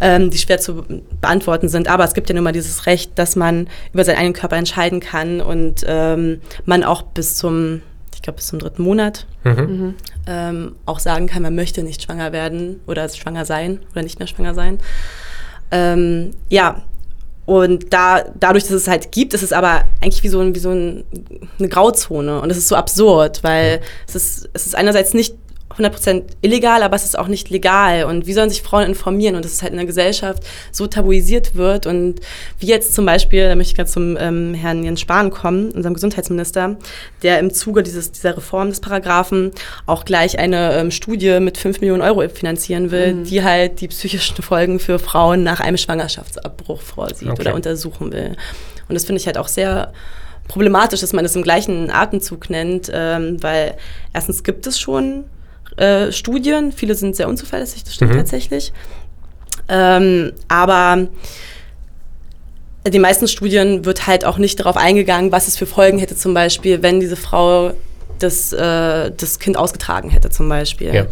ähm, 0.01 0.31
die 0.31 0.39
schwer 0.39 0.59
zu 0.59 0.85
beantworten 1.21 1.69
sind. 1.69 1.89
Aber 1.89 2.05
es 2.05 2.15
gibt 2.15 2.29
ja 2.29 2.35
nun 2.35 2.45
mal 2.45 2.53
dieses 2.53 2.87
Recht, 2.87 3.19
dass 3.19 3.35
man 3.35 3.69
über 3.93 4.05
seinen 4.05 4.19
eigenen 4.19 4.33
Körper 4.33 4.57
entscheiden 4.57 5.01
kann 5.01 5.41
und 5.41 5.85
ähm, 5.85 6.41
man 6.65 6.85
auch 6.85 7.03
bis 7.03 7.35
zum, 7.35 7.83
ich 8.15 8.23
glaube, 8.23 8.37
bis 8.37 8.47
zum 8.47 8.61
dritten 8.61 8.85
Monat 8.85 9.27
mhm. 9.43 9.95
ähm, 10.29 10.77
auch 10.87 11.01
sagen 11.01 11.27
kann, 11.27 11.43
man 11.43 11.57
möchte 11.57 11.83
nicht 11.83 12.05
schwanger 12.05 12.31
werden 12.31 12.81
oder 12.87 13.09
schwanger 13.09 13.45
sein 13.45 13.81
oder 13.91 14.05
nicht 14.05 14.21
mehr 14.21 14.29
schwanger 14.29 14.55
sein. 14.55 14.79
Ähm, 15.73 16.31
ja, 16.49 16.83
und 17.47 17.93
da, 17.93 18.25
dadurch, 18.39 18.65
dass 18.65 18.73
es 18.73 18.87
halt 18.87 19.11
gibt, 19.11 19.35
ist 19.35 19.43
es 19.43 19.53
aber 19.53 19.83
eigentlich 20.01 20.23
wie 20.23 20.29
so, 20.29 20.41
ein, 20.41 20.55
wie 20.55 20.61
so 20.61 20.71
ein, 20.71 21.05
eine 21.59 21.69
Grauzone. 21.69 22.41
Und 22.41 22.51
es 22.51 22.59
ist 22.59 22.69
so 22.69 22.77
absurd, 22.77 23.43
weil 23.43 23.81
es 24.07 24.15
ist, 24.15 24.51
es 24.53 24.67
ist 24.67 24.77
einerseits 24.77 25.15
nicht 25.15 25.35
100% 25.75 26.23
illegal, 26.43 26.83
aber 26.83 26.97
es 26.97 27.05
ist 27.05 27.19
auch 27.19 27.27
nicht 27.27 27.51
legal. 27.51 28.05
Und 28.05 28.27
wie 28.27 28.33
sollen 28.33 28.49
sich 28.49 28.63
Frauen 28.63 28.85
informieren? 28.85 29.35
Und 29.35 29.45
dass 29.45 29.53
es 29.53 29.63
halt 29.63 29.73
in 29.73 29.79
der 29.79 29.87
Gesellschaft 29.87 30.43
so 30.73 30.87
tabuisiert 30.87 31.55
wird. 31.55 31.87
Und 31.87 32.21
wie 32.59 32.67
jetzt 32.67 32.95
zum 32.95 33.05
Beispiel, 33.05 33.49
da 33.49 33.55
möchte 33.55 33.73
ich 33.73 33.77
gerade 33.77 33.91
zum 33.91 34.17
ähm, 34.19 34.55
Herrn 34.55 34.85
Jens 34.85 35.01
Spahn 35.01 35.31
kommen, 35.31 35.73
unserem 35.73 35.95
Gesundheitsminister, 35.95 36.77
der 37.23 37.41
im 37.41 37.53
Zuge 37.53 37.83
dieses, 37.83 38.13
dieser 38.13 38.37
Reform 38.37 38.71
des 38.71 38.81
Paragraphen 38.81 39.51
auch 39.87 40.05
gleich 40.05 40.39
eine 40.39 40.75
ähm, 40.79 40.91
Studie 40.91 41.41
mit 41.41 41.59
5 41.59 41.81
Millionen 41.81 42.03
Euro 42.03 42.27
finanzieren 42.29 42.91
will, 42.91 43.15
mhm. 43.15 43.25
die 43.25 43.43
halt 43.43 43.81
die 43.81 43.89
psychischen 43.89 44.43
Folgen 44.43 44.79
für 44.79 44.99
Frauen 44.99 45.43
nach 45.43 45.61
einem 45.61 45.77
Schwangerschaftsabbruch 45.77 46.81
vorsieht 46.81 47.29
okay. 47.29 47.41
oder 47.43 47.55
untersuchen 47.55 48.13
will. 48.13 48.37
Und 48.89 48.95
das 48.95 49.05
finde 49.05 49.21
ich 49.21 49.27
halt 49.27 49.37
auch 49.37 49.49
sehr 49.49 49.93
problematisch, 50.49 51.01
dass 51.01 51.13
man 51.13 51.25
das 51.25 51.35
im 51.35 51.43
gleichen 51.43 51.91
Atemzug 51.91 52.51
nennt, 52.51 52.91
ähm, 52.93 53.43
weil 53.43 53.75
erstens 54.13 54.45
gibt 54.45 54.67
es 54.67 54.79
schon 54.79 55.25
äh, 55.77 56.13
Studien. 56.13 56.73
Viele 56.73 56.95
sind 56.95 57.17
sehr 57.17 57.29
unzuverlässig, 57.29 57.85
das 57.85 57.95
stimmt 57.95 58.13
mhm. 58.13 58.19
tatsächlich. 58.19 58.73
Ähm, 59.69 60.33
aber 60.49 61.09
die 62.87 62.99
meisten 62.99 63.27
Studien 63.29 63.85
wird 63.85 64.07
halt 64.07 64.25
auch 64.25 64.39
nicht 64.39 64.61
darauf 64.61 64.77
eingegangen, 64.77 65.33
was 65.33 65.49
es 65.49 65.57
für 65.57 65.67
Folgen 65.67 65.99
hätte, 65.99 66.17
zum 66.17 66.35
Beispiel, 66.35 66.83
wenn 66.83 67.01
diese 67.01 67.17
Frau 67.17 67.73
das, 68.19 68.53
äh, 68.53 69.11
das 69.11 69.39
Kind 69.39 69.57
ausgetragen 69.57 70.11
hätte, 70.11 70.31
zum 70.31 70.49
Beispiel. 70.49 70.95
Ja. 70.95 71.07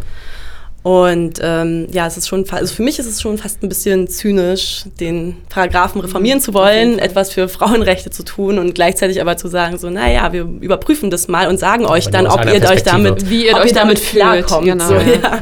Und 0.85 1.39
ähm, 1.41 1.87
ja, 1.91 2.05
es 2.05 2.15
ist 2.15 2.27
schon, 2.27 2.47
also 2.51 2.71
für 2.71 2.83
mich 2.83 2.99
ist 2.99 3.07
es 3.07 3.19
schon 3.19 3.39
fast 3.39 3.63
ein 3.63 3.69
bisschen 3.69 4.07
zynisch, 4.07 4.83
den 4.99 5.35
Paragraphen 5.49 5.99
reformieren 5.99 6.39
zu 6.39 6.53
wollen, 6.53 6.99
etwas 6.99 7.31
für 7.31 7.49
Frauenrechte 7.49 8.11
zu 8.11 8.21
tun 8.21 8.59
und 8.59 8.75
gleichzeitig 8.75 9.19
aber 9.19 9.35
zu 9.35 9.47
sagen, 9.47 9.79
so, 9.79 9.89
naja, 9.89 10.31
wir 10.31 10.43
überprüfen 10.43 11.09
das 11.09 11.27
mal 11.27 11.47
und 11.47 11.57
sagen 11.57 11.87
euch 11.87 12.09
dann, 12.09 12.27
ob 12.27 12.45
ihr 12.45 12.63
euch 12.69 12.83
damit, 12.83 13.31
wie 13.31 13.47
ihr 13.47 13.55
euch 13.55 13.73
damit 13.73 13.99
klarkommt. 13.99 14.67
Genau, 14.67 14.87
so, 14.87 14.93
ja. 15.23 15.41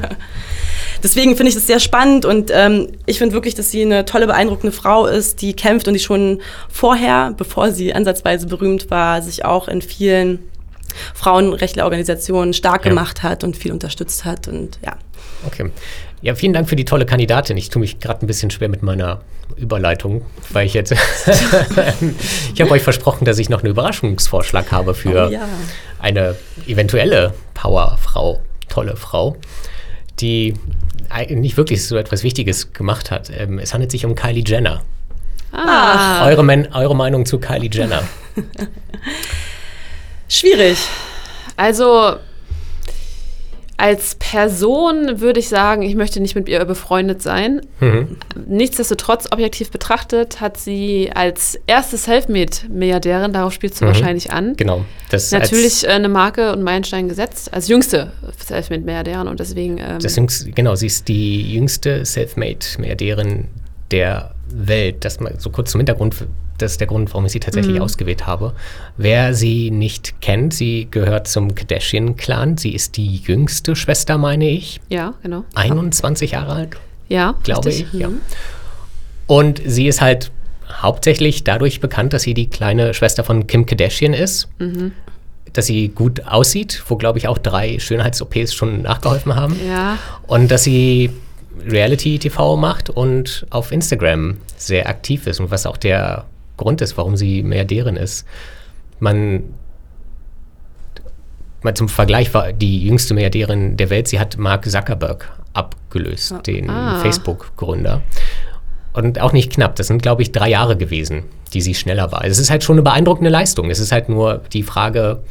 Deswegen 1.03 1.35
finde 1.35 1.49
ich 1.49 1.55
das 1.55 1.67
sehr 1.67 1.81
spannend 1.81 2.23
und 2.23 2.49
ähm, 2.53 2.87
ich 3.05 3.17
finde 3.17 3.33
wirklich, 3.33 3.53
dass 3.53 3.69
sie 3.69 3.81
eine 3.81 4.05
tolle, 4.05 4.27
beeindruckende 4.27 4.71
Frau 4.71 5.07
ist, 5.07 5.41
die 5.41 5.53
kämpft 5.53 5.89
und 5.89 5.93
die 5.93 5.99
schon 5.99 6.39
vorher, 6.69 7.33
bevor 7.35 7.71
sie 7.71 7.93
ansatzweise 7.93 8.47
berühmt 8.47 8.89
war, 8.89 9.21
sich 9.21 9.43
auch 9.43 9.67
in 9.67 9.81
vielen 9.81 10.39
Frauenrechtlerorganisationen 11.13 12.53
stark 12.53 12.85
ja. 12.85 12.91
gemacht 12.91 13.23
hat 13.23 13.43
und 13.43 13.57
viel 13.57 13.73
unterstützt 13.73 14.23
hat 14.23 14.47
und 14.47 14.79
ja. 14.85 14.95
Okay. 15.45 15.71
Ja, 16.21 16.35
vielen 16.35 16.53
Dank 16.53 16.69
für 16.69 16.75
die 16.75 16.85
tolle 16.85 17.05
Kandidatin. 17.05 17.57
Ich 17.57 17.69
tue 17.69 17.79
mich 17.79 17.99
gerade 17.99 18.25
ein 18.25 18.27
bisschen 18.27 18.49
schwer 18.49 18.69
mit 18.69 18.81
meiner 18.81 19.21
Überleitung, 19.57 20.25
weil 20.49 20.65
ich 20.65 20.73
jetzt. 20.73 20.91
ich 22.53 22.61
habe 22.61 22.71
euch 22.71 22.81
versprochen, 22.81 23.25
dass 23.25 23.39
ich 23.39 23.49
noch 23.49 23.59
einen 23.59 23.71
Überraschungsvorschlag 23.71 24.71
habe 24.71 24.93
für 24.93 25.27
oh, 25.27 25.31
ja. 25.31 25.47
eine 25.99 26.35
eventuelle 26.65 27.33
Powerfrau, 27.53 28.41
tolle 28.69 28.95
Frau, 28.95 29.35
die 30.19 30.53
nicht 31.29 31.57
wirklich 31.57 31.85
so 31.85 31.97
etwas 31.97 32.23
Wichtiges 32.23 32.73
gemacht 32.73 33.11
hat. 33.11 33.29
Ähm, 33.29 33.59
es 33.59 33.73
handelt 33.73 33.91
sich 33.91 34.05
um 34.05 34.15
Kylie 34.15 34.43
Jenner. 34.45 34.81
Ah. 35.51 36.25
Eure, 36.25 36.67
eure 36.73 36.95
Meinung 36.95 37.25
zu 37.25 37.37
Kylie 37.37 37.69
Jenner? 37.71 38.03
Schwierig. 40.27 40.77
Also 41.55 42.15
als 43.77 44.15
Person 44.15 45.19
würde 45.19 45.39
ich 45.39 45.49
sagen, 45.49 45.81
ich 45.81 45.95
möchte 45.95 46.19
nicht 46.19 46.35
mit 46.35 46.47
ihr 46.47 46.63
befreundet 46.65 47.21
sein. 47.21 47.61
Mhm. 47.79 48.17
Nichtsdestotrotz, 48.47 49.27
objektiv 49.31 49.71
betrachtet, 49.71 50.41
hat 50.41 50.57
sie 50.57 51.11
als 51.13 51.59
erste 51.67 51.97
Selfmade-Milliardärin, 51.97 53.33
darauf 53.33 53.53
spielst 53.53 53.81
du 53.81 53.85
mhm. 53.85 53.89
wahrscheinlich 53.89 54.31
an, 54.31 54.55
genau, 54.55 54.85
natürlich 55.31 55.85
äh, 55.85 55.87
eine 55.87 56.09
Marke 56.09 56.53
und 56.53 56.63
Meilenstein 56.63 57.09
gesetzt, 57.09 57.53
als 57.53 57.67
jüngste 57.67 58.11
Selfmade-Milliardärin 58.37 59.27
und 59.27 59.39
deswegen. 59.39 59.79
Ähm, 59.79 59.99
das 60.01 60.15
jüngste, 60.15 60.51
genau, 60.51 60.75
sie 60.75 60.87
ist 60.87 61.07
die 61.07 61.53
jüngste 61.53 62.05
Selfmade-Milliardärin 62.05 63.47
der 63.91 64.35
Welt. 64.49 65.03
Das 65.03 65.19
mal 65.19 65.35
so 65.39 65.49
kurz 65.49 65.71
zum 65.71 65.79
Hintergrund 65.79 66.15
das 66.57 66.73
ist 66.73 66.79
der 66.79 66.87
Grund, 66.87 67.09
warum 67.11 67.25
ich 67.25 67.31
sie 67.31 67.39
tatsächlich 67.39 67.77
mhm. 67.77 67.81
ausgewählt 67.81 68.25
habe. 68.27 68.53
Wer 68.97 69.33
sie 69.33 69.71
nicht 69.71 70.21
kennt, 70.21 70.53
sie 70.53 70.87
gehört 70.89 71.27
zum 71.27 71.55
Kardashian-Clan. 71.55 72.57
Sie 72.57 72.73
ist 72.73 72.97
die 72.97 73.17
jüngste 73.17 73.75
Schwester, 73.75 74.17
meine 74.17 74.49
ich. 74.49 74.79
Ja, 74.89 75.15
genau. 75.23 75.43
21 75.55 76.31
Jahre 76.31 76.53
alt. 76.53 76.77
Ja, 77.09 77.35
glaube 77.43 77.67
richtig. 77.67 77.93
ich. 77.93 77.99
Ja. 77.99 78.09
Und 79.27 79.61
sie 79.65 79.87
ist 79.87 80.01
halt 80.01 80.31
hauptsächlich 80.71 81.43
dadurch 81.43 81.79
bekannt, 81.79 82.13
dass 82.13 82.23
sie 82.23 82.33
die 82.33 82.49
kleine 82.49 82.93
Schwester 82.93 83.23
von 83.23 83.47
Kim 83.47 83.65
Kardashian 83.65 84.13
ist. 84.13 84.47
Mhm. 84.59 84.93
Dass 85.53 85.67
sie 85.67 85.89
gut 85.89 86.25
aussieht, 86.25 86.83
wo, 86.87 86.95
glaube 86.95 87.19
ich, 87.19 87.27
auch 87.27 87.37
drei 87.37 87.77
Schönheits-OPs 87.77 88.53
schon 88.53 88.81
nachgeholfen 88.81 89.35
haben. 89.35 89.55
Ja. 89.67 89.97
Und 90.25 90.49
dass 90.49 90.63
sie 90.63 91.11
Reality-TV 91.67 92.57
macht 92.57 92.89
und 92.89 93.45
auf 93.49 93.71
Instagram 93.71 94.37
sehr 94.57 94.89
aktiv 94.89 95.27
ist 95.27 95.39
und 95.39 95.51
was 95.51 95.65
auch 95.65 95.77
der 95.77 96.25
Grund 96.57 96.81
ist, 96.81 96.97
warum 96.97 97.15
sie 97.17 97.43
Milliardärin 97.43 97.95
ist. 97.95 98.25
Man, 98.99 99.43
mal 101.61 101.73
zum 101.73 101.89
Vergleich 101.89 102.33
war 102.33 102.53
die 102.53 102.85
jüngste 102.85 103.13
Milliardärin 103.13 103.77
der 103.77 103.89
Welt, 103.89 104.07
sie 104.07 104.19
hat 104.19 104.37
Mark 104.37 104.69
Zuckerberg 104.69 105.31
abgelöst, 105.53 106.35
den 106.45 106.69
ah. 106.69 106.99
Facebook-Gründer. 107.01 108.01
Und 108.93 109.19
auch 109.19 109.33
nicht 109.33 109.51
knapp. 109.51 109.75
Das 109.75 109.87
sind, 109.87 110.03
glaube 110.03 110.21
ich, 110.21 110.31
drei 110.31 110.49
Jahre 110.49 110.77
gewesen, 110.77 111.23
die 111.53 111.61
sie 111.61 111.73
schneller 111.73 112.11
war. 112.11 112.25
Es 112.25 112.37
ist 112.37 112.51
halt 112.51 112.63
schon 112.63 112.75
eine 112.75 112.83
beeindruckende 112.83 113.31
Leistung. 113.31 113.71
Es 113.71 113.79
ist 113.79 113.91
halt 113.91 114.07
nur 114.07 114.41
die 114.53 114.61
Frage, 114.61 115.23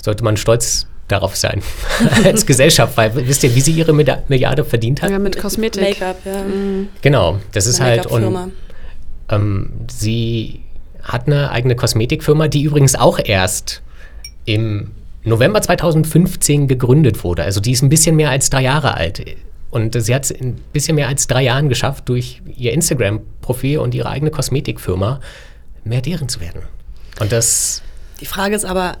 sollte 0.00 0.22
man 0.22 0.36
stolz 0.36 0.86
darauf 1.08 1.36
sein 1.36 1.62
als 2.24 2.46
Gesellschaft, 2.46 2.96
weil 2.96 3.14
wisst 3.14 3.42
ihr, 3.42 3.54
wie 3.54 3.60
sie 3.60 3.72
ihre 3.72 3.92
Milliarde 3.92 4.64
verdient 4.64 5.02
hat? 5.02 5.10
Ja, 5.10 5.18
mit 5.18 5.38
Kosmetik. 5.38 6.00
Make-up, 6.00 6.16
ja. 6.24 6.42
Mhm. 6.42 6.88
Genau, 7.02 7.38
das 7.52 7.66
ist 7.66 7.80
halt 7.80 8.06
und 8.06 8.52
ähm, 9.28 9.70
sie 9.90 10.60
hat 11.02 11.26
eine 11.26 11.50
eigene 11.50 11.76
Kosmetikfirma, 11.76 12.48
die 12.48 12.62
übrigens 12.62 12.94
auch 12.94 13.18
erst 13.22 13.82
im 14.44 14.92
November 15.24 15.60
2015 15.60 16.68
gegründet 16.68 17.24
wurde. 17.24 17.42
Also 17.42 17.60
die 17.60 17.72
ist 17.72 17.82
ein 17.82 17.88
bisschen 17.88 18.16
mehr 18.16 18.30
als 18.30 18.50
drei 18.50 18.62
Jahre 18.62 18.94
alt. 18.94 19.24
Und 19.70 20.00
sie 20.00 20.14
hat 20.14 20.24
es 20.24 20.32
ein 20.32 20.56
bisschen 20.72 20.96
mehr 20.96 21.08
als 21.08 21.26
drei 21.26 21.42
Jahren 21.42 21.68
geschafft, 21.68 22.08
durch 22.08 22.42
ihr 22.56 22.72
Instagram-Profil 22.72 23.78
und 23.78 23.94
ihre 23.94 24.10
eigene 24.10 24.30
Kosmetikfirma 24.30 25.20
mehr 25.84 26.02
deren 26.02 26.28
zu 26.28 26.40
werden. 26.40 26.62
Und 27.20 27.32
das. 27.32 27.82
Die 28.20 28.26
Frage 28.26 28.54
ist 28.54 28.64
aber, 28.64 28.98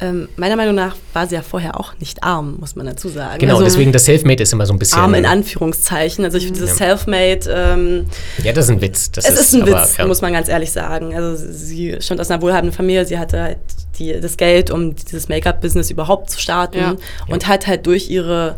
ähm, 0.00 0.28
meiner 0.36 0.56
Meinung 0.56 0.74
nach 0.74 0.96
war 1.12 1.26
sie 1.26 1.36
ja 1.36 1.42
vorher 1.42 1.78
auch 1.78 1.94
nicht 2.00 2.24
arm, 2.24 2.56
muss 2.58 2.74
man 2.74 2.86
dazu 2.86 3.08
sagen. 3.08 3.38
Genau, 3.38 3.54
also, 3.54 3.64
deswegen 3.64 3.92
das 3.92 4.04
Selfmade 4.04 4.42
ist 4.42 4.52
immer 4.52 4.66
so 4.66 4.72
ein 4.72 4.78
bisschen. 4.78 4.98
Arm 4.98 5.14
in 5.14 5.24
Anführungszeichen. 5.24 6.24
Also 6.24 6.36
ich 6.38 6.44
finde 6.44 6.60
dieses 6.60 6.78
ja. 6.78 6.86
Selfmade. 6.86 7.40
Ähm, 7.48 8.06
ja, 8.42 8.52
das 8.52 8.66
ist 8.66 8.70
ein 8.72 8.80
Witz. 8.80 9.12
Das 9.12 9.24
es 9.24 9.34
ist, 9.34 9.40
ist 9.40 9.54
ein 9.54 9.62
aber, 9.62 9.82
Witz, 9.82 9.96
ja. 9.96 10.06
muss 10.06 10.20
man 10.20 10.32
ganz 10.32 10.48
ehrlich 10.48 10.72
sagen. 10.72 11.14
Also 11.14 11.36
sie 11.36 11.96
stammt 12.00 12.20
aus 12.20 12.30
einer 12.30 12.42
wohlhabenden 12.42 12.76
Familie, 12.76 13.06
sie 13.06 13.18
hatte 13.18 13.40
halt 13.40 13.58
die, 13.98 14.20
das 14.20 14.36
Geld, 14.36 14.70
um 14.70 14.96
dieses 14.96 15.28
Make-up-Business 15.28 15.90
überhaupt 15.90 16.30
zu 16.30 16.40
starten 16.40 16.78
ja. 16.78 16.96
und 17.28 17.46
hat 17.46 17.68
halt 17.68 17.86
durch 17.86 18.10
ihre 18.10 18.56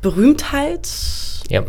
Berühmtheit. 0.00 0.88
Ja. 1.50 1.64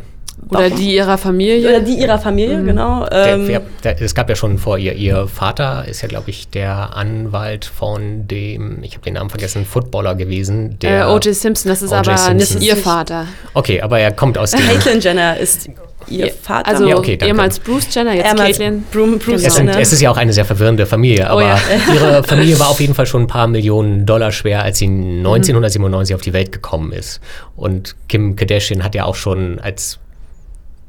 Oder 0.49 0.69
die 0.69 0.95
ihrer 0.95 1.17
Familie. 1.17 1.69
Oder 1.69 1.79
die 1.79 1.93
ihrer 1.93 2.19
Familie, 2.19 2.57
mhm. 2.57 2.65
genau. 2.65 3.07
Ähm, 3.11 3.47
der, 3.47 3.61
der, 3.83 4.01
es 4.01 4.15
gab 4.15 4.29
ja 4.29 4.35
schon 4.35 4.57
vor 4.57 4.77
ihr, 4.77 4.93
ihr 4.93 5.27
Vater 5.27 5.85
ist 5.87 6.01
ja, 6.01 6.07
glaube 6.07 6.29
ich, 6.29 6.49
der 6.49 6.95
Anwalt 6.95 7.65
von 7.65 8.27
dem, 8.27 8.83
ich 8.83 8.93
habe 8.93 9.03
den 9.03 9.13
Namen 9.13 9.29
vergessen, 9.29 9.65
Footballer 9.65 10.15
gewesen. 10.15 10.77
Der 10.79 11.07
äh, 11.07 11.11
O.J. 11.11 11.33
Simpson, 11.33 11.69
das 11.69 11.81
ist 11.81 11.93
aber 11.93 12.17
Simpson. 12.17 12.37
nicht 12.37 12.61
ihr 12.61 12.75
Vater. 12.75 13.27
Okay, 13.53 13.81
aber 13.81 13.99
er 13.99 14.11
kommt 14.11 14.37
aus 14.37 14.51
dem... 14.51 14.61
Caitlyn 14.61 14.99
Jenner 14.99 15.37
ist 15.37 15.69
ihr 16.07 16.31
Vater. 16.31 16.69
Also 16.69 16.87
ja, 16.87 16.97
okay, 16.97 17.17
ehemals 17.21 17.59
Bruce 17.59 17.93
Jenner, 17.93 18.13
jetzt 18.13 18.35
Caitlyn. 18.35 18.83
Bruce, 18.91 19.19
Bruce 19.19 19.43
es, 19.43 19.55
sind, 19.55 19.69
es, 19.69 19.93
ist 19.93 20.01
ja 20.01 20.11
auch 20.11 20.17
eine 20.17 20.33
sehr 20.33 20.45
verwirrende 20.45 20.85
Familie, 20.85 21.25
oh 21.25 21.33
aber 21.33 21.41
oh, 21.41 21.41
ja. 21.41 21.59
ihre 21.93 22.23
Familie 22.27 22.59
war 22.59 22.69
auf 22.69 22.79
jeden 22.79 22.95
Fall 22.95 23.05
schon 23.05 23.23
ein 23.23 23.27
paar 23.27 23.47
Millionen 23.47 24.05
Dollar 24.05 24.31
schwer, 24.31 24.63
als 24.63 24.79
sie 24.79 24.87
1997 24.87 26.13
mhm. 26.13 26.15
auf 26.15 26.21
die 26.21 26.33
Welt 26.33 26.51
gekommen 26.51 26.91
ist. 26.91 27.21
Und 27.55 27.95
Kim 28.09 28.35
Kardashian 28.35 28.83
hat 28.83 28.95
ja 28.95 29.05
auch 29.05 29.15
schon 29.15 29.59
als 29.59 29.99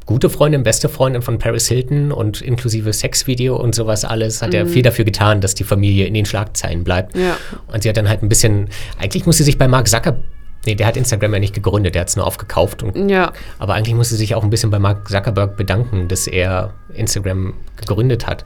gute 0.06 0.30
Freundin, 0.30 0.62
beste 0.62 0.88
Freundin 0.88 1.22
von 1.22 1.38
Paris 1.38 1.68
Hilton 1.68 2.12
und 2.12 2.40
inklusive 2.40 2.92
Sexvideo 2.92 3.56
und 3.56 3.74
sowas 3.74 4.04
alles, 4.04 4.42
hat 4.42 4.50
mhm. 4.50 4.56
er 4.56 4.66
viel 4.66 4.82
dafür 4.82 5.04
getan, 5.04 5.40
dass 5.40 5.54
die 5.54 5.64
Familie 5.64 6.06
in 6.06 6.14
den 6.14 6.26
Schlagzeilen 6.26 6.84
bleibt. 6.84 7.16
Ja. 7.16 7.36
Und 7.72 7.82
sie 7.82 7.88
hat 7.88 7.96
dann 7.96 8.08
halt 8.08 8.22
ein 8.22 8.28
bisschen, 8.28 8.68
eigentlich 8.98 9.26
muss 9.26 9.38
sie 9.38 9.44
sich 9.44 9.58
bei 9.58 9.68
Mark 9.68 9.88
Zuckerberg 9.88 10.22
Nee, 10.64 10.76
der 10.76 10.86
hat 10.86 10.96
Instagram 10.96 11.34
ja 11.34 11.40
nicht 11.40 11.54
gegründet, 11.54 11.94
der 11.94 12.02
hat 12.02 12.08
es 12.08 12.16
nur 12.16 12.26
aufgekauft. 12.26 12.82
Und, 12.82 13.08
ja. 13.08 13.32
Aber 13.58 13.74
eigentlich 13.74 13.96
muss 13.96 14.10
sie 14.10 14.16
sich 14.16 14.34
auch 14.34 14.44
ein 14.44 14.50
bisschen 14.50 14.70
bei 14.70 14.78
Mark 14.78 15.08
Zuckerberg 15.08 15.56
bedanken, 15.56 16.06
dass 16.06 16.28
er 16.28 16.72
Instagram 16.94 17.54
gegründet 17.76 18.26
hat. 18.26 18.44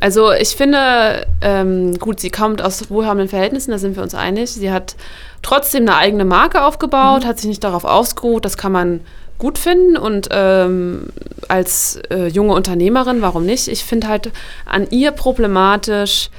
Also 0.00 0.32
ich 0.32 0.56
finde, 0.56 1.26
ähm, 1.42 1.98
gut, 1.98 2.20
sie 2.20 2.30
kommt 2.30 2.62
aus 2.62 2.90
wohlhabenden 2.90 3.28
Verhältnissen, 3.28 3.70
da 3.70 3.76
sind 3.76 3.96
wir 3.96 4.02
uns 4.02 4.14
einig. 4.14 4.50
Sie 4.50 4.70
hat 4.70 4.96
trotzdem 5.42 5.82
eine 5.82 5.96
eigene 5.96 6.24
Marke 6.24 6.64
aufgebaut, 6.64 7.24
mhm. 7.24 7.28
hat 7.28 7.38
sich 7.38 7.48
nicht 7.48 7.62
darauf 7.62 7.84
ausgeruht, 7.84 8.46
das 8.46 8.56
kann 8.56 8.72
man 8.72 9.00
gut 9.40 9.58
finden 9.58 9.96
und 9.96 10.28
ähm, 10.30 11.08
als 11.48 12.00
äh, 12.10 12.28
junge 12.28 12.54
Unternehmerin, 12.54 13.22
warum 13.22 13.44
nicht? 13.44 13.66
Ich 13.66 13.84
finde 13.84 14.06
halt 14.06 14.30
an 14.66 14.86
ihr 14.90 15.10
problematisch, 15.10 16.30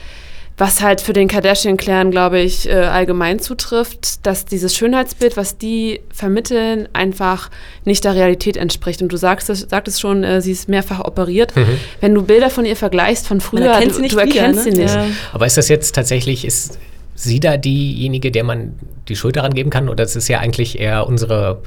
was 0.57 0.81
halt 0.81 1.01
für 1.01 1.11
den 1.11 1.27
Kardashian-Clan, 1.27 2.11
glaube 2.11 2.39
ich, 2.39 2.69
äh, 2.69 2.73
allgemein 2.73 3.39
zutrifft, 3.39 4.25
dass 4.27 4.45
dieses 4.45 4.75
Schönheitsbild, 4.75 5.35
was 5.35 5.57
die 5.57 6.01
vermitteln, 6.13 6.87
einfach 6.93 7.49
nicht 7.83 8.03
der 8.03 8.13
Realität 8.13 8.57
entspricht. 8.57 9.01
Und 9.01 9.11
du 9.11 9.17
sagst 9.17 9.49
es, 9.49 9.61
sagtest 9.61 9.99
schon, 9.99 10.23
äh, 10.23 10.39
sie 10.39 10.51
ist 10.51 10.69
mehrfach 10.69 10.99
operiert. 11.03 11.55
Mhm. 11.55 11.79
Wenn 11.99 12.13
du 12.13 12.21
Bilder 12.21 12.51
von 12.51 12.65
ihr 12.65 12.75
vergleichst 12.75 13.27
von 13.27 13.41
früher, 13.41 13.81
du, 13.81 13.91
sie 13.91 14.07
du 14.07 14.17
erkennst 14.17 14.37
wieder, 14.37 14.47
ne? 14.49 14.61
sie 14.61 14.81
nicht. 14.83 14.95
Ja. 14.95 15.07
Aber 15.33 15.47
ist 15.47 15.57
das 15.57 15.67
jetzt 15.67 15.95
tatsächlich, 15.95 16.45
ist 16.45 16.77
sie 17.15 17.39
da 17.39 17.57
diejenige, 17.57 18.29
der 18.29 18.43
man 18.43 18.75
die 19.07 19.15
Schuld 19.15 19.37
daran 19.37 19.55
geben 19.55 19.71
kann? 19.71 19.89
Oder 19.89 20.03
ist 20.03 20.15
es 20.15 20.27
ja 20.27 20.39
eigentlich 20.39 20.79
eher 20.79 21.07
unsere 21.07 21.63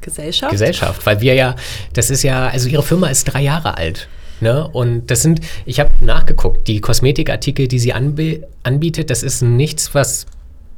Gesellschaft. 0.00 0.52
Gesellschaft, 0.52 1.04
weil 1.06 1.20
wir 1.20 1.34
ja, 1.34 1.56
das 1.92 2.10
ist 2.10 2.22
ja, 2.22 2.48
also 2.48 2.68
ihre 2.68 2.82
Firma 2.82 3.08
ist 3.08 3.24
drei 3.24 3.42
Jahre 3.42 3.76
alt. 3.76 4.08
Ne? 4.40 4.66
Und 4.68 5.10
das 5.10 5.22
sind, 5.22 5.40
ich 5.66 5.80
habe 5.80 5.90
nachgeguckt, 6.00 6.66
die 6.66 6.80
Kosmetikartikel, 6.80 7.68
die 7.68 7.78
sie 7.78 7.92
anb 7.92 8.20
anbietet, 8.62 9.10
das 9.10 9.22
ist 9.22 9.42
nichts, 9.42 9.94
was 9.94 10.26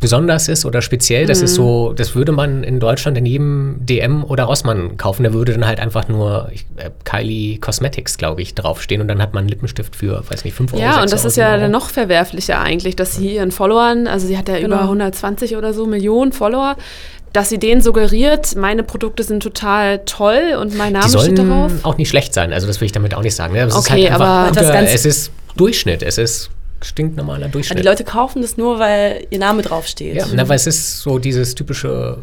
besonders 0.03 0.49
ist 0.49 0.67
oder 0.67 0.83
speziell. 0.83 1.27
Das 1.27 1.39
mhm. 1.39 1.45
ist 1.45 1.55
so, 1.55 1.93
das 1.95 2.15
würde 2.15 2.33
man 2.33 2.65
in 2.65 2.81
Deutschland 2.81 3.17
in 3.17 3.25
jedem 3.25 3.77
DM 3.81 4.25
oder 4.25 4.45
Rossmann 4.45 4.97
kaufen. 4.97 5.23
Da 5.23 5.33
würde 5.33 5.53
dann 5.53 5.65
halt 5.65 5.79
einfach 5.81 6.09
nur 6.09 6.51
äh, 6.77 6.91
Kylie 7.05 7.59
Cosmetics, 7.59 8.19
glaube 8.19 8.43
ich, 8.43 8.55
draufstehen 8.55 9.01
und 9.01 9.09
dann 9.09 9.23
hat 9.23 9.33
man 9.33 9.43
einen 9.43 9.49
Lippenstift 9.49 9.95
für, 9.95 10.23
weiß 10.29 10.45
nicht, 10.45 10.55
5 10.55 10.75
Euro. 10.75 10.83
Ja, 10.83 11.01
und 11.01 11.13
das 11.13 11.25
ist 11.25 11.37
ja 11.37 11.55
Euro. 11.55 11.69
noch 11.69 11.89
verwerflicher 11.89 12.61
eigentlich, 12.61 12.97
dass 12.97 13.15
sie 13.15 13.37
ihren 13.37 13.53
Followern, 13.53 14.09
also 14.09 14.27
sie 14.27 14.37
hat 14.37 14.49
ja 14.49 14.59
genau. 14.59 14.75
über 14.75 14.83
120 14.83 15.57
oder 15.57 15.73
so 15.73 15.87
Millionen 15.87 16.33
Follower, 16.33 16.77
dass 17.33 17.49
sie 17.49 17.59
denen 17.59 17.81
suggeriert, 17.81 18.57
meine 18.57 18.83
Produkte 18.83 19.23
sind 19.23 19.43
total 19.43 20.01
toll 20.05 20.57
und 20.61 20.77
mein 20.77 20.93
Name 20.93 21.09
steht 21.09 21.39
darauf. 21.39 21.73
auch 21.83 21.97
nicht 21.97 22.09
schlecht 22.09 22.35
sein, 22.35 22.53
also 22.53 22.67
das 22.67 22.81
will 22.81 22.87
ich 22.87 22.93
damit 22.93 23.15
auch 23.15 23.23
nicht 23.23 23.35
sagen. 23.35 23.55
Ne? 23.55 23.61
Es 23.61 23.75
okay, 23.75 24.05
ist 24.05 24.11
halt 24.11 24.21
aber 24.21 24.49
guter, 24.49 24.83
es 24.83 25.07
ist 25.07 25.31
Durchschnitt, 25.57 26.03
es 26.03 26.19
ist 26.19 26.51
stinknormaler 26.83 27.49
Durchschnitt. 27.49 27.79
Ja, 27.79 27.83
die 27.83 27.89
Leute 27.89 28.05
kaufen 28.05 28.43
das 28.43 28.57
nur, 28.57 28.79
weil 28.79 29.27
ihr 29.31 29.39
Name 29.39 29.63
draufsteht. 29.63 30.17
Ja, 30.17 30.27
na, 30.35 30.49
weil 30.49 30.57
es 30.57 30.67
ist 30.67 31.01
so 31.01 31.19
dieses 31.19 31.55
typische, 31.55 32.19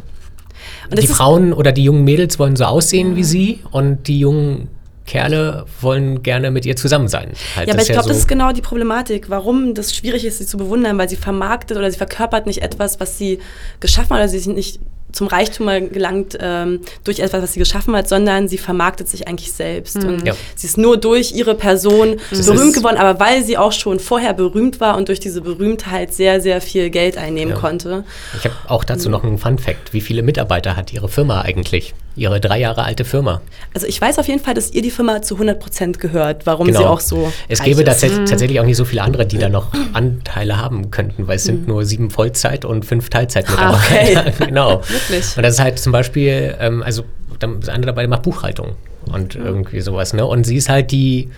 die 0.91 1.08
Frauen 1.08 1.54
oder 1.54 1.72
die 1.72 1.84
jungen 1.84 2.04
Mädels 2.04 2.38
wollen 2.38 2.56
so 2.56 2.65
aussehen 2.65 3.12
ja. 3.12 3.15
wie 3.15 3.24
sie 3.24 3.60
und 3.72 4.08
die 4.08 4.19
jungen 4.19 4.67
Kerle 5.06 5.65
wollen 5.82 6.22
gerne 6.22 6.52
mit 6.52 6.67
ihr 6.67 6.76
zusammen 6.76 7.08
sein. 7.08 7.32
Halt, 7.56 7.67
ja, 7.67 7.74
aber 7.74 7.82
ich 7.82 7.88
glaube, 7.88 8.02
ja 8.02 8.04
so 8.04 8.10
das 8.10 8.17
ist 8.19 8.28
genau 8.28 8.52
die 8.52 8.62
Problematik, 8.62 9.30
warum 9.30 9.74
das 9.74 9.95
schwierig 9.95 10.24
ist, 10.24 10.38
sie 10.38 10.45
zu 10.45 10.58
bewundern, 10.58 11.00
weil 11.00 11.10
sie 11.10 11.15
vermarktet 11.15 11.78
oder 11.78 11.89
sie 11.89 11.98
verkörpert 11.98 12.45
nicht 12.45 12.62
etwas, 12.62 13.00
was 13.00 13.17
sie 13.17 13.39
geschaffen 13.80 14.12
hat 14.12 14.17
oder 14.17 14.28
sie 14.28 14.38
sich 14.38 14.54
nicht 14.54 14.80
zum 15.12 15.28
Reichtum 15.28 15.67
gelangt 15.91 16.38
ähm, 16.39 16.82
durch 17.04 17.19
etwas, 17.19 17.41
was 17.41 17.54
sie 17.54 17.60
geschaffen 17.60 17.95
hat, 17.95 18.08
sondern 18.08 18.48
sie 18.48 18.58
vermarktet 18.58 19.08
sich 19.08 19.28
eigentlich 19.28 19.52
selbst. 19.52 20.04
Mhm. 20.04 20.10
Und 20.10 20.28
ja. 20.28 20.36
sie 20.56 20.67
ist 20.67 20.78
nur 20.78 20.98
durch 20.98 21.32
ihre 21.32 21.56
Person 21.56 22.17
das 22.30 22.45
berühmt 22.45 22.74
geworden, 22.76 22.98
aber 22.98 23.19
weil 23.19 23.43
sie 23.43 23.58
auch 23.58 23.72
schon 23.72 24.00
vorher 24.00 24.34
berühmt 24.34 24.80
war 24.80 24.98
und 24.98 25.08
durch 25.08 25.19
diese 25.19 25.41
Berühmtheit 25.41 26.13
sehr, 26.13 26.41
sehr 26.41 26.62
viel 26.62 26.89
Geld 26.89 27.17
einnehmen 27.17 27.54
ja. 27.54 27.60
konnte. 27.60 28.04
Ich 28.38 28.45
habe 28.45 28.56
auch 28.67 28.84
dazu 28.84 29.10
noch 29.10 29.24
einen 29.24 29.38
Fun 29.38 29.58
Fact. 29.58 29.93
Wie 29.93 30.02
viele 30.02 30.22
Mitarbeiter 30.22 30.76
hat 30.76 30.93
Ihre 30.93 31.10
Firma 31.10 31.41
eigentlich? 31.41 31.93
Ihre 32.15 32.39
drei 32.39 32.60
Jahre 32.60 32.84
alte 32.84 33.06
Firma? 33.06 33.41
Also 33.74 33.88
ich 33.88 34.00
weiß 34.00 34.19
auf 34.19 34.28
jeden 34.28 34.41
Fall, 34.41 34.54
dass 34.54 34.72
ihr 34.72 34.82
die 34.82 34.91
Firma 34.91 35.22
zu 35.22 35.36
100 35.36 35.60
Prozent 35.60 36.00
gehört, 36.00 36.45
warum 36.45 36.67
genau. 36.67 36.80
sie 36.80 36.86
auch 36.86 37.00
so 37.00 37.32
Es 37.48 37.62
gäbe 37.63 37.84
tats 37.84 38.04
mhm. 38.04 38.26
tatsächlich 38.26 38.60
auch 38.60 38.65
nicht 38.65 38.78
so 38.78 38.86
viele 38.86 39.04
andere, 39.04 39.26
die 39.26 39.38
da 39.38 39.50
noch 39.50 39.72
Anteile 39.93 40.58
haben 40.58 40.91
könnten, 40.91 41.28
weil 41.28 41.38
es 41.38 41.45
sind 41.45 41.62
mhm. 41.62 41.67
nur 41.67 41.86
sieben 41.86 42.10
Vollzeit- 42.10 42.65
und 42.65 42.86
fünf 42.86 43.10
Teilzeitmitarbeiter. 43.10 44.26
Ah, 44.26 44.28
okay. 44.28 44.34
genau. 44.48 44.82
Wirklich? 44.88 45.38
Und 45.38 45.43
das 45.43 45.53
ist 45.55 45.60
halt 45.62 45.80
zum 45.80 45.91
Beispiel, 45.91 46.55
ähm, 46.60 46.84
also 46.84 47.03
das 47.39 47.70
andere 47.70 47.88
dabei 47.88 48.07
macht 48.07 48.24
Buchhaltung 48.24 48.76
und 49.12 49.36
mhm. 49.36 49.45
irgendwie 49.45 49.82
sowas. 49.82 50.14
Ne? 50.14 50.26
Und 50.26 50.45
sie 50.45 50.57
ist 50.57 50.70
halt 50.70 50.91
die 50.91 51.30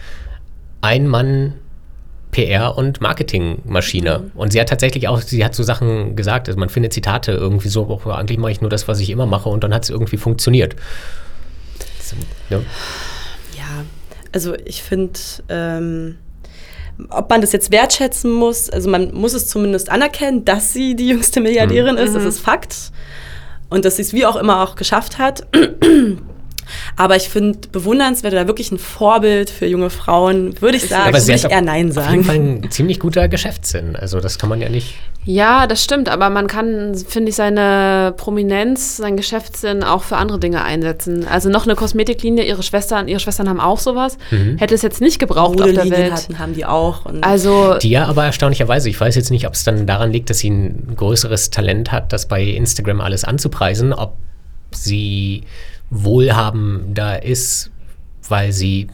Ein-Mann- 0.81 1.53
PR- 2.31 2.75
und 2.75 3.01
Marketingmaschine. 3.01 4.19
Mhm. 4.19 4.31
Und 4.35 4.53
sie 4.53 4.59
hat 4.59 4.69
tatsächlich 4.69 5.07
auch, 5.07 5.21
sie 5.21 5.43
hat 5.43 5.55
so 5.55 5.63
Sachen 5.63 6.15
gesagt, 6.15 6.47
also 6.47 6.59
man 6.59 6.69
findet 6.69 6.93
Zitate 6.93 7.31
irgendwie 7.33 7.69
so, 7.69 7.87
oh, 7.87 8.09
eigentlich 8.09 8.37
mache 8.37 8.51
ich 8.51 8.61
nur 8.61 8.69
das, 8.69 8.87
was 8.87 8.99
ich 8.99 9.09
immer 9.09 9.25
mache 9.25 9.49
und 9.49 9.63
dann 9.63 9.73
hat 9.73 9.83
es 9.83 9.89
irgendwie 9.89 10.17
funktioniert. 10.17 10.75
So, 12.01 12.15
ja. 12.49 12.61
ja. 13.57 13.85
also 14.31 14.55
ich 14.65 14.81
finde, 14.83 15.19
ähm, 15.49 16.17
ob 17.09 17.29
man 17.29 17.41
das 17.41 17.51
jetzt 17.51 17.71
wertschätzen 17.71 18.31
muss, 18.31 18.69
also 18.69 18.89
man 18.89 19.13
muss 19.13 19.33
es 19.33 19.47
zumindest 19.47 19.89
anerkennen, 19.89 20.45
dass 20.45 20.73
sie 20.73 20.95
die 20.95 21.09
jüngste 21.09 21.41
Milliardärin 21.41 21.95
mhm. 21.95 22.01
ist, 22.01 22.13
das 22.15 22.23
mhm. 22.23 22.29
ist 22.29 22.39
Fakt 22.39 22.91
und 23.69 23.85
dass 23.85 23.95
sie 23.95 24.03
es 24.03 24.13
wie 24.13 24.25
auch 24.25 24.35
immer 24.35 24.61
auch 24.61 24.75
geschafft 24.75 25.17
hat. 25.17 25.47
Aber 27.01 27.15
ich 27.15 27.29
finde 27.29 27.67
bewundernswert 27.71 28.31
oder 28.31 28.45
wirklich 28.45 28.71
ein 28.71 28.77
Vorbild 28.77 29.49
für 29.49 29.65
junge 29.65 29.89
Frauen, 29.89 30.61
würde 30.61 30.77
ich 30.77 30.87
sagen, 30.87 31.09
aber 31.09 31.19
würde 31.19 31.33
ich 31.33 31.49
eher 31.49 31.61
Nein 31.63 31.91
sagen. 31.91 32.05
Auf 32.05 32.13
jeden 32.13 32.23
Fall 32.25 32.35
ein 32.35 32.69
ziemlich 32.69 32.99
guter 32.99 33.27
Geschäftssinn. 33.27 33.95
Also 33.95 34.19
das 34.19 34.37
kann 34.37 34.49
man 34.49 34.61
ja 34.61 34.69
nicht. 34.69 34.93
Ja, 35.25 35.65
das 35.65 35.83
stimmt, 35.83 36.09
aber 36.09 36.29
man 36.29 36.45
kann, 36.45 36.93
finde 36.93 37.29
ich, 37.29 37.35
seine 37.35 38.13
Prominenz, 38.17 38.97
seinen 38.97 39.17
Geschäftssinn 39.17 39.83
auch 39.83 40.03
für 40.03 40.17
andere 40.17 40.37
Dinge 40.37 40.63
einsetzen. 40.63 41.27
Also 41.27 41.49
noch 41.49 41.65
eine 41.65 41.73
Kosmetiklinie, 41.73 42.43
ihre 42.43 42.61
Schwestern, 42.61 43.07
ihre 43.07 43.19
Schwestern 43.19 43.49
haben 43.49 43.59
auch 43.59 43.79
sowas. 43.79 44.19
Mhm. 44.29 44.59
Hätte 44.59 44.75
es 44.75 44.83
jetzt 44.83 45.01
nicht 45.01 45.17
gebraucht 45.17 45.59
auf 45.59 45.73
der 45.73 45.89
Welt. 45.89 46.13
Hatten, 46.13 46.37
haben 46.37 46.53
die 46.53 46.65
auch. 46.65 47.07
also 47.21 47.79
die 47.79 47.89
ja 47.89 48.05
aber 48.05 48.25
erstaunlicherweise, 48.25 48.89
ich 48.89 49.01
weiß 49.01 49.15
jetzt 49.15 49.31
nicht, 49.31 49.47
ob 49.47 49.53
es 49.53 49.63
dann 49.63 49.87
daran 49.87 50.11
liegt, 50.11 50.29
dass 50.29 50.37
sie 50.37 50.51
ein 50.51 50.93
größeres 50.95 51.49
Talent 51.49 51.91
hat, 51.91 52.13
das 52.13 52.27
bei 52.27 52.43
Instagram 52.43 53.01
alles 53.01 53.23
anzupreisen, 53.23 53.91
ob 53.91 54.17
sie 54.69 55.45
wohlhabender 55.91 57.21
ist, 57.23 57.69
weil 58.27 58.51
sie 58.51 58.87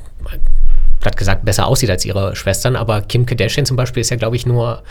platt 0.99 1.15
gesagt 1.15 1.45
besser 1.45 1.67
aussieht 1.67 1.89
als 1.89 2.03
ihre 2.03 2.35
Schwestern, 2.35 2.75
aber 2.75 3.01
Kim 3.01 3.25
Kardashian 3.25 3.65
zum 3.65 3.77
Beispiel 3.77 4.01
ist 4.01 4.09
ja, 4.09 4.17
glaube 4.17 4.35
ich, 4.35 4.45
nur 4.45 4.83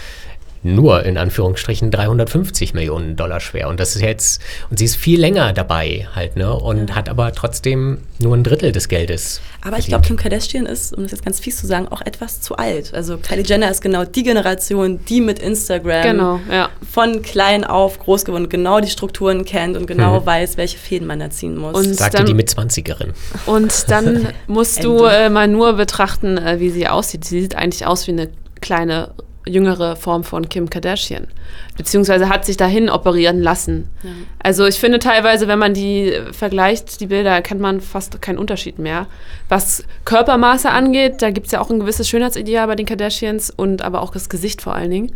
nur 0.75 1.05
in 1.05 1.17
Anführungsstrichen 1.17 1.91
350 1.91 2.75
Millionen 2.75 3.17
Dollar 3.17 3.41
schwer. 3.41 3.69
Und 3.69 3.81
das 3.81 3.97
ist 3.97 4.03
jetzt, 4.03 4.43
und 4.71 4.79
sie 4.79 4.85
ist 4.85 4.97
viel 4.97 5.21
länger 5.21 5.53
dabei 5.53 6.09
halt, 6.15 6.37
ne? 6.37 6.53
Und 6.53 6.95
hat 6.95 7.09
aber 7.09 7.33
trotzdem 7.33 7.99
nur 8.19 8.37
ein 8.37 8.45
Drittel 8.45 8.73
des 8.73 8.89
Geldes. 8.89 9.41
Aber 9.63 9.79
ich 9.79 9.87
glaube, 9.87 10.05
Kim 10.05 10.17
Kardashian 10.17 10.67
ist, 10.67 10.95
um 10.97 11.03
das 11.03 11.13
jetzt 11.13 11.25
ganz 11.25 11.41
fies 11.41 11.57
zu 11.57 11.67
sagen, 11.67 11.89
auch 11.89 12.01
etwas 12.03 12.41
zu 12.41 12.57
alt. 12.57 12.95
Also 12.95 13.19
Kylie 13.19 13.45
Jenner 13.45 13.71
ist 13.71 13.81
genau 13.81 14.05
die 14.05 14.23
Generation, 14.23 15.01
die 15.09 15.21
mit 15.21 15.39
Instagram 15.39 16.03
genau, 16.03 16.41
ja. 16.51 16.69
von 16.89 17.23
klein 17.23 17.65
auf 17.65 17.99
groß 17.99 18.25
geworden, 18.25 18.49
genau 18.49 18.81
die 18.81 18.91
Strukturen 18.91 19.45
kennt 19.45 19.77
und 19.77 19.87
genau 19.87 20.21
mhm. 20.21 20.27
weiß, 20.27 20.57
welche 20.57 20.79
Fäden 20.79 21.07
man 21.07 21.21
da 21.21 21.31
ziehen 21.31 21.57
muss. 21.57 21.77
Und 21.77 21.95
Sagte 21.95 22.19
dann, 22.19 22.27
die 22.27 22.35
mit 22.35 22.49
20erin. 22.49 23.13
Und 23.47 23.91
dann 23.91 24.29
musst 24.47 24.85
du 24.85 25.05
äh, 25.05 25.29
mal 25.29 25.49
nur 25.49 25.75
betrachten, 25.75 26.39
äh, 26.39 26.61
wie 26.61 26.71
sie 26.71 26.89
aussieht. 26.89 27.25
Sie 27.25 27.41
sieht 27.41 27.57
eigentlich 27.57 27.87
aus 27.87 28.07
wie 28.07 28.13
eine 28.13 28.29
kleine 28.61 29.11
jüngere 29.49 29.97
Form 29.97 30.25
von 30.25 30.49
Kim 30.49 30.69
Kardashian. 30.69 31.29
Beziehungsweise 31.77 32.29
hat 32.29 32.45
sich 32.45 32.57
dahin 32.57 32.91
operieren 32.91 33.41
lassen. 33.41 33.89
Ja. 34.03 34.11
Also 34.43 34.67
ich 34.67 34.77
finde 34.77 34.99
teilweise, 34.99 35.49
wenn 35.49 35.59
man 35.59 35.75
die 35.75 36.13
vergleicht, 36.33 37.01
die 37.01 37.07
Bilder, 37.07 37.41
kennt 37.43 37.61
man 37.61 37.81
fast 37.81 38.21
keinen 38.21 38.39
Unterschied 38.39 38.79
mehr. 38.79 39.07
Was 39.49 39.85
Körpermaße 40.05 40.71
angeht, 40.71 41.23
da 41.23 41.31
gibt 41.31 41.47
es 41.47 41.53
ja 41.53 41.61
auch 41.61 41.71
ein 41.71 41.81
gewisses 41.81 42.09
Schönheitsideal 42.09 42.67
bei 42.67 42.75
den 42.75 42.87
Kardashians 42.87 43.51
und 43.51 43.83
aber 43.83 44.03
auch 44.03 44.11
das 44.11 44.29
Gesicht 44.29 44.63
vor 44.63 44.75
allen 44.75 44.91
Dingen. 44.91 45.13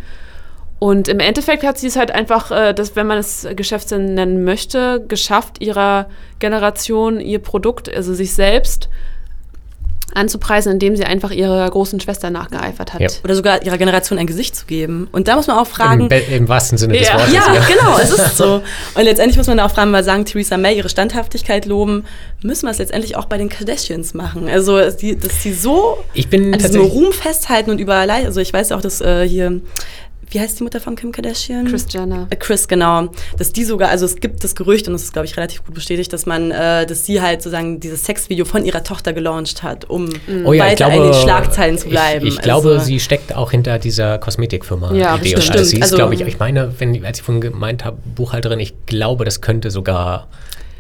Und 0.81 1.09
im 1.09 1.20
Endeffekt 1.20 1.62
hat 1.62 1.76
sie 1.76 1.89
es 1.89 1.97
halt 1.97 2.11
einfach, 2.11 2.51
äh, 2.51 2.72
das, 2.72 2.97
wenn 2.97 3.07
man 3.07 3.18
es 3.18 3.47
Geschäftssinn 3.55 4.14
nennen 4.14 4.45
möchte, 4.45 5.05
geschafft, 5.07 5.61
ihrer 5.61 6.09
Generation 6.39 7.20
ihr 7.20 7.39
Produkt, 7.39 7.95
also 7.95 8.14
sich 8.14 8.33
selbst, 8.33 8.89
anzupreisen, 10.15 10.73
indem 10.73 10.97
sie 10.97 11.05
einfach 11.05 11.31
ihrer 11.31 11.69
großen 11.69 12.01
Schwester 12.01 12.31
nachgeeifert 12.31 12.95
hat. 12.95 13.01
Ja. 13.01 13.09
Oder 13.25 13.35
sogar 13.35 13.63
ihrer 13.63 13.79
Generation 13.79 14.19
ein 14.19 14.27
Gesicht 14.27 14.57
zu 14.57 14.67
geben. 14.67 15.09
Und 15.13 15.29
da 15.29 15.37
muss 15.37 15.47
man 15.47 15.59
auch 15.59 15.67
fragen. 15.67 16.09
Im, 16.09 16.33
im 16.33 16.49
wahrsten 16.49 16.79
Sinne 16.79 16.95
ja. 16.95 17.01
des 17.01 17.13
Wortes. 17.13 17.35
Ja, 17.35 17.55
ja, 17.55 17.63
genau, 17.63 17.99
es 17.99 18.11
ist 18.11 18.37
so. 18.37 18.63
Und 18.95 19.03
letztendlich 19.03 19.37
muss 19.37 19.47
man 19.47 19.61
auch 19.61 19.71
fragen, 19.71 19.93
weil 19.93 20.05
sagen, 20.05 20.25
Theresa 20.25 20.57
May 20.57 20.77
ihre 20.77 20.89
Standhaftigkeit 20.89 21.67
loben, 21.67 22.05
müssen 22.43 22.67
wir 22.67 22.71
es 22.71 22.79
letztendlich 22.79 23.17
auch 23.17 23.27
bei 23.27 23.39
den 23.39 23.49
Kardashians 23.49 24.15
machen. 24.15 24.49
Also, 24.49 24.79
dass 24.79 24.99
sie 24.99 25.53
so 25.53 25.99
ich 26.15 26.29
bin 26.29 26.55
an 26.55 26.59
diesem 26.59 26.83
Ruhm 26.83 27.13
festhalten 27.13 27.71
und 27.71 27.79
überall. 27.79 28.11
Also, 28.11 28.41
ich 28.41 28.53
weiß 28.53 28.73
auch, 28.73 28.81
dass 28.81 29.01
äh, 29.01 29.29
hier 29.29 29.61
wie 30.31 30.41
heißt 30.41 30.61
die 30.61 30.62
Mutter 30.62 30.81
von 30.81 30.95
Kim 30.95 31.11
Kardashian? 31.11 31.66
Chris 31.66 31.87
Jenner. 31.91 32.28
Äh, 32.31 32.37
Chris, 32.37 32.68
genau. 32.68 33.09
Dass 33.37 33.53
die 33.53 33.64
sogar, 33.64 33.91
also 33.91 34.07
es 34.07 34.16
gibt 34.16 34.45
das 34.45 34.55
Gerücht 34.55 34.87
und 34.87 34.93
das 34.93 35.03
ist, 35.03 35.12
glaube 35.12 35.26
ich, 35.26 35.37
relativ 35.37 35.64
gut 35.64 35.74
bestätigt, 35.74 36.12
dass 36.12 36.24
man, 36.24 36.53
äh, 36.53 36.87
dass 36.87 37.05
sie 37.05 37.20
halt 37.20 37.43
sozusagen 37.43 37.81
dieses 37.81 38.05
Sexvideo 38.05 38.45
von 38.45 38.64
ihrer 38.64 38.85
Tochter 38.85 39.12
gelauncht 39.12 39.62
hat, 39.62 39.91
um 39.91 40.05
mhm. 40.05 40.47
oh 40.47 40.53
ja, 40.53 40.64
weiter 40.64 40.89
glaube, 40.89 41.07
in 41.07 41.12
den 41.12 41.14
Schlagzeilen 41.14 41.78
zu 41.78 41.89
bleiben. 41.89 42.26
Ich, 42.26 42.35
ich 42.35 42.43
glaube, 42.43 42.70
also, 42.70 42.85
sie 42.85 43.01
steckt 43.01 43.35
auch 43.35 43.51
hinter 43.51 43.78
dieser 43.78 44.18
Kosmetikfirma. 44.18 44.95
Ja, 44.95 45.16
Idee. 45.16 45.35
bestimmt. 45.35 45.59
Also 45.59 45.64
sie 45.70 45.76
ist, 45.76 45.83
also, 45.83 45.97
glaube 45.97 46.14
ich, 46.14 46.20
ich 46.20 46.39
meine, 46.39 46.72
wenn, 46.78 47.05
als 47.05 47.18
ich 47.18 47.24
von 47.24 47.41
gemeint 47.41 47.85
habe, 47.85 47.99
Buchhalterin, 48.14 48.61
ich 48.61 48.74
glaube, 48.87 49.24
das 49.24 49.41
könnte 49.41 49.70
sogar 49.70 50.28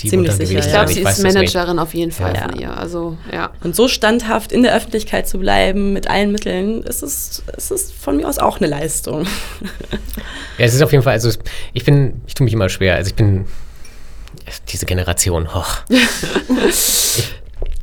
die 0.02 0.08
Ziemlich 0.08 0.32
sicher. 0.32 0.58
Ich 0.58 0.68
glaube, 0.68 0.92
sie 0.92 1.00
ist 1.00 1.22
Managerin 1.22 1.78
auf 1.78 1.94
jeden 1.94 2.12
Fall 2.12 2.34
ja. 2.34 2.42
von 2.42 2.58
ihr. 2.58 2.76
Also, 2.76 3.16
ja. 3.32 3.50
Und 3.62 3.76
so 3.76 3.88
standhaft 3.88 4.52
in 4.52 4.62
der 4.62 4.74
Öffentlichkeit 4.74 5.28
zu 5.28 5.38
bleiben 5.38 5.92
mit 5.92 6.08
allen 6.08 6.32
Mitteln, 6.32 6.82
ist 6.82 7.02
es, 7.02 7.42
ist 7.56 7.70
es 7.70 7.92
von 7.92 8.16
mir 8.16 8.28
aus 8.28 8.38
auch 8.38 8.58
eine 8.58 8.66
Leistung. 8.66 9.26
Ja, 10.58 10.66
es 10.66 10.74
ist 10.74 10.82
auf 10.82 10.92
jeden 10.92 11.02
Fall, 11.02 11.14
also 11.14 11.30
ich 11.72 11.84
bin, 11.86 12.20
ich 12.26 12.34
tue 12.34 12.44
mich 12.44 12.52
immer 12.52 12.68
schwer. 12.68 12.96
Also 12.96 13.08
ich 13.08 13.14
bin 13.14 13.46
diese 14.68 14.84
Generation, 14.84 15.54
hoch. 15.54 15.78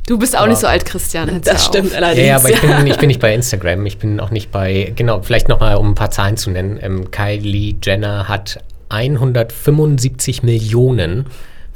Du 0.06 0.18
bist 0.18 0.34
auch 0.34 0.40
aber 0.40 0.48
nicht 0.48 0.60
so 0.60 0.66
alt, 0.66 0.86
Christian. 0.86 1.40
Das 1.42 1.66
stimmt 1.66 1.94
allerdings. 1.94 2.20
Ja, 2.20 2.26
ja 2.26 2.36
aber 2.36 2.50
ich 2.50 2.60
bin, 2.60 2.86
ich 2.86 2.96
bin, 2.96 3.08
nicht 3.08 3.20
bei 3.20 3.34
Instagram. 3.34 3.84
Ich 3.84 3.98
bin 3.98 4.20
auch 4.20 4.30
nicht 4.30 4.50
bei, 4.50 4.92
genau, 4.96 5.20
vielleicht 5.22 5.48
nochmal, 5.48 5.76
um 5.76 5.90
ein 5.90 5.94
paar 5.94 6.10
Zahlen 6.10 6.36
zu 6.36 6.50
nennen. 6.50 6.78
Ähm, 6.80 7.10
Kylie 7.10 7.76
Jenner 7.82 8.28
hat 8.28 8.58
175 8.88 10.42
Millionen 10.42 11.26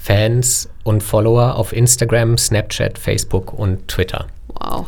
Fans 0.03 0.69
und 0.83 1.01
Follower 1.01 1.55
auf 1.55 1.73
Instagram, 1.73 2.37
Snapchat, 2.37 2.99
Facebook 2.99 3.53
und 3.53 3.87
Twitter. 3.87 4.27
Wow. 4.49 4.87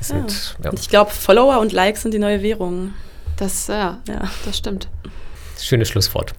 Sind, 0.00 0.56
ja. 0.62 0.70
Und 0.70 0.78
ich 0.78 0.88
glaube, 0.88 1.10
Follower 1.10 1.58
und 1.58 1.72
Likes 1.72 2.02
sind 2.02 2.14
die 2.14 2.20
neue 2.20 2.40
Währung. 2.40 2.94
Das, 3.36 3.66
ja, 3.66 3.98
ja. 4.06 4.30
das 4.44 4.58
stimmt. 4.58 4.88
Schönes 5.60 5.88
Schlusswort. 5.88 6.34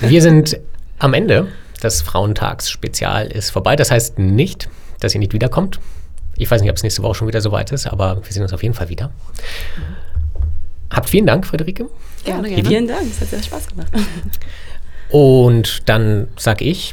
Wir 0.00 0.22
sind 0.22 0.58
am 0.98 1.12
Ende 1.12 1.48
des 1.82 2.00
Frauentags-Spezial 2.00 3.26
ist 3.26 3.50
vorbei. 3.50 3.76
Das 3.76 3.90
heißt 3.90 4.18
nicht, 4.18 4.70
dass 5.00 5.14
ihr 5.14 5.18
nicht 5.18 5.34
wiederkommt. 5.34 5.80
Ich 6.36 6.50
weiß 6.50 6.62
nicht, 6.62 6.70
ob 6.70 6.76
es 6.76 6.82
nächste 6.82 7.02
Woche 7.02 7.16
schon 7.16 7.28
wieder 7.28 7.42
soweit 7.42 7.70
ist, 7.70 7.86
aber 7.86 8.24
wir 8.24 8.32
sehen 8.32 8.42
uns 8.42 8.54
auf 8.54 8.62
jeden 8.62 8.74
Fall 8.74 8.88
wieder. 8.88 9.10
Habt 10.90 11.10
vielen 11.10 11.26
Dank, 11.26 11.46
Friederike. 11.46 11.86
Gerne, 12.24 12.48
gerne. 12.48 12.64
Vielen 12.64 12.88
Dank, 12.88 13.02
es 13.10 13.20
hat 13.20 13.28
sehr 13.28 13.42
Spaß 13.42 13.66
gemacht. 13.68 13.92
Und 15.14 15.88
dann 15.88 16.26
sage 16.36 16.64
ich 16.64 16.92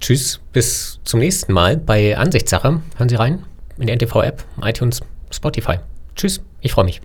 Tschüss, 0.00 0.40
bis 0.54 1.00
zum 1.04 1.20
nächsten 1.20 1.52
Mal 1.52 1.76
bei 1.76 2.16
Ansichtssache. 2.16 2.80
Hören 2.96 3.08
Sie 3.10 3.14
rein 3.14 3.44
in 3.76 3.88
der 3.88 3.96
NTV-App, 3.96 4.42
iTunes, 4.62 5.02
Spotify. 5.30 5.80
Tschüss, 6.16 6.40
ich 6.62 6.72
freue 6.72 6.86
mich. 6.86 7.02